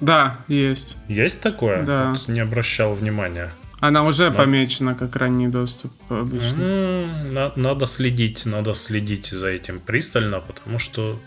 [0.00, 0.96] Да, есть.
[1.08, 1.82] Есть такое?
[1.84, 2.10] Да.
[2.12, 3.50] Вот не обращал внимания.
[3.80, 4.36] Она уже Да.
[4.36, 7.06] помечена как ранний доступ обычно.
[7.30, 11.18] На- надо следить, надо следить за этим пристально, потому что...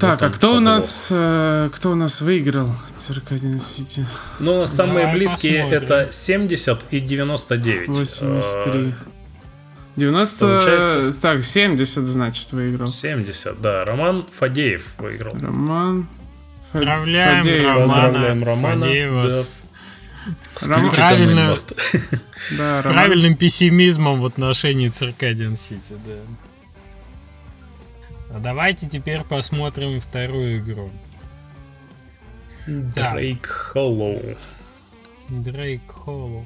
[0.00, 4.04] Так, вот а кто у нас, э, кто у нас выиграл Circadian City?
[4.40, 5.82] Ну, самые Давай близкие посмотрим.
[5.84, 7.88] это 70 и 99.
[7.88, 8.88] 83.
[8.88, 8.92] Э,
[9.94, 10.46] 90...
[10.46, 12.88] Получается- Так, 70, значит, выиграл.
[12.88, 13.84] 70, да.
[13.84, 15.32] Роман Фадеев выиграл.
[15.40, 16.08] Роман...
[16.72, 17.64] Фа- Поздравляем Фадеев.
[17.66, 19.30] Романа, Поздравляем Романа, Фадеева да.
[19.30, 19.64] с,
[20.56, 21.54] С правильно.
[22.58, 26.14] Да, с Роман- правильным пессимизмом в отношении Circadian City, да.
[28.36, 30.90] А давайте теперь посмотрим вторую игру.
[32.66, 34.36] Дрейк Холлоу.
[35.28, 36.44] Дрейк Холлоу.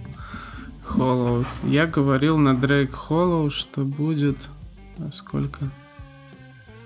[0.85, 1.45] Холлоу.
[1.65, 4.49] Я говорил на Дрейк Холлоу, что будет...
[4.99, 5.71] а сколько?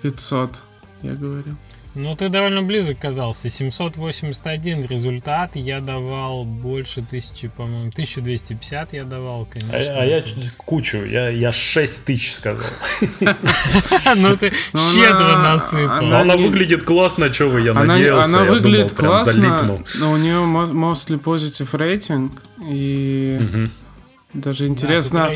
[0.03, 0.63] 500,
[1.03, 1.57] я говорил.
[1.95, 3.49] Ну, ты довольно близок казался.
[3.49, 5.55] 781 результат.
[5.55, 10.01] Я давал больше тысячи, по-моему, 1250 я давал, А, конечно.
[10.01, 12.67] а я чуть кучу, я, я 6 тысяч сказал.
[14.17, 16.03] Ну, ты щедро насыпал.
[16.03, 18.25] Но она выглядит классно, что вы, я надеялся.
[18.25, 22.33] она я выглядит классно, но у нее mostly positive рейтинг.
[22.67, 23.69] И
[24.33, 25.31] даже Да, интересно,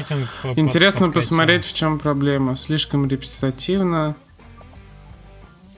[0.56, 2.56] интересно посмотреть, в чем проблема.
[2.56, 4.16] Слишком репетитивно.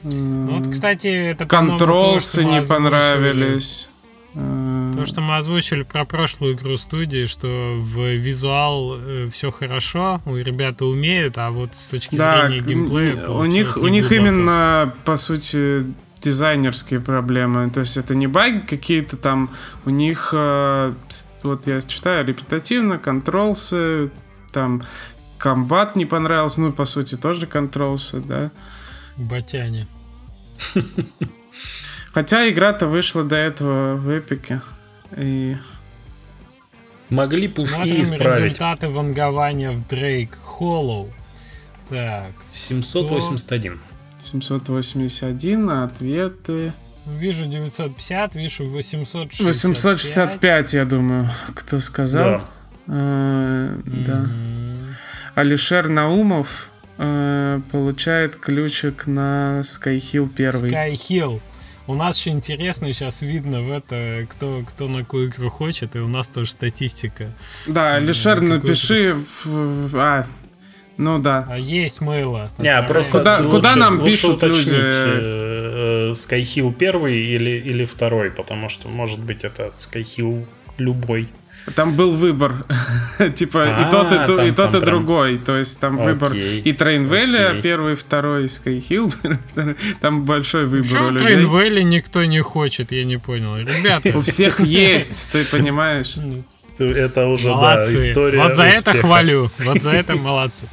[0.02, 3.88] Ну, Вот, кстати, это, Контролсы не понравились.
[4.34, 8.96] Э, То, что мы озвучили про прошлую игру студии, что в визуал
[9.30, 13.88] все хорошо, у ребята умеют, а вот с точки Да, зрения геймплея у них, у
[13.88, 15.84] них именно, по сути,
[16.20, 17.70] дизайнерские проблемы.
[17.70, 19.50] То есть это не баги какие-то там,
[19.84, 20.94] у них, э,
[21.42, 24.10] вот я читаю, репетативно, контролсы,
[24.52, 24.82] там,
[25.38, 28.50] комбат не понравился, ну, по сути, тоже контролсы, да.
[29.20, 29.86] Батяне.
[32.12, 34.60] Хотя игра-то вышла до этого в Эпике.
[35.16, 35.56] И
[37.08, 38.44] Могли бы уж и исправить.
[38.44, 41.12] результаты вангования в Дрейк Холлоу.
[41.88, 43.80] Так, 781.
[44.20, 46.72] 781, а ответы...
[47.06, 49.46] вижу 950, вижу 865.
[49.46, 52.42] 865, я думаю, кто сказал.
[52.86, 52.94] Да.
[52.94, 54.12] Э, Да.
[54.18, 54.94] М,
[55.34, 56.70] Алишер Наумов
[57.00, 60.70] э, получает ключик на Skyhill первый.
[60.70, 61.40] Sky Hill.
[61.86, 65.98] У нас еще интересно, сейчас видно в это, кто, кто на какую игру хочет, и
[65.98, 67.32] у нас тоже статистика.
[67.66, 69.16] Да, Алишер, какой-то- напиши...
[69.44, 70.26] в- а,
[70.98, 71.46] ну да.
[71.48, 72.50] А есть мейла.
[72.58, 72.88] Не, Отправляй.
[72.88, 74.76] просто Куда- лучше- куда нам лучше пишут уточнить, люди?
[74.76, 80.44] э, э, Skyhill первый или, или второй, потому что, может быть, это Skyhill
[80.78, 81.28] любой.
[81.74, 82.64] Там был выбор.
[83.36, 85.38] типа и А, тот, и, ту- и тот, там и другой.
[85.38, 87.62] То есть там выбор и Train Valley окей.
[87.62, 88.48] первый, второй, и
[89.52, 89.76] второй.
[90.00, 91.26] Там большой выбор у людей.
[91.26, 93.56] Трейнвелли никто не хочет, я не понял.
[93.56, 96.16] Ребята, У всех есть, ты понимаешь?
[96.78, 98.10] Это уже, да, молодцы.
[98.10, 99.50] история Вот за это хвалю.
[99.58, 100.66] Вот за это молодцы.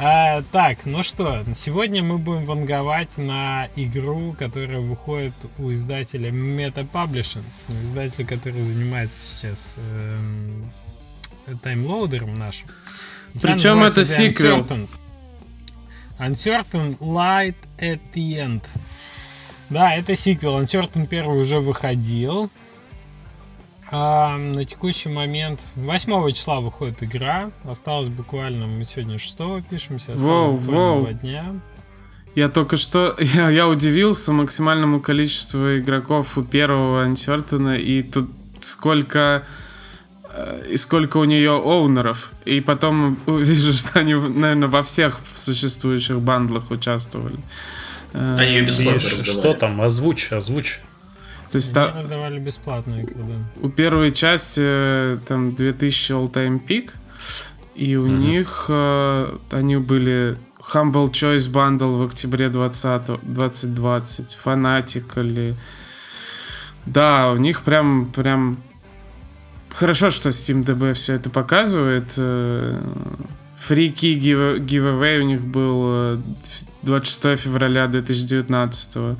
[0.00, 6.88] А, так, ну что, сегодня мы будем ванговать на игру, которая выходит у издателя Meta
[6.88, 10.70] Publishing, издатель, который занимается сейчас эм,
[11.62, 12.68] таймлоудером нашим.
[13.42, 14.58] Причем это сиквел.
[14.60, 14.88] Uncertain.
[16.20, 18.62] Uncertain Light at the End.
[19.68, 20.60] Да, это сиквел.
[20.60, 22.50] Uncertain первый уже выходил.
[23.90, 27.50] А, на текущий момент 8 числа выходит игра.
[27.64, 29.38] Осталось буквально, мы сегодня 6
[29.68, 30.12] пишемся.
[30.12, 31.12] Осталось Воу, буквально воу.
[31.14, 31.44] дня.
[32.34, 38.28] Я только что, я, я удивился максимальному количеству игроков у первого Uncertain, и тут
[38.60, 39.46] сколько
[40.30, 42.32] э, и сколько у нее оунеров.
[42.44, 47.38] И потом увижу, что они, наверное, во всех существующих бандлах участвовали.
[48.12, 49.80] Э, они ее бесплатно Что там?
[49.80, 50.80] Озвучь, озвучь.
[51.50, 51.94] То есть Они та...
[51.94, 53.34] раздавали бесплатно игры, да.
[53.62, 56.90] У первой части э, там 2000 all-time peak,
[57.74, 58.18] и у mm-hmm.
[58.18, 60.36] них э, они были
[60.72, 65.54] Humble Choice Bundle в октябре 20, 2020, Fanatical.
[66.84, 68.58] Да, у них прям, прям
[69.70, 72.12] хорошо, что SteamDB все это показывает.
[73.58, 76.20] Фрики э, giveaway у них был
[76.82, 79.16] 26 э, февраля 2019.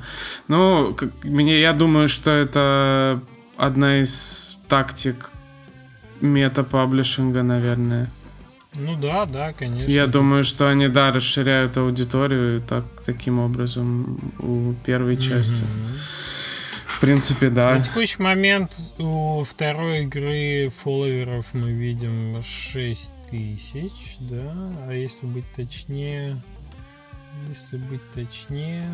[0.47, 3.21] Ну, как, мне, я думаю, что это
[3.57, 5.29] одна из тактик
[6.21, 8.09] мета-паблишинга, наверное.
[8.75, 9.89] Ну да, да, конечно.
[9.91, 15.63] Я думаю, что они, да, расширяют аудиторию так, таким образом у первой части.
[15.63, 16.29] Mm-hmm.
[16.85, 17.75] В принципе, да.
[17.75, 24.53] На текущий момент у второй игры фолловеров мы видим 6 тысяч, да,
[24.87, 26.35] а если быть точнее,
[27.47, 28.85] если быть точнее,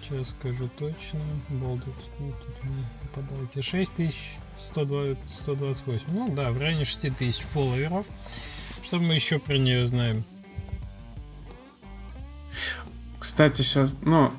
[0.00, 6.04] сейчас скажу точно, Болдер, тут не попадаете, 6 тысяч 128.
[6.08, 8.06] Ну да, в районе 6000 фолловеров.
[8.82, 10.24] Что мы еще про нее знаем?
[13.18, 14.32] Кстати, сейчас, ну,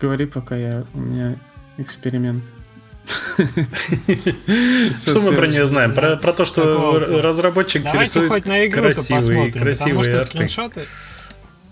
[0.00, 1.36] говори, пока я у меня
[1.76, 2.44] эксперимент.
[4.96, 5.92] Что мы про нее знаем?
[5.94, 10.86] Про, про то, что разработчик рисует хоть на игру красивые, красивые потому что скриншоты,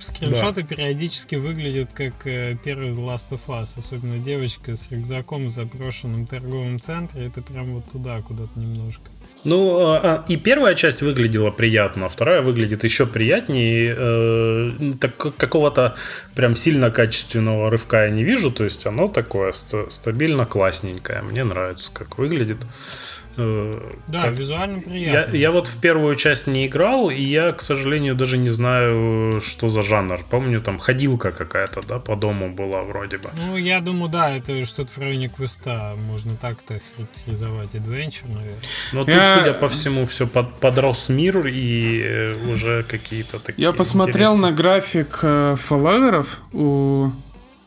[0.02, 0.66] Скриншоты да.
[0.66, 6.80] периодически выглядят как э, первый Last of Us, особенно девочка с рюкзаком в заброшенном торговом
[6.80, 9.10] центре, это прям вот туда, куда-то немножко.
[9.44, 13.94] Ну, а, а, и первая часть выглядела приятно, а вторая выглядит еще приятнее.
[13.96, 14.70] Э,
[15.00, 15.96] так, какого-то
[16.34, 21.22] прям сильно качественного рывка я не вижу, то есть оно такое стабильно классненькое.
[21.22, 22.58] Мне нравится, как выглядит.
[23.36, 24.38] Э, да, как...
[24.38, 25.32] визуально приятно.
[25.32, 29.40] Я, я вот в первую часть не играл, и я, к сожалению, даже не знаю,
[29.40, 30.20] что за жанр.
[30.28, 33.30] Помню, там ходилка какая-то, да, по дому была вроде бы.
[33.38, 35.94] Ну, я думаю, да, это что-то в районе квеста.
[35.96, 37.74] Можно так-то характеризовать.
[37.74, 38.56] Adventure, наверное.
[38.92, 39.34] Но я...
[39.34, 44.32] тут, судя по всему, все под, подрос мир и э, уже какие-то такие Я посмотрел
[44.32, 44.50] интересные...
[44.50, 47.10] на график э, фолловеров у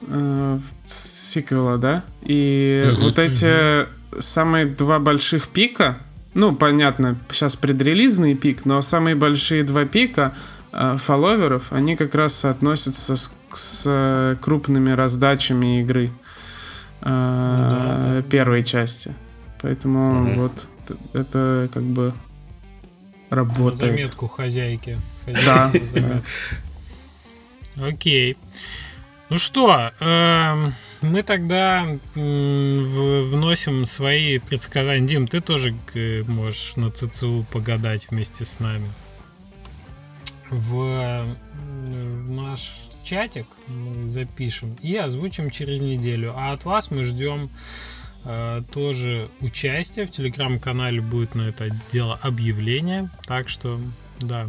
[0.02, 2.04] э, сиквела, да?
[2.22, 2.96] И mm-hmm.
[3.02, 5.98] вот эти самые два больших пика,
[6.34, 10.34] ну, понятно, сейчас предрелизный пик, но самые большие два пика
[10.72, 16.10] э, фолловеров, они как раз соотносятся с, с э, крупными раздачами игры
[17.02, 18.30] э, ну, да.
[18.30, 19.14] первой части.
[19.62, 20.42] Поэтому угу.
[20.42, 20.68] вот
[21.14, 22.14] это как бы
[23.30, 23.82] работает.
[23.82, 24.98] На заметку хозяйки.
[25.26, 25.72] Да.
[27.82, 28.38] Окей.
[29.30, 30.74] Ну что, эм,
[31.06, 35.08] мы тогда вносим свои предсказания.
[35.08, 35.76] Дим, ты тоже
[36.28, 38.88] можешь на ЦЦУ погадать вместе с нами.
[40.50, 42.74] В, в наш
[43.04, 46.34] чатик мы запишем и озвучим через неделю.
[46.36, 47.50] А от вас мы ждем
[48.24, 50.06] э, тоже участия.
[50.06, 53.10] В телеграм-канале будет на это дело объявление.
[53.26, 53.80] Так что,
[54.22, 54.48] да,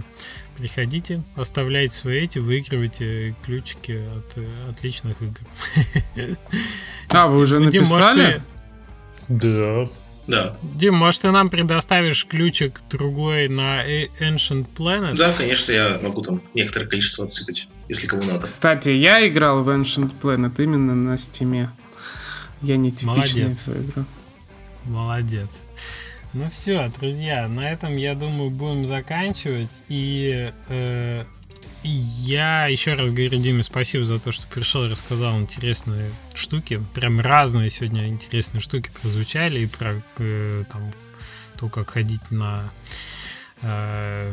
[0.56, 6.36] Приходите, оставляйте свои эти, выигрывайте ключики от э, отличных игр.
[7.08, 7.82] А, вы уже написали?
[7.82, 8.42] Дим, может, ты...
[9.28, 9.88] Да.
[10.26, 10.56] Да.
[10.62, 15.14] Дим, может, ты нам предоставишь ключик другой на Ancient Planet?
[15.14, 18.40] Да, конечно, я могу там некоторое количество отсыпать, если кому надо.
[18.40, 21.70] Кстати, я играл в Ancient Planet именно на стиме.
[22.62, 23.68] Я не типичный Молодец.
[23.68, 24.04] игру.
[24.84, 25.62] Молодец.
[26.38, 29.70] Ну все, друзья, на этом, я думаю, будем заканчивать.
[29.88, 31.24] И э,
[31.82, 36.82] я еще раз говорю Диме спасибо за то, что пришел и рассказал интересные штуки.
[36.92, 39.60] Прям разные сегодня интересные штуки прозвучали.
[39.60, 40.92] И про э, там,
[41.56, 42.70] то, как ходить на
[43.62, 44.30] э,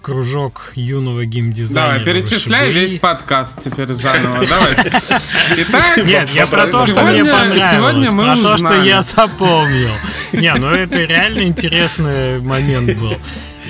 [0.00, 1.98] кружок юного геймдизайнера.
[1.98, 4.46] Давай, перечисляй весь подкаст теперь заново.
[4.46, 4.72] Давай.
[5.56, 9.92] Итак, Нет, я про то, что мне понравилось, про то, что я запомнил.
[10.32, 13.16] Не, ну это реально интересный момент был.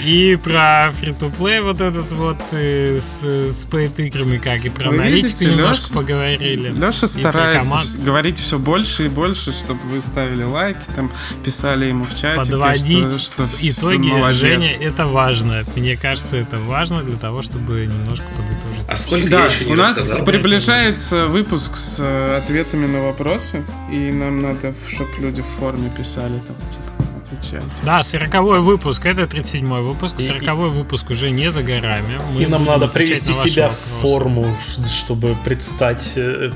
[0.02, 3.66] И про фри-то-плей вот этот вот и с, с
[3.98, 6.70] играми как, и про вы аналитику видите, немножко Леша, поговорили.
[6.70, 11.10] Леша старается говорить все больше и больше, чтобы вы ставили лайки, там
[11.44, 12.36] писали ему в чате.
[12.36, 14.40] Подводить что, что итоги, молодец.
[14.40, 15.64] Женя, это важно.
[15.76, 18.88] Мне кажется, это важно для того, чтобы немножко подытожить.
[18.88, 20.24] А сколько да, у нас рассказал?
[20.24, 26.38] приближается выпуск с э, ответами на вопросы, и нам надо, чтобы люди в форме писали
[26.46, 26.93] там, типа,
[27.34, 27.64] отвечать.
[27.84, 30.20] Да, 40 выпуск, это 37 выпуск.
[30.20, 32.18] 40 выпуск уже не за горами.
[32.32, 34.46] Мы и нам надо привести себя в форму,
[34.86, 36.50] чтобы предстать э,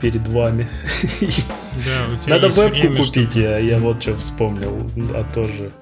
[0.00, 0.68] перед вами.
[1.20, 5.72] Да, у тебя Надо вебку время, купить, чтобы- я, я вот что вспомнил, а тоже.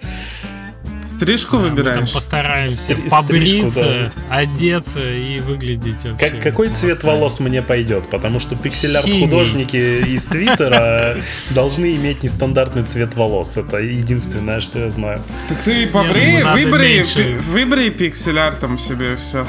[1.23, 2.12] Стрижку Да, мы там выбираешь?
[2.12, 6.31] постараемся Стри- побриться, одеться и выглядеть вообще.
[6.31, 7.19] Как, какой цвет колоссально.
[7.20, 8.09] волос мне пойдет?
[8.09, 8.62] Потому что Синий.
[8.62, 9.77] пиксель-арт-художники
[10.15, 11.16] из Твиттера
[11.51, 13.57] должны иметь нестандартный цвет волос.
[13.57, 15.20] Это единственное, что я знаю.
[15.49, 17.03] Так ты побрей, ну, выбери,
[17.40, 19.47] выбери пиксель-артом себе все.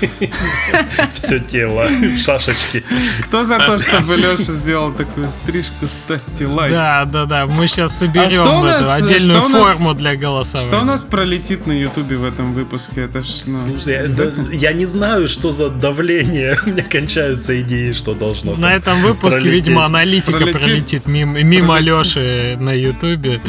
[1.14, 1.88] Все тело,
[2.24, 2.84] шашечки.
[3.22, 6.72] Кто за то, чтобы Леша сделал такую стрижку, ставьте лайк.
[6.72, 7.46] Да, да, да.
[7.46, 10.68] Мы сейчас А что соберем у нас- эту отдельную что у нас- форму для голосования.
[10.70, 13.02] Что у нас пролетит на Ютубе в этом выпуске?
[13.02, 14.08] Это ж, ну, Слушай,
[14.50, 16.58] я, я не знаю, что за давление.
[16.66, 19.66] У меня кончаются идеи, что должно На этом выпуске, пролететь.
[19.66, 20.60] видимо, аналитика Пролетит.
[20.62, 22.16] пролетит мимо, мимо Пролетит.
[22.16, 23.40] Леши на Ютубе.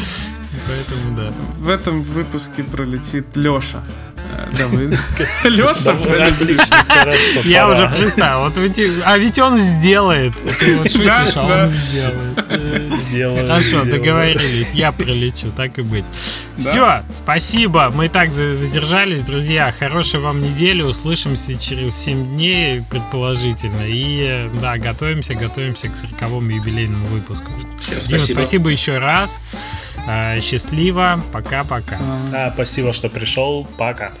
[0.66, 1.32] Поэтому да.
[1.58, 3.82] В этом выпуске пролетит Леша.
[5.44, 6.32] Леша Да, пролетит.
[6.40, 7.74] отлично, хорошо, Я пора.
[7.86, 8.40] уже представил.
[8.44, 10.34] Вот ведь, а ведь он сделает.
[10.58, 11.62] Ты вот шутишь, Да, а да.
[11.64, 12.98] он сделает.
[13.08, 13.90] Сделаю, Хорошо, сделаю.
[13.90, 14.72] договорились.
[14.72, 16.04] Я прилечу, так и быть.
[16.56, 16.62] Да.
[16.70, 17.90] Все, спасибо.
[17.94, 19.72] Мы так за- задержались, друзья.
[19.78, 20.82] Хорошей вам недели.
[20.82, 23.82] Услышимся через 7 дней, предположительно.
[23.86, 27.50] И да, готовимся, готовимся к 40 юбилейному выпуску.
[27.88, 28.32] Дима, спасибо.
[28.34, 29.40] спасибо еще раз.
[30.06, 31.22] А, Счастливо.
[31.32, 31.98] Пока-пока.
[32.34, 33.66] А, спасибо, что пришел.
[33.78, 34.12] Пока.